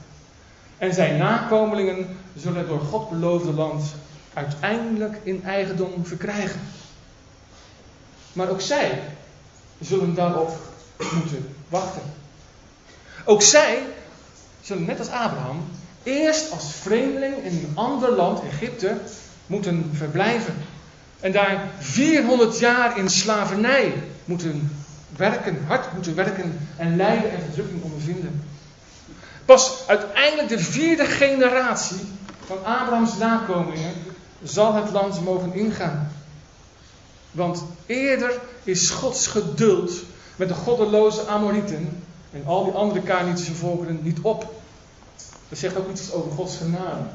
En 0.79 0.95
zijn 0.95 1.17
nakomelingen 1.17 2.17
zullen 2.37 2.59
het 2.59 2.69
door 2.69 2.81
God 2.81 3.11
beloofde 3.11 3.53
land 3.53 3.95
uiteindelijk 4.39 5.17
in 5.23 5.45
eigendom 5.45 6.07
verkrijgen. 6.07 6.61
Maar 8.33 8.49
ook 8.49 8.61
zij 8.61 9.03
zullen 9.81 10.15
daarop 10.15 10.57
moeten 11.15 11.55
wachten. 11.69 12.03
Ook 13.25 13.43
zij 13.43 13.83
zullen 14.61 14.85
net 14.85 14.99
als 14.99 15.09
Abraham 15.09 15.69
eerst 16.03 16.53
als 16.53 16.73
vreemdeling 16.73 17.37
in 17.37 17.53
een 17.53 17.73
ander 17.75 18.11
land, 18.11 18.41
Egypte, 18.43 18.97
moeten 19.47 19.91
verblijven. 19.93 20.55
En 21.21 21.33
daar 21.33 21.69
400 21.79 22.59
jaar 22.59 22.99
in 22.99 23.09
slavernij 23.09 23.95
moeten 24.25 24.71
werken, 25.17 25.65
hard 25.67 25.93
moeten 25.93 26.15
werken 26.15 26.69
en 26.77 26.97
lijden 26.97 27.31
en 27.31 27.41
verdrukking 27.41 27.83
ondervinden. 27.83 28.43
Pas 29.45 29.83
uiteindelijk 29.87 30.49
de 30.49 30.59
vierde 30.59 31.05
generatie 31.05 32.01
van 32.47 32.65
Abrahams 32.65 33.17
nakomelingen 33.17 33.95
zal 34.43 34.75
het 34.75 34.91
land 34.91 35.25
mogen 35.25 35.55
ingaan. 35.55 36.13
Want 37.31 37.65
eerder 37.87 38.41
is 38.65 38.91
Gods 38.91 39.27
geduld 39.27 39.93
met 40.37 40.49
de 40.49 40.55
goddeloze 40.55 41.27
Amorieten 41.27 42.03
en 42.33 42.43
al 42.47 42.65
die 42.65 42.73
andere 42.73 43.01
Kanitische 43.01 43.55
volkeren 43.55 43.99
niet 44.03 44.19
op. 44.23 44.55
Dat 45.49 45.59
zegt 45.59 45.77
ook 45.77 45.91
iets 45.91 46.13
over 46.13 46.31
Gods 46.31 46.57
genade. 46.57 47.07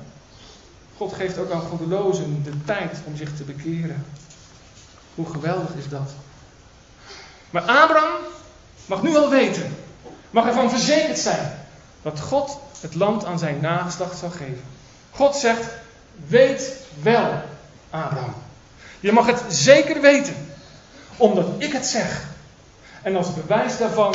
God 0.97 1.13
geeft 1.13 1.37
ook 1.37 1.51
aan 1.51 1.61
goddelozen 1.61 2.43
de 2.43 2.63
tijd 2.65 2.97
om 3.05 3.15
zich 3.15 3.35
te 3.35 3.43
bekeren. 3.43 4.05
Hoe 5.15 5.25
geweldig 5.25 5.75
is 5.75 5.89
dat? 5.89 6.11
Maar 7.49 7.61
Abraham 7.61 8.21
mag 8.85 9.03
nu 9.03 9.15
al 9.15 9.29
weten, 9.29 9.75
mag 10.29 10.45
ervan 10.45 10.69
verzekerd 10.69 11.19
zijn, 11.19 11.65
dat 12.01 12.19
God 12.19 12.57
het 12.79 12.95
land 12.95 13.25
aan 13.25 13.39
zijn 13.39 13.61
nageslacht 13.61 14.17
zal 14.17 14.29
geven. 14.29 14.63
God 15.11 15.35
zegt, 15.35 15.63
weet 16.27 16.75
wel, 17.01 17.41
Abraham. 17.89 18.33
Je 18.99 19.11
mag 19.11 19.25
het 19.25 19.43
zeker 19.47 20.01
weten, 20.01 20.35
omdat 21.17 21.45
ik 21.57 21.71
het 21.71 21.85
zeg. 21.85 22.25
En 23.01 23.15
als 23.15 23.33
bewijs 23.33 23.77
daarvan 23.77 24.13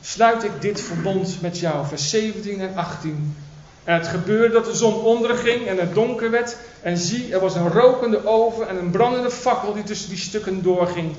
sluit 0.00 0.44
ik 0.44 0.60
dit 0.60 0.80
verbond 0.80 1.40
met 1.40 1.58
jou. 1.58 1.86
Vers 1.86 2.10
17 2.10 2.60
en 2.60 2.76
18. 2.76 3.36
En 3.84 3.94
het 3.94 4.06
gebeurde 4.06 4.54
dat 4.54 4.64
de 4.64 4.76
zon 4.76 4.94
onderging 4.94 5.66
en 5.66 5.78
het 5.78 5.94
donker 5.94 6.30
werd. 6.30 6.56
En 6.82 6.96
zie, 6.96 7.32
er 7.32 7.40
was 7.40 7.54
een 7.54 7.68
rokende 7.68 8.26
oven 8.26 8.68
en 8.68 8.76
een 8.76 8.90
brandende 8.90 9.30
fakkel 9.30 9.74
die 9.74 9.82
tussen 9.82 10.08
die 10.08 10.18
stukken 10.18 10.62
doorging. 10.62 11.16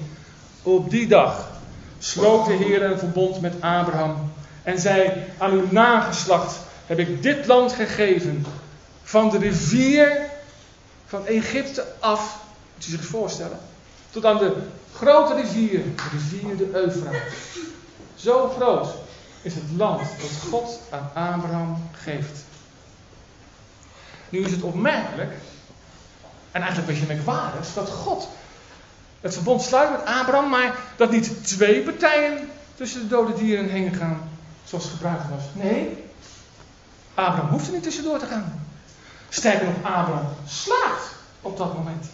Op 0.64 0.90
die 0.90 1.08
dag 1.08 1.50
sloot 2.00 2.46
de 2.46 2.54
Heer 2.54 2.84
een 2.84 3.00
verbond 3.00 3.42
met 3.42 3.54
Abraham. 3.60 4.32
En 4.64 4.80
zei, 4.80 5.12
aan 5.38 5.52
uw 5.52 5.66
nageslacht 5.70 6.60
heb 6.86 7.00
ik 7.00 7.24
dit 7.24 7.46
land 7.46 7.74
gegeven. 7.74 8.46
Van 9.10 9.30
de 9.30 9.38
rivier 9.38 10.30
van 11.06 11.26
Egypte 11.26 11.86
af. 12.00 12.40
Moet 12.76 12.86
je 12.86 12.92
zich 12.92 13.06
voorstellen. 13.06 13.60
Tot 14.10 14.26
aan 14.26 14.38
de 14.38 14.56
grote 14.96 15.36
rivier, 15.36 15.84
de 15.84 16.04
rivier 16.12 16.58
de 16.58 16.70
Eufraat. 16.74 17.22
Zo 18.16 18.50
groot 18.50 18.88
is 19.42 19.54
het 19.54 19.64
land 19.76 20.00
dat 20.00 20.50
God 20.50 20.80
aan 20.90 21.34
Abraham 21.34 21.90
geeft. 21.92 22.40
Nu 24.30 24.40
is 24.40 24.52
het 24.52 24.62
opmerkelijk, 24.62 25.32
en 26.52 26.62
eigenlijk 26.62 26.92
een 26.92 26.96
beetje 26.96 27.14
merkwaardig, 27.14 27.74
dat 27.74 27.90
God 27.90 28.28
het 29.22 29.34
verbond 29.34 29.62
sluit 29.62 29.92
met 29.92 30.06
Abraham, 30.06 30.50
maar 30.50 30.76
dat 30.96 31.12
niet 31.12 31.48
twee 31.48 31.82
partijen 31.82 32.50
tussen 32.76 33.02
de 33.02 33.08
dode 33.08 33.34
dieren 33.34 33.70
heen 33.70 33.94
gaan, 33.94 34.30
zoals 34.64 34.86
gebruikt 34.90 35.30
was. 35.30 35.44
Nee, 35.54 36.04
Abraham 37.14 37.50
hoeft 37.50 37.68
er 37.68 37.74
niet 37.74 37.84
tussendoor 37.84 38.20
te 38.20 38.26
gaan. 38.26 38.68
Sterker 39.30 39.66
nog, 39.66 39.76
Abraham 39.76 40.28
slaagt 40.48 41.16
op 41.42 41.58
dat 41.58 41.74
moment. 41.74 42.06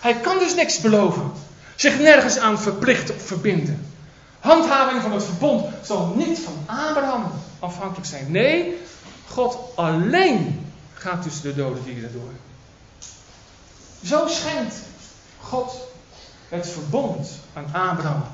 Hij 0.00 0.14
kan 0.14 0.38
dus 0.38 0.54
niks 0.54 0.80
beloven, 0.80 1.32
zich 1.76 1.98
nergens 1.98 2.38
aan 2.38 2.58
verplichten 2.58 3.14
of 3.14 3.22
verbinden. 3.22 3.92
Handhaving 4.40 5.02
van 5.02 5.12
het 5.12 5.24
verbond 5.24 5.74
zal 5.82 6.12
niet 6.16 6.38
van 6.38 6.64
Abraham 6.66 7.32
afhankelijk 7.58 8.06
zijn. 8.06 8.30
Nee, 8.30 8.78
God 9.28 9.58
alleen 9.74 10.66
gaat 10.94 11.22
tussen 11.22 11.42
de 11.42 11.54
dode 11.54 11.84
dieren 11.84 12.12
door. 12.12 12.30
Zo 14.04 14.26
schenkt 14.26 14.74
God 15.40 15.74
het 16.48 16.68
verbond 16.68 17.30
aan 17.52 17.64
Abraham. 17.64 18.24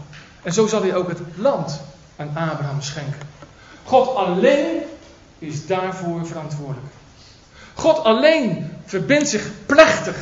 En 0.42 0.52
zo 0.52 0.66
zal 0.66 0.82
hij 0.82 0.94
ook 0.94 1.08
het 1.08 1.20
land 1.36 1.80
aan 2.16 2.28
Abraham 2.28 2.82
schenken. 2.82 3.28
God 3.84 4.14
alleen 4.14 4.82
is 5.38 5.66
daarvoor 5.66 6.26
verantwoordelijk. 6.26 6.92
God 7.74 8.04
alleen 8.04 8.72
verbindt 8.84 9.28
zich 9.28 9.46
plechtig, 9.66 10.16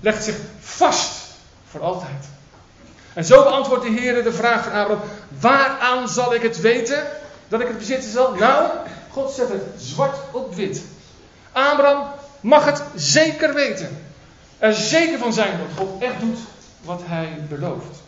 legt 0.00 0.24
zich 0.24 0.36
vast 0.60 1.12
voor 1.70 1.82
altijd. 1.82 2.28
En 3.12 3.24
zo 3.24 3.42
beantwoordt 3.42 3.84
de 3.84 3.90
Heer 3.90 4.22
de 4.22 4.32
vraag 4.32 4.64
van 4.64 4.72
Abraham: 4.72 5.08
Waaraan 5.40 6.08
zal 6.08 6.34
ik 6.34 6.42
het 6.42 6.60
weten 6.60 7.06
dat 7.48 7.60
ik 7.60 7.66
het 7.66 7.78
bezitten 7.78 8.10
zal? 8.10 8.34
Nou, 8.34 8.70
God 9.10 9.30
zet 9.30 9.48
het 9.48 9.62
zwart 9.76 10.16
op 10.30 10.54
wit. 10.54 10.82
Abraham 11.52 12.06
mag 12.40 12.64
het 12.64 12.82
zeker 12.94 13.54
weten. 13.54 14.06
Er 14.58 14.74
zeker 14.74 15.18
van 15.18 15.32
zijn 15.32 15.58
dat 15.58 15.86
God 15.86 16.02
echt 16.02 16.20
doet 16.20 16.38
wat 16.84 17.00
hij 17.04 17.44
belooft. 17.48 18.02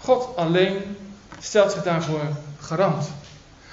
God 0.00 0.36
alleen 0.36 0.96
stelt 1.40 1.72
zich 1.72 1.82
daarvoor 1.82 2.20
garant. 2.60 3.08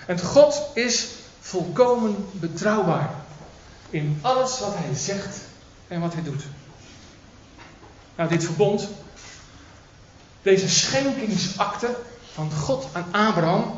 En 0.06 0.20
God 0.20 0.62
is 0.74 1.08
volkomen 1.40 2.30
betrouwbaar 2.32 3.10
in 3.96 4.20
alles 4.22 4.60
wat 4.60 4.74
hij 4.76 4.96
zegt 4.96 5.38
en 5.88 6.00
wat 6.00 6.14
hij 6.14 6.24
doet. 6.24 6.44
Nou, 8.16 8.30
dit 8.30 8.44
verbond, 8.44 8.88
deze 10.42 10.70
schenkingsakte 10.70 11.96
van 12.34 12.52
God 12.52 12.88
aan 12.92 13.06
Abraham, 13.12 13.76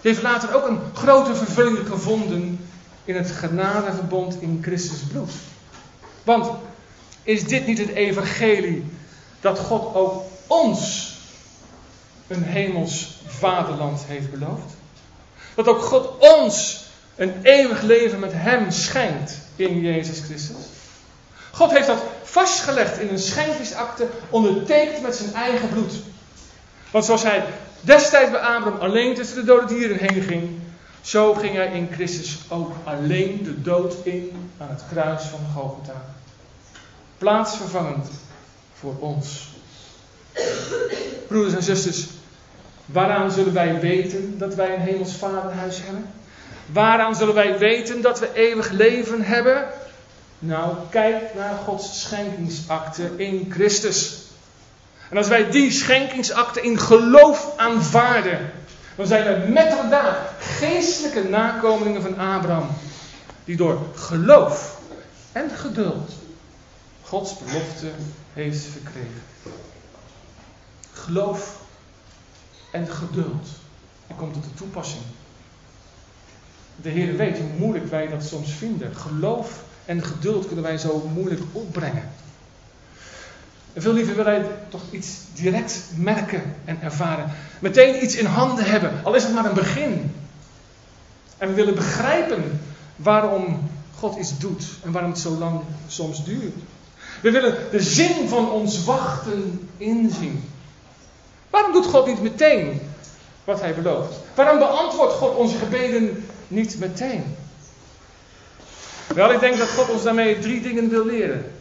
heeft 0.00 0.22
later 0.22 0.54
ook 0.54 0.66
een 0.66 0.80
grote 0.94 1.34
vervulling 1.34 1.88
gevonden 1.88 2.68
in 3.04 3.16
het 3.16 3.30
genadeverbond 3.30 4.40
in 4.40 4.58
Christus 4.62 5.00
bloed. 5.00 5.30
Want 6.24 6.50
is 7.22 7.44
dit 7.44 7.66
niet 7.66 7.78
het 7.78 7.88
evangelie 7.88 8.84
dat 9.40 9.58
God 9.58 9.94
ook 9.94 10.22
ons 10.46 11.12
een 12.26 12.42
hemels 12.42 13.20
vaderland 13.26 14.04
heeft 14.06 14.30
beloofd? 14.30 14.74
Dat 15.54 15.68
ook 15.68 15.82
God 15.82 16.18
ons 16.18 16.86
een 17.18 17.34
eeuwig 17.42 17.82
leven 17.82 18.18
met 18.18 18.32
Hem 18.34 18.70
schenkt 18.70 19.38
in 19.56 19.80
Jezus 19.80 20.20
Christus? 20.20 20.56
God 21.50 21.70
heeft 21.70 21.86
dat 21.86 22.02
vastgelegd 22.22 22.98
in 22.98 23.08
een 23.08 23.18
schenkingsakte, 23.18 24.06
ondertekend 24.30 25.02
met 25.02 25.14
zijn 25.14 25.34
eigen 25.34 25.68
bloed. 25.68 25.92
Want 26.90 27.04
zoals 27.04 27.22
hij 27.22 27.44
destijds 27.80 28.30
bij 28.30 28.40
Abraham 28.40 28.80
alleen 28.80 29.14
tussen 29.14 29.36
de 29.36 29.44
dode 29.44 29.66
dieren 29.66 29.96
heen 29.96 30.22
ging, 30.22 30.50
zo 31.00 31.34
ging 31.34 31.54
hij 31.54 31.72
in 31.72 31.88
Christus 31.92 32.38
ook 32.48 32.72
alleen 32.84 33.42
de 33.42 33.62
dood 33.62 33.94
in 34.02 34.50
aan 34.58 34.68
het 34.68 34.82
kruis 34.92 35.22
van 35.22 35.40
Golgotha. 35.54 36.04
Plaatsvervangend 37.18 38.08
voor 38.78 38.96
ons. 38.98 39.48
Broeders 41.26 41.54
en 41.54 41.62
zusters, 41.62 42.06
waaraan 42.86 43.30
zullen 43.30 43.52
wij 43.52 43.80
weten 43.80 44.38
dat 44.38 44.54
wij 44.54 44.74
een 44.74 44.80
hemels 44.80 45.12
vaderhuis 45.12 45.78
hebben? 45.82 46.10
Waaraan 46.72 47.14
zullen 47.14 47.34
wij 47.34 47.58
weten 47.58 48.00
dat 48.00 48.18
we 48.18 48.34
eeuwig 48.34 48.70
leven 48.70 49.22
hebben? 49.22 49.68
Nou, 50.38 50.76
kijk 50.90 51.34
naar 51.34 51.54
Gods 51.64 52.00
schenkingsakte 52.00 53.10
in 53.16 53.46
Christus. 53.50 54.16
En 55.10 55.16
als 55.16 55.28
wij 55.28 55.50
die 55.50 55.70
schenkingsakte 55.70 56.60
in 56.62 56.78
geloof 56.78 57.52
aanvaarden, 57.56 58.50
dan 58.96 59.06
zijn 59.06 59.24
we 59.24 59.52
met 59.52 59.68
elkaar 59.68 60.34
geestelijke 60.40 61.28
nakomelingen 61.28 62.02
van 62.02 62.18
Abraham, 62.18 62.68
die 63.44 63.56
door 63.56 63.78
geloof 63.94 64.78
en 65.32 65.50
geduld 65.50 66.12
Gods 67.08 67.38
belofte 67.38 67.90
heeft 68.32 68.64
verkregen. 68.64 69.22
geloof 70.92 71.60
en 72.70 72.88
geduld. 72.88 73.48
Die 74.06 74.16
komt 74.16 74.32
tot 74.32 74.42
de 74.42 74.54
toepassing. 74.54 75.02
De 76.82 76.88
Heer 76.88 77.16
weet 77.16 77.38
hoe 77.38 77.58
moeilijk 77.58 77.90
wij 77.90 78.08
dat 78.08 78.24
soms 78.24 78.52
vinden. 78.52 78.96
Geloof 78.96 79.62
en 79.84 80.04
geduld 80.04 80.46
kunnen 80.46 80.64
wij 80.64 80.78
zo 80.78 81.10
moeilijk 81.14 81.42
opbrengen. 81.52 82.10
En 83.72 83.82
veel 83.82 83.92
liever 83.92 84.16
willen 84.16 84.32
wij 84.32 84.50
toch 84.68 84.82
iets 84.90 85.16
direct 85.34 85.82
merken 85.96 86.42
en 86.64 86.78
ervaren. 86.82 87.30
Meteen 87.58 88.02
iets 88.02 88.16
in 88.16 88.26
handen 88.26 88.64
hebben, 88.64 89.00
al 89.02 89.14
is 89.14 89.22
het 89.22 89.34
maar 89.34 89.44
een 89.44 89.54
begin. 89.54 90.14
En 91.38 91.48
we 91.48 91.54
willen 91.54 91.74
begrijpen 91.74 92.60
waarom 92.96 93.70
God 93.98 94.18
iets 94.18 94.38
doet 94.38 94.64
en 94.84 94.92
waarom 94.92 95.10
het 95.10 95.20
zo 95.20 95.30
lang 95.30 95.60
soms 95.86 96.24
duurt. 96.24 96.54
We 97.22 97.30
willen 97.30 97.56
de 97.70 97.82
zin 97.82 98.28
van 98.28 98.50
ons 98.50 98.84
wachten 98.84 99.68
inzien. 99.76 100.44
Waarom 101.50 101.72
doet 101.72 101.86
God 101.86 102.06
niet 102.06 102.22
meteen 102.22 102.80
wat 103.44 103.60
hij 103.60 103.74
belooft? 103.74 104.14
Waarom 104.34 104.58
beantwoordt 104.58 105.12
God 105.12 105.36
onze 105.36 105.56
gebeden 105.56 106.27
niet 106.48 106.78
meteen? 106.78 107.36
Wel, 109.14 109.32
ik 109.32 109.40
denk 109.40 109.58
dat 109.58 109.68
God 109.68 109.88
ons 109.88 110.02
daarmee 110.02 110.38
drie 110.38 110.60
dingen 110.60 110.88
wil 110.88 111.04
leren. 111.04 111.52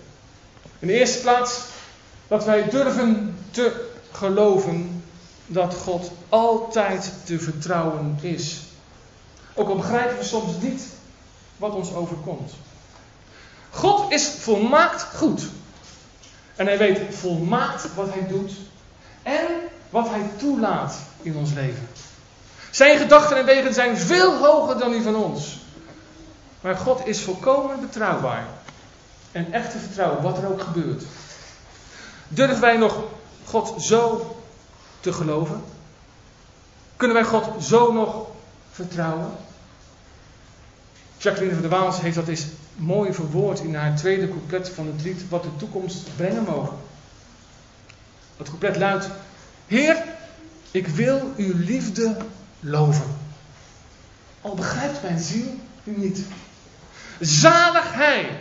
In 0.79 0.87
de 0.87 0.93
eerste 0.93 1.21
plaats 1.21 1.61
dat 2.27 2.45
wij 2.45 2.69
durven 2.69 3.37
te 3.51 3.89
geloven 4.11 5.03
dat 5.45 5.75
God 5.75 6.11
altijd 6.29 7.13
te 7.23 7.39
vertrouwen 7.39 8.17
is. 8.21 8.61
Ook 9.53 9.69
al 9.69 9.75
begrijpen 9.75 10.17
we 10.17 10.23
soms 10.23 10.51
niet 10.61 10.83
wat 11.57 11.73
ons 11.73 11.93
overkomt. 11.93 12.51
God 13.69 14.11
is 14.11 14.27
volmaakt 14.27 15.01
goed. 15.01 15.41
En 16.55 16.65
hij 16.65 16.77
weet 16.77 16.99
volmaakt 17.15 17.95
wat 17.95 18.13
hij 18.13 18.27
doet 18.27 18.51
en 19.23 19.45
wat 19.89 20.09
hij 20.09 20.29
toelaat 20.37 20.95
in 21.21 21.35
ons 21.35 21.53
leven. 21.53 21.87
Zijn 22.77 22.97
gedachten 22.97 23.37
en 23.37 23.45
wegen 23.45 23.73
zijn 23.73 23.97
veel 23.97 24.37
hoger 24.37 24.77
dan 24.77 24.91
die 24.91 25.01
van 25.01 25.15
ons. 25.15 25.57
Maar 26.61 26.75
God 26.75 27.07
is 27.07 27.21
volkomen 27.21 27.79
betrouwbaar. 27.79 28.47
En 29.31 29.53
echt 29.53 29.71
te 29.71 29.77
vertrouwen, 29.77 30.21
wat 30.21 30.37
er 30.37 30.49
ook 30.49 30.61
gebeurt. 30.61 31.03
Durven 32.27 32.61
wij 32.61 32.77
nog 32.77 33.03
God 33.45 33.81
zo 33.83 34.35
te 34.99 35.13
geloven? 35.13 35.63
Kunnen 36.95 37.17
wij 37.17 37.25
God 37.25 37.63
zo 37.63 37.93
nog 37.93 38.25
vertrouwen? 38.71 39.31
Jacqueline 41.17 41.53
van 41.53 41.69
der 41.69 41.79
Waals 41.79 42.01
heeft 42.01 42.15
dat 42.15 42.27
eens 42.27 42.45
mooi 42.75 43.13
verwoord 43.13 43.59
in 43.59 43.75
haar 43.75 43.95
tweede 43.95 44.29
couplet 44.29 44.69
van 44.69 44.87
het 44.87 45.03
lied 45.03 45.29
Wat 45.29 45.43
de 45.43 45.55
toekomst 45.57 46.15
brengen 46.15 46.43
mogen. 46.43 46.77
Dat 48.37 48.47
couplet 48.47 48.77
luidt: 48.77 49.09
Heer, 49.67 50.03
ik 50.71 50.87
wil 50.87 51.33
uw 51.37 51.53
liefde 51.55 52.17
loven. 52.59 53.15
Al 54.41 54.55
begrijpt 54.55 55.01
mijn 55.01 55.19
ziel 55.19 55.59
u 55.83 55.97
niet. 55.97 56.19
Zalig 57.19 57.93
hij, 57.93 58.39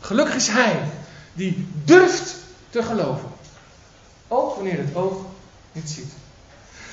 gelukkig 0.00 0.34
is 0.34 0.48
hij, 0.48 0.80
die 1.32 1.66
durft 1.84 2.36
te 2.70 2.82
geloven. 2.82 3.28
Ook 4.28 4.54
wanneer 4.54 4.78
het 4.78 4.94
oog 4.94 5.24
niet 5.72 5.90
ziet. 5.90 6.12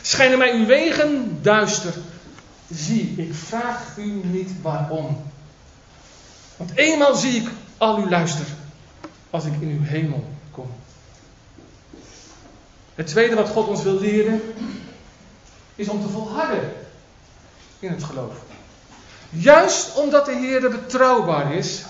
Schijnen 0.02 0.38
mij 0.38 0.54
uw 0.54 0.66
wegen 0.66 1.40
duister. 1.42 1.94
Zie, 2.70 3.14
ik 3.18 3.34
vraag 3.34 3.98
u 3.98 4.22
niet 4.24 4.50
waarom. 4.62 5.24
Want 6.58 6.72
eenmaal 6.76 7.16
zie 7.16 7.42
ik 7.42 7.50
al 7.78 7.98
uw 7.98 8.10
luister 8.10 8.46
als 9.30 9.46
ik 9.46 9.54
in 9.60 9.70
uw 9.70 9.84
hemel 9.84 10.30
kom. 10.52 10.72
Het 12.96 13.08
tweede 13.08 13.36
wat 13.36 13.50
God 13.50 13.68
ons 13.68 13.84
wil 13.84 14.00
leren 14.00 14.42
is 15.80 15.90
om 15.90 16.02
te 16.02 16.10
volharden 16.10 16.74
in 17.80 17.92
het 17.92 18.04
geloof. 18.04 18.36
Juist 19.30 19.96
omdat 19.96 20.26
de 20.26 20.36
Heer 20.36 20.70
betrouwbaar 20.70 21.54
is, 21.54 21.82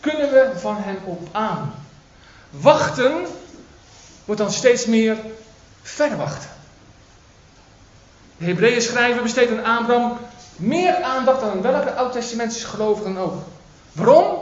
kunnen 0.00 0.30
we 0.30 0.52
van 0.56 0.76
Hem 0.78 0.98
op 1.04 1.28
aan. 1.32 1.74
Wachten 2.50 3.26
wordt 4.24 4.40
dan 4.40 4.50
steeds 4.50 4.86
meer 4.86 5.16
verwachten. 5.82 6.50
De 8.36 8.44
Hebreeën 8.44 8.82
schrijver 8.82 9.22
besteedt 9.22 9.50
aan 9.50 9.78
Abraham 9.78 10.18
meer 10.56 11.02
aandacht 11.02 11.40
dan 11.40 11.62
welke 11.62 11.94
oud-testamentische 11.94 12.66
gelovigen 12.66 13.16
ook. 13.16 13.42
Waarom? 13.92 14.38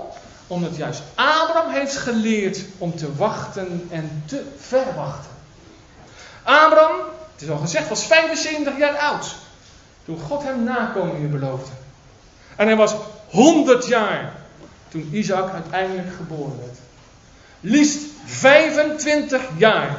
Omdat 0.46 0.76
juist 0.76 1.02
Abraham 1.14 1.70
heeft 1.70 1.96
geleerd 1.96 2.60
om 2.78 2.96
te 2.96 3.16
wachten 3.16 3.88
en 3.90 4.22
te 4.26 4.44
verwachten. 4.58 5.30
Abraham, 6.42 7.00
het 7.34 7.42
is 7.42 7.50
al 7.50 7.58
gezegd, 7.58 7.88
was 7.88 8.04
75 8.06 8.78
jaar 8.78 8.96
oud 8.96 9.34
toen 10.04 10.20
God 10.20 10.42
hem 10.42 10.64
nakomelingen 10.64 11.30
beloofde. 11.30 11.70
En 12.56 12.66
hij 12.66 12.76
was 12.76 12.94
100 13.30 13.86
jaar 13.86 14.32
toen 14.88 15.08
Isaac 15.12 15.52
uiteindelijk 15.52 16.14
geboren 16.16 16.58
werd. 16.58 16.78
Liefst 17.60 18.00
25 18.24 19.42
jaar 19.56 19.98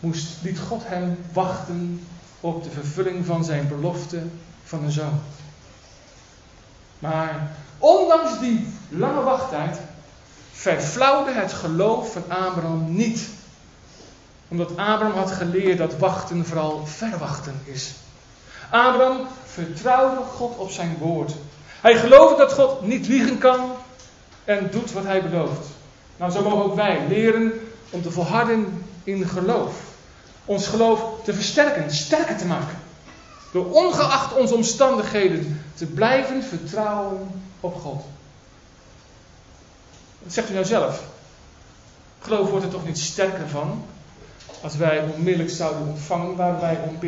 moest, 0.00 0.28
liet 0.42 0.58
God 0.58 0.82
hem 0.84 1.18
wachten 1.32 2.06
op 2.40 2.64
de 2.64 2.70
vervulling 2.70 3.26
van 3.26 3.44
zijn 3.44 3.68
belofte 3.68 4.22
van 4.64 4.84
een 4.84 4.90
zoon. 4.90 5.20
Maar 6.98 7.50
ondanks 7.78 8.38
die 8.40 8.68
lange 8.88 9.22
wachttijd 9.22 9.78
verflauwde 10.52 11.32
het 11.32 11.52
geloof 11.52 12.12
van 12.12 12.22
Abraham 12.28 12.94
niet. 12.94 13.28
Omdat 14.48 14.70
Abraham 14.70 15.12
had 15.12 15.30
geleerd 15.30 15.78
dat 15.78 15.98
wachten 15.98 16.46
vooral 16.46 16.86
verwachten 16.86 17.60
is. 17.64 17.92
Abraham 18.70 19.26
vertrouwde 19.44 20.22
God 20.22 20.56
op 20.56 20.70
zijn 20.70 20.96
woord. 20.98 21.32
Hij 21.80 21.96
geloofde 21.96 22.36
dat 22.36 22.52
God 22.52 22.86
niet 22.86 23.06
liegen 23.06 23.38
kan 23.38 23.70
en 24.44 24.70
doet 24.70 24.92
wat 24.92 25.04
hij 25.04 25.22
belooft. 25.22 25.66
Nou, 26.16 26.32
zo 26.32 26.42
mogen 26.42 26.64
ook 26.64 26.74
wij 26.74 27.06
leren 27.08 27.52
om 27.90 28.02
te 28.02 28.10
volharden 28.10 28.84
in 29.04 29.28
geloof. 29.28 29.74
Ons 30.44 30.66
geloof 30.66 31.00
te 31.24 31.34
versterken, 31.34 31.90
sterker 31.90 32.36
te 32.36 32.46
maken. 32.46 32.78
Door 33.52 33.70
ongeacht 33.70 34.34
onze 34.34 34.54
omstandigheden 34.54 35.62
te 35.74 35.86
blijven 35.86 36.42
vertrouwen 36.42 37.42
op 37.60 37.80
God. 37.80 38.04
Wat 40.22 40.32
zegt 40.32 40.50
u 40.50 40.52
nou 40.52 40.64
zelf? 40.64 41.02
Geloof 42.20 42.50
wordt 42.50 42.64
er 42.64 42.70
toch 42.70 42.86
niet 42.86 42.98
sterker 42.98 43.48
van 43.48 43.84
als 44.62 44.76
wij 44.76 45.02
onmiddellijk 45.02 45.50
zouden 45.50 45.88
ontvangen 45.88 46.36
waar 46.36 46.60
wij 46.60 46.78
om? 46.88 46.98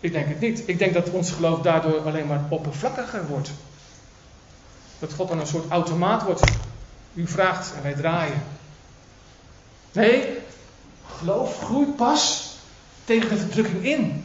Ik 0.00 0.12
denk 0.12 0.28
het 0.28 0.40
niet. 0.40 0.62
Ik 0.66 0.78
denk 0.78 0.94
dat 0.94 1.10
ons 1.10 1.30
geloof 1.30 1.60
daardoor 1.60 2.00
alleen 2.00 2.26
maar 2.26 2.44
oppervlakkiger 2.48 3.26
wordt. 3.26 3.50
Dat 4.98 5.12
God 5.12 5.28
dan 5.28 5.40
een 5.40 5.46
soort 5.46 5.70
automaat 5.70 6.22
wordt. 6.22 6.42
U 7.14 7.26
vraagt 7.26 7.74
en 7.76 7.82
wij 7.82 7.94
draaien. 7.94 8.42
Nee, 9.92 10.38
geloof 11.16 11.64
groeit 11.64 11.96
pas 11.96 12.54
tegen 13.04 13.28
de 13.28 13.36
verdrukking 13.36 13.84
in. 13.84 14.24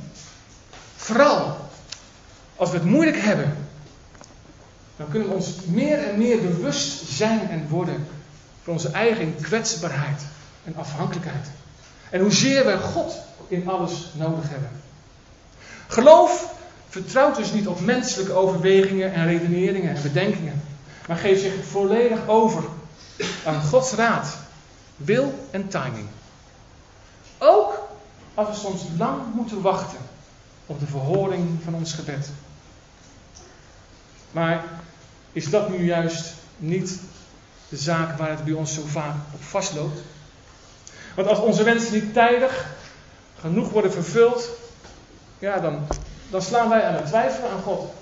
Vooral 0.96 1.58
als 2.56 2.72
we 2.72 2.78
het 2.78 2.86
moeilijk 2.86 3.18
hebben, 3.18 3.68
dan 4.96 5.10
kunnen 5.10 5.28
we 5.28 5.34
ons 5.34 5.56
meer 5.66 6.04
en 6.04 6.18
meer 6.18 6.42
bewust 6.42 7.08
zijn 7.08 7.50
en 7.50 7.68
worden 7.68 8.08
van 8.64 8.74
onze 8.74 8.90
eigen 8.90 9.36
kwetsbaarheid 9.42 10.22
en 10.68 10.76
afhankelijkheid. 10.76 11.48
En 12.10 12.22
hoezeer 12.22 12.66
wij 12.66 12.78
God 12.78 13.16
in 13.48 13.70
alles 13.70 14.12
nodig 14.14 14.50
hebben. 14.50 14.70
Geloof 15.88 16.54
vertrouwt 16.90 17.36
dus 17.36 17.52
niet 17.52 17.68
op 17.68 17.80
menselijke 17.80 18.34
overwegingen 18.34 19.14
en 19.14 19.26
redeneringen 19.26 19.96
en 19.96 20.02
bedenkingen, 20.02 20.62
maar 21.08 21.18
geeft 21.18 21.42
zich 21.42 21.66
volledig 21.66 22.28
over 22.28 22.64
aan 23.46 23.62
Gods 23.62 23.92
raad, 23.92 24.38
wil 24.96 25.48
en 25.52 25.68
timing. 25.68 26.08
Ook 27.38 27.88
als 28.34 28.48
we 28.48 28.56
soms 28.56 28.82
lang 28.98 29.22
moeten 29.34 29.62
wachten 29.62 30.00
op 30.66 30.80
de 30.80 30.88
verhoring 30.88 31.60
van 31.64 31.74
ons 31.74 31.94
gebed. 31.94 32.30
Maar 34.32 34.64
is 35.32 35.50
dat 35.50 35.70
nu 35.70 35.86
juist 35.86 36.34
niet 36.58 37.00
de 37.70 37.78
zaak 37.78 38.18
waar 38.18 38.30
het 38.30 38.44
bij 38.44 38.54
ons 38.54 38.74
zo 38.74 38.82
vaak 38.86 39.16
op 39.34 39.44
vastloopt? 39.44 40.00
Want 41.18 41.30
als 41.30 41.40
onze 41.40 41.64
wensen 41.64 41.94
niet 41.94 42.14
tijdig 42.14 42.66
genoeg 43.40 43.70
worden 43.70 43.92
vervuld, 43.92 44.50
ja, 45.40 45.60
dan, 45.60 45.88
dan 46.30 46.42
slaan 46.42 46.70
wij 46.70 46.84
aan 46.84 46.94
het 46.94 47.06
twijfelen 47.06 47.50
aan 47.50 47.62
God. 47.62 47.94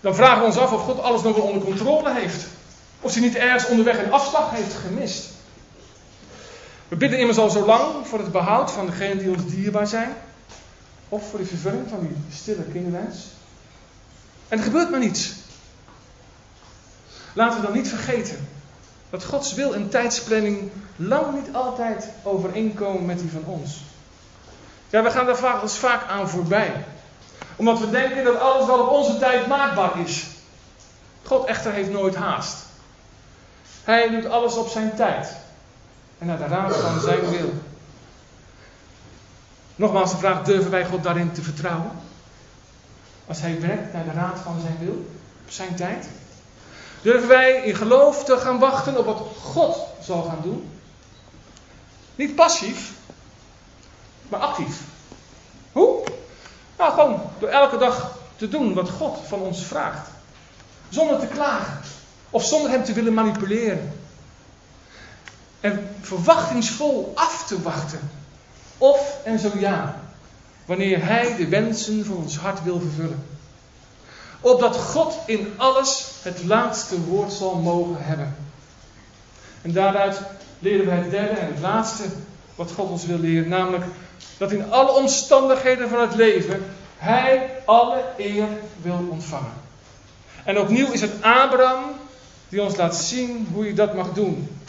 Dan 0.00 0.14
vragen 0.14 0.38
we 0.38 0.46
ons 0.46 0.56
af 0.56 0.72
of 0.72 0.82
God 0.82 1.00
alles 1.00 1.22
nog 1.22 1.36
wel 1.36 1.44
onder 1.44 1.62
controle 1.62 2.14
heeft. 2.14 2.46
Of 3.00 3.12
hij 3.12 3.22
niet 3.22 3.34
ergens 3.34 3.66
onderweg 3.66 3.98
een 3.98 4.12
afslag 4.12 4.50
heeft 4.50 4.74
gemist. 4.74 5.28
We 6.88 6.96
bidden 6.96 7.18
immers 7.18 7.38
al 7.38 7.50
zo 7.50 7.66
lang 7.66 8.06
voor 8.06 8.18
het 8.18 8.32
behoud 8.32 8.70
van 8.70 8.86
degenen 8.86 9.18
die 9.18 9.30
ons 9.30 9.46
dierbaar 9.46 9.86
zijn. 9.86 10.14
Of 11.08 11.30
voor 11.30 11.38
de 11.38 11.46
vervulling 11.46 11.88
van 11.88 12.00
die 12.00 12.16
stille 12.36 12.64
kinderwens. 12.72 13.16
En 14.48 14.58
er 14.58 14.64
gebeurt 14.64 14.90
maar 14.90 15.00
niets. 15.00 15.32
Laten 17.32 17.60
we 17.60 17.66
dan 17.66 17.76
niet 17.76 17.88
vergeten 17.88 18.48
dat 19.10 19.24
Gods 19.24 19.54
wil 19.54 19.74
en 19.74 19.88
tijdsplanning 19.88 20.70
lang 20.96 21.34
niet 21.34 21.54
altijd 21.54 22.08
overeenkomen 22.22 23.06
met 23.06 23.18
die 23.18 23.30
van 23.30 23.44
ons. 23.44 23.80
Ja, 24.90 25.02
we 25.02 25.10
gaan 25.10 25.26
daar 25.26 25.36
vaak, 25.36 25.68
vaak 25.68 26.08
aan 26.08 26.28
voorbij. 26.28 26.84
Omdat 27.56 27.78
we 27.78 27.90
denken 27.90 28.24
dat 28.24 28.40
alles 28.40 28.66
wel 28.66 28.78
op 28.78 28.88
onze 28.88 29.18
tijd 29.18 29.46
maakbaar 29.46 30.00
is. 30.04 30.26
God 31.22 31.46
echter 31.46 31.72
heeft 31.72 31.90
nooit 31.90 32.14
haast. 32.14 32.56
Hij 33.84 34.10
doet 34.10 34.26
alles 34.26 34.54
op 34.54 34.68
zijn 34.68 34.94
tijd. 34.94 35.36
En 36.18 36.26
naar 36.26 36.38
de 36.38 36.46
raad 36.46 36.76
van 36.76 37.00
zijn 37.00 37.30
wil. 37.30 37.52
Nogmaals 39.76 40.10
de 40.10 40.16
vraag, 40.16 40.42
durven 40.42 40.70
wij 40.70 40.86
God 40.86 41.02
daarin 41.02 41.32
te 41.32 41.42
vertrouwen? 41.42 41.90
Als 43.26 43.40
hij 43.40 43.60
werkt 43.60 43.92
naar 43.92 44.04
de 44.04 44.12
raad 44.12 44.38
van 44.38 44.60
zijn 44.60 44.76
wil, 44.80 45.10
op 45.44 45.50
zijn 45.50 45.74
tijd? 45.74 46.08
Durven 47.02 47.28
wij 47.28 47.62
in 47.64 47.74
geloof 47.74 48.24
te 48.24 48.36
gaan 48.36 48.58
wachten 48.58 48.98
op 48.98 49.04
wat 49.04 49.22
God 49.42 49.76
zal 50.02 50.22
gaan 50.22 50.40
doen? 50.42 50.70
Niet 52.14 52.34
passief, 52.34 52.92
maar 54.28 54.40
actief. 54.40 54.80
Hoe? 55.72 56.04
Nou, 56.78 56.92
gewoon 56.92 57.20
door 57.38 57.48
elke 57.48 57.76
dag 57.76 58.18
te 58.36 58.48
doen 58.48 58.74
wat 58.74 58.90
God 58.90 59.18
van 59.26 59.40
ons 59.40 59.64
vraagt. 59.64 60.08
Zonder 60.88 61.18
te 61.18 61.26
klagen. 61.26 61.80
Of 62.30 62.44
zonder 62.44 62.70
hem 62.70 62.84
te 62.84 62.92
willen 62.92 63.14
manipuleren. 63.14 64.00
En 65.60 65.96
verwachtingsvol 66.00 67.12
af 67.14 67.46
te 67.46 67.62
wachten. 67.62 68.10
Of 68.78 69.16
en 69.24 69.38
zo 69.38 69.50
ja. 69.58 70.00
Wanneer 70.64 71.04
hij 71.04 71.36
de 71.36 71.48
wensen 71.48 72.04
van 72.04 72.16
ons 72.16 72.36
hart 72.36 72.62
wil 72.62 72.80
vervullen. 72.80 73.26
Opdat 74.40 74.76
God 74.76 75.18
in 75.26 75.54
alles 75.56 76.06
het 76.22 76.44
laatste 76.44 77.00
woord 77.00 77.32
zal 77.32 77.54
mogen 77.54 77.96
hebben. 77.98 78.36
En 79.62 79.72
daaruit 79.72 80.20
leren 80.58 80.84
we 80.84 80.90
het 80.90 81.10
derde 81.10 81.40
en 81.40 81.46
het 81.46 81.60
laatste 81.60 82.04
wat 82.54 82.72
God 82.72 82.90
ons 82.90 83.06
wil 83.06 83.18
leren. 83.18 83.48
Namelijk 83.48 83.84
dat 84.38 84.52
in 84.52 84.72
alle 84.72 84.92
omstandigheden 84.92 85.88
van 85.88 86.00
het 86.00 86.14
leven 86.14 86.64
Hij 86.96 87.50
alle 87.64 88.02
eer 88.16 88.48
wil 88.82 89.06
ontvangen. 89.10 89.52
En 90.44 90.58
opnieuw 90.58 90.92
is 90.92 91.00
het 91.00 91.22
Abraham 91.22 91.84
die 92.48 92.62
ons 92.62 92.76
laat 92.76 92.96
zien 92.96 93.48
hoe 93.52 93.66
je 93.66 93.74
dat 93.74 93.94
mag 93.94 94.12
doen. 94.12 94.59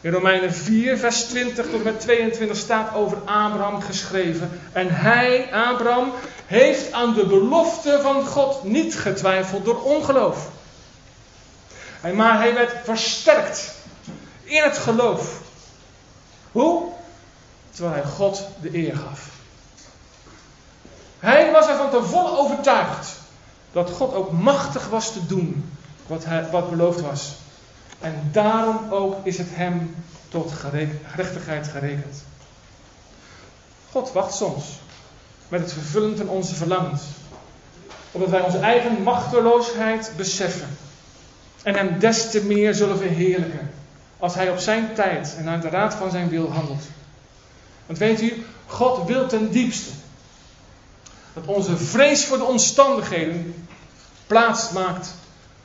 In 0.00 0.12
Romeinen 0.12 0.54
4, 0.54 0.98
vers 0.98 1.24
20 1.24 1.70
tot 1.70 1.84
met 1.84 2.00
22 2.00 2.56
staat 2.56 2.94
over 2.94 3.16
Abraham 3.16 3.80
geschreven. 3.80 4.60
En 4.72 4.88
hij, 4.90 5.52
Abraham, 5.52 6.12
heeft 6.46 6.92
aan 6.92 7.14
de 7.14 7.26
belofte 7.26 7.98
van 8.02 8.26
God 8.26 8.64
niet 8.64 8.98
getwijfeld 8.98 9.64
door 9.64 9.82
ongeloof. 9.82 10.48
Maar 12.14 12.38
hij 12.38 12.54
werd 12.54 12.72
versterkt 12.84 13.74
in 14.42 14.62
het 14.62 14.78
geloof. 14.78 15.40
Hoe? 16.52 16.92
Terwijl 17.70 17.94
hij 17.94 18.04
God 18.04 18.46
de 18.60 18.76
eer 18.76 18.96
gaf. 18.96 19.28
Hij 21.18 21.52
was 21.52 21.68
ervan 21.68 21.90
te 21.90 22.02
volle 22.02 22.38
overtuigd 22.38 23.16
dat 23.72 23.90
God 23.90 24.14
ook 24.14 24.32
machtig 24.32 24.88
was 24.88 25.12
te 25.12 25.26
doen 25.26 25.78
wat, 26.06 26.24
hij, 26.24 26.48
wat 26.50 26.70
beloofd 26.70 27.00
was. 27.00 27.32
En 28.00 28.28
daarom 28.32 28.92
ook 28.92 29.26
is 29.26 29.38
het 29.38 29.48
hem 29.50 29.94
tot 30.28 30.52
gerechtigheid 30.52 31.68
gerekend. 31.68 32.24
God 33.90 34.12
wacht 34.12 34.34
soms 34.34 34.64
met 35.48 35.60
het 35.60 35.72
vervullen 35.72 36.16
van 36.16 36.28
onze 36.28 36.54
verlangens. 36.54 37.02
Omdat 38.10 38.30
wij 38.30 38.40
onze 38.40 38.58
eigen 38.58 39.02
machteloosheid 39.02 40.12
beseffen. 40.16 40.68
En 41.62 41.74
hem 41.74 41.98
des 41.98 42.30
te 42.30 42.44
meer 42.44 42.74
zullen 42.74 42.98
verheerlijken. 42.98 43.70
Als 44.18 44.34
hij 44.34 44.50
op 44.50 44.58
zijn 44.58 44.94
tijd 44.94 45.34
en 45.36 45.44
naar 45.44 45.60
de 45.60 45.68
raad 45.68 45.94
van 45.94 46.10
zijn 46.10 46.28
wil 46.28 46.52
handelt. 46.52 46.82
Want 47.86 47.98
weet 47.98 48.20
u, 48.20 48.44
God 48.66 49.06
wil 49.06 49.26
ten 49.26 49.50
diepste 49.50 49.90
dat 51.32 51.46
onze 51.46 51.76
vrees 51.76 52.24
voor 52.24 52.38
de 52.38 52.44
omstandigheden 52.44 53.66
plaats 54.26 54.70
maakt 54.70 55.14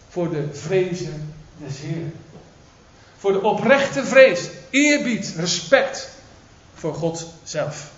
voor 0.09 0.29
de 0.29 0.49
vrezen 0.51 1.35
des 1.57 1.79
Heeren. 1.79 2.13
Voor 3.23 3.33
de 3.33 3.41
oprechte 3.41 4.05
vrees, 4.05 4.49
eerbied, 4.69 5.33
respect 5.37 6.09
voor 6.73 6.95
God 6.95 7.25
zelf. 7.43 7.91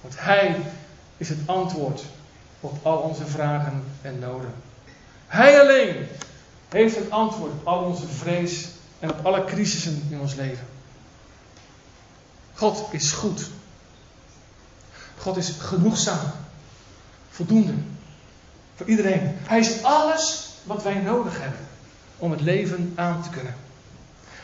Want 0.00 0.14
Hij 0.18 0.60
is 1.16 1.28
het 1.28 1.38
antwoord 1.46 2.02
op 2.60 2.86
al 2.86 2.96
onze 2.96 3.26
vragen 3.26 3.84
en 4.02 4.18
noden. 4.18 4.52
Hij 5.26 5.60
alleen 5.60 6.06
heeft 6.68 6.96
het 6.96 7.10
antwoord 7.10 7.52
op 7.52 7.66
al 7.66 7.84
onze 7.84 8.06
vrees 8.06 8.68
en 8.98 9.10
op 9.10 9.26
alle 9.26 9.44
crisissen 9.44 10.06
in 10.10 10.20
ons 10.20 10.34
leven. 10.34 10.66
God 12.54 12.88
is 12.90 13.12
goed. 13.12 13.50
God 15.18 15.36
is 15.36 15.50
genoegzaam. 15.58 16.30
Voldoende. 17.30 17.74
Voor 18.76 18.86
iedereen. 18.86 19.36
Hij 19.42 19.58
is 19.58 19.82
alles 19.82 20.48
wat 20.62 20.82
wij 20.82 20.94
nodig 20.94 21.40
hebben 21.40 21.66
om 22.18 22.30
het 22.30 22.40
leven 22.40 22.92
aan 22.96 23.22
te 23.22 23.28
kunnen. 23.28 23.68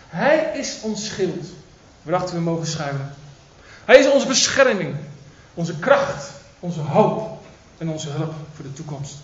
Hij 0.09 0.51
is 0.59 0.81
ons 0.83 1.07
schild 1.07 1.47
waarachter 2.03 2.35
we 2.35 2.41
mogen 2.41 2.67
schuilen. 2.67 3.15
Hij 3.85 3.99
is 3.99 4.11
onze 4.11 4.27
bescherming, 4.27 4.97
onze 5.55 5.79
kracht, 5.79 6.31
onze 6.61 6.81
hoop 6.81 7.43
en 7.79 7.89
onze 7.89 8.11
hulp 8.11 8.35
voor 8.55 8.65
de 8.65 8.73
toekomst. 8.73 9.15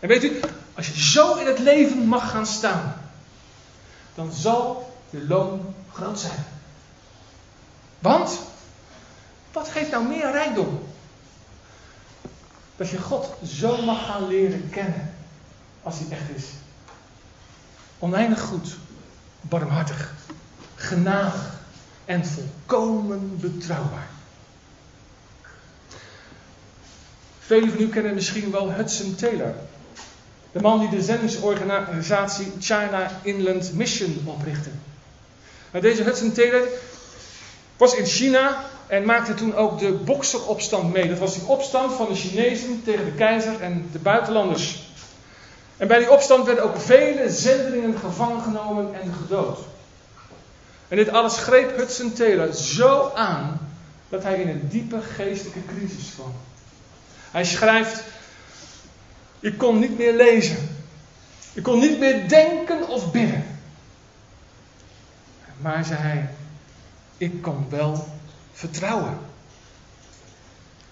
En 0.00 0.08
weet 0.08 0.24
u, 0.24 0.40
als 0.74 0.86
je 0.86 1.00
zo 1.00 1.34
in 1.34 1.46
het 1.46 1.58
leven 1.58 2.06
mag 2.06 2.30
gaan 2.30 2.46
staan, 2.46 2.94
dan 4.14 4.32
zal 4.32 4.96
je 5.10 5.26
loon 5.26 5.74
groot 5.92 6.20
zijn. 6.20 6.44
Want, 7.98 8.38
wat 9.52 9.68
geeft 9.68 9.90
nou 9.90 10.04
meer 10.04 10.30
rijkdom? 10.30 10.82
Dat 12.76 12.88
je 12.88 12.98
God 12.98 13.28
zo 13.46 13.82
mag 13.82 14.06
gaan 14.06 14.26
leren 14.26 14.70
kennen 14.70 15.14
als 15.82 15.98
hij 15.98 16.18
echt 16.18 16.36
is. 16.36 16.44
Oneindig 17.98 18.40
goed, 18.40 18.76
barmhartig, 19.48 20.12
genadig 20.74 21.52
en 22.04 22.26
volkomen 22.26 23.38
betrouwbaar. 23.40 24.08
Velen 27.40 27.70
van 27.70 27.80
u 27.80 27.88
kennen 27.88 28.14
misschien 28.14 28.50
wel 28.50 28.72
Hudson 28.72 29.14
Taylor. 29.14 29.54
De 30.52 30.60
man 30.60 30.78
die 30.78 30.88
de 30.88 31.02
zendingsorganisatie 31.02 32.52
China 32.58 33.20
Inland 33.22 33.72
Mission 33.72 34.22
oprichtte. 34.24 34.70
Nou, 35.70 35.84
deze 35.84 36.02
Hudson 36.02 36.32
Taylor 36.32 36.68
was 37.76 37.94
in 37.94 38.06
China 38.06 38.64
en 38.86 39.04
maakte 39.04 39.34
toen 39.34 39.54
ook 39.54 39.78
de 39.78 39.92
bokseropstand 39.92 40.92
mee. 40.92 41.08
Dat 41.08 41.18
was 41.18 41.34
die 41.34 41.46
opstand 41.46 41.92
van 41.92 42.06
de 42.08 42.14
Chinezen 42.14 42.82
tegen 42.84 43.04
de 43.04 43.12
keizer 43.12 43.60
en 43.60 43.88
de 43.92 43.98
buitenlanders. 43.98 44.83
En 45.76 45.88
bij 45.88 45.98
die 45.98 46.10
opstand 46.10 46.46
werden 46.46 46.64
ook 46.64 46.80
vele 46.80 47.30
zendelingen 47.30 47.98
gevangen 47.98 48.42
genomen 48.42 49.00
en 49.02 49.14
gedood. 49.14 49.58
En 50.88 50.96
dit 50.96 51.08
alles 51.08 51.36
greep 51.36 51.76
Hudson 51.76 52.12
Taylor 52.12 52.52
zo 52.52 53.12
aan 53.14 53.72
dat 54.08 54.22
hij 54.22 54.40
in 54.40 54.48
een 54.48 54.68
diepe 54.68 55.00
geestelijke 55.00 55.64
crisis 55.66 56.14
kwam. 56.14 56.34
Hij 57.30 57.44
schrijft: 57.44 58.02
Ik 59.40 59.58
kon 59.58 59.78
niet 59.78 59.98
meer 59.98 60.12
lezen. 60.12 60.68
Ik 61.52 61.62
kon 61.62 61.78
niet 61.78 61.98
meer 61.98 62.28
denken 62.28 62.88
of 62.88 63.12
bidden. 63.12 63.44
Maar 65.56 65.84
zei 65.84 65.98
hij: 65.98 66.28
Ik 67.16 67.42
kon 67.42 67.66
wel 67.70 68.08
vertrouwen. 68.52 69.18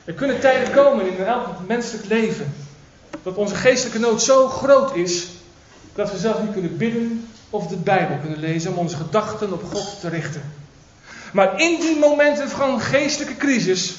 Er 0.04 0.14
kunnen 0.14 0.40
tijden 0.40 0.74
komen 0.74 1.06
in 1.06 1.24
elk 1.24 1.46
menselijk 1.66 2.06
leven 2.06 2.54
dat 3.22 3.36
onze 3.36 3.54
geestelijke 3.54 3.98
nood 3.98 4.22
zo 4.22 4.48
groot 4.48 4.96
is 4.96 5.26
dat 5.94 6.10
we 6.10 6.18
zelfs 6.18 6.40
niet 6.40 6.52
kunnen 6.52 6.76
bidden 6.76 7.28
of 7.50 7.66
de 7.66 7.76
Bijbel 7.76 8.16
kunnen 8.18 8.38
lezen 8.38 8.70
om 8.70 8.78
onze 8.78 8.96
gedachten 8.96 9.52
op 9.52 9.62
God 9.72 10.00
te 10.00 10.08
richten. 10.08 10.52
Maar 11.32 11.60
in 11.60 11.80
die 11.80 11.98
momenten 11.98 12.48
van 12.48 12.80
geestelijke 12.80 13.36
crisis 13.36 13.94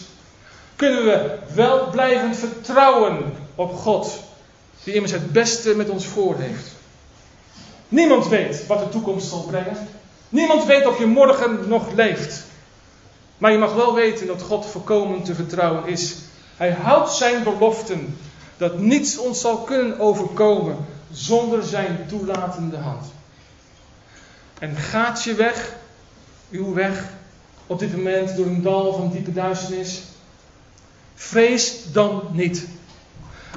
kunnen 0.76 1.04
we 1.04 1.38
wel 1.54 1.90
blijven 1.90 2.36
vertrouwen 2.36 3.34
op 3.56 3.74
God, 3.74 4.20
die 4.84 4.94
immers 4.94 5.12
het 5.12 5.32
beste 5.32 5.76
met 5.76 5.90
ons 5.90 6.06
voor 6.06 6.36
heeft. 6.38 6.72
Niemand 7.90 8.28
weet 8.28 8.68
wat 8.68 8.80
de 8.80 8.90
toekomst 8.90 9.30
zal 9.30 9.44
brengen. 9.44 9.88
Niemand 10.30 10.66
weet 10.66 10.88
of 10.88 11.00
je 11.00 11.06
morgen 11.06 11.68
nog 11.68 11.92
leeft. 11.92 12.44
Maar 13.38 13.52
je 13.52 13.58
mag 13.58 13.74
wel 13.74 13.94
weten 13.94 14.28
dat 14.28 14.42
God 14.42 14.66
voorkomen 14.66 15.24
te 15.24 15.36
vertrouwen 15.36 15.88
is. 15.88 16.16
Hij 16.58 16.72
houdt 16.72 17.12
zijn 17.12 17.44
beloften 17.44 18.18
dat 18.58 18.80
niets 18.80 19.18
ons 19.18 19.42
zal 19.42 19.58
kunnen 19.58 20.00
overkomen 20.00 20.78
zonder 21.12 21.64
zijn 21.64 22.06
toelatende 22.08 22.78
hand. 22.78 23.06
En 24.60 24.76
gaat 24.76 25.24
je 25.24 25.34
weg, 25.34 25.76
uw 26.50 26.74
weg, 26.74 27.04
op 27.68 27.80
dit 27.80 27.96
moment 27.96 28.36
door 28.36 28.46
een 28.46 28.62
dal 28.62 28.94
van 28.94 29.12
diepe 29.12 29.34
duisternis? 29.34 30.02
Vrees 31.16 31.92
dan 31.92 32.24
niet. 32.32 32.68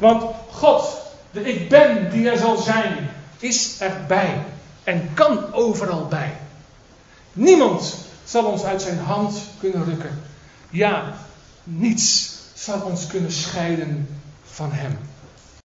Want 0.00 0.34
God, 0.50 0.98
de 1.30 1.40
ik 1.40 1.68
ben 1.68 2.10
die 2.10 2.30
er 2.30 2.38
zal 2.38 2.56
zijn, 2.56 3.10
is 3.38 3.80
erbij. 3.80 4.44
en 4.84 5.10
kan 5.14 5.52
overal 5.52 6.06
bij. 6.06 6.36
Niemand 7.32 7.96
zal 8.24 8.44
ons 8.44 8.64
uit 8.64 8.82
zijn 8.82 8.98
hand 8.98 9.38
kunnen 9.60 9.84
rukken. 9.84 10.22
Ja, 10.70 11.14
niets 11.64 12.34
zal 12.54 12.80
ons 12.80 13.06
kunnen 13.06 13.32
scheiden 13.32 14.15
van 14.56 14.72
Hem. 14.72 15.15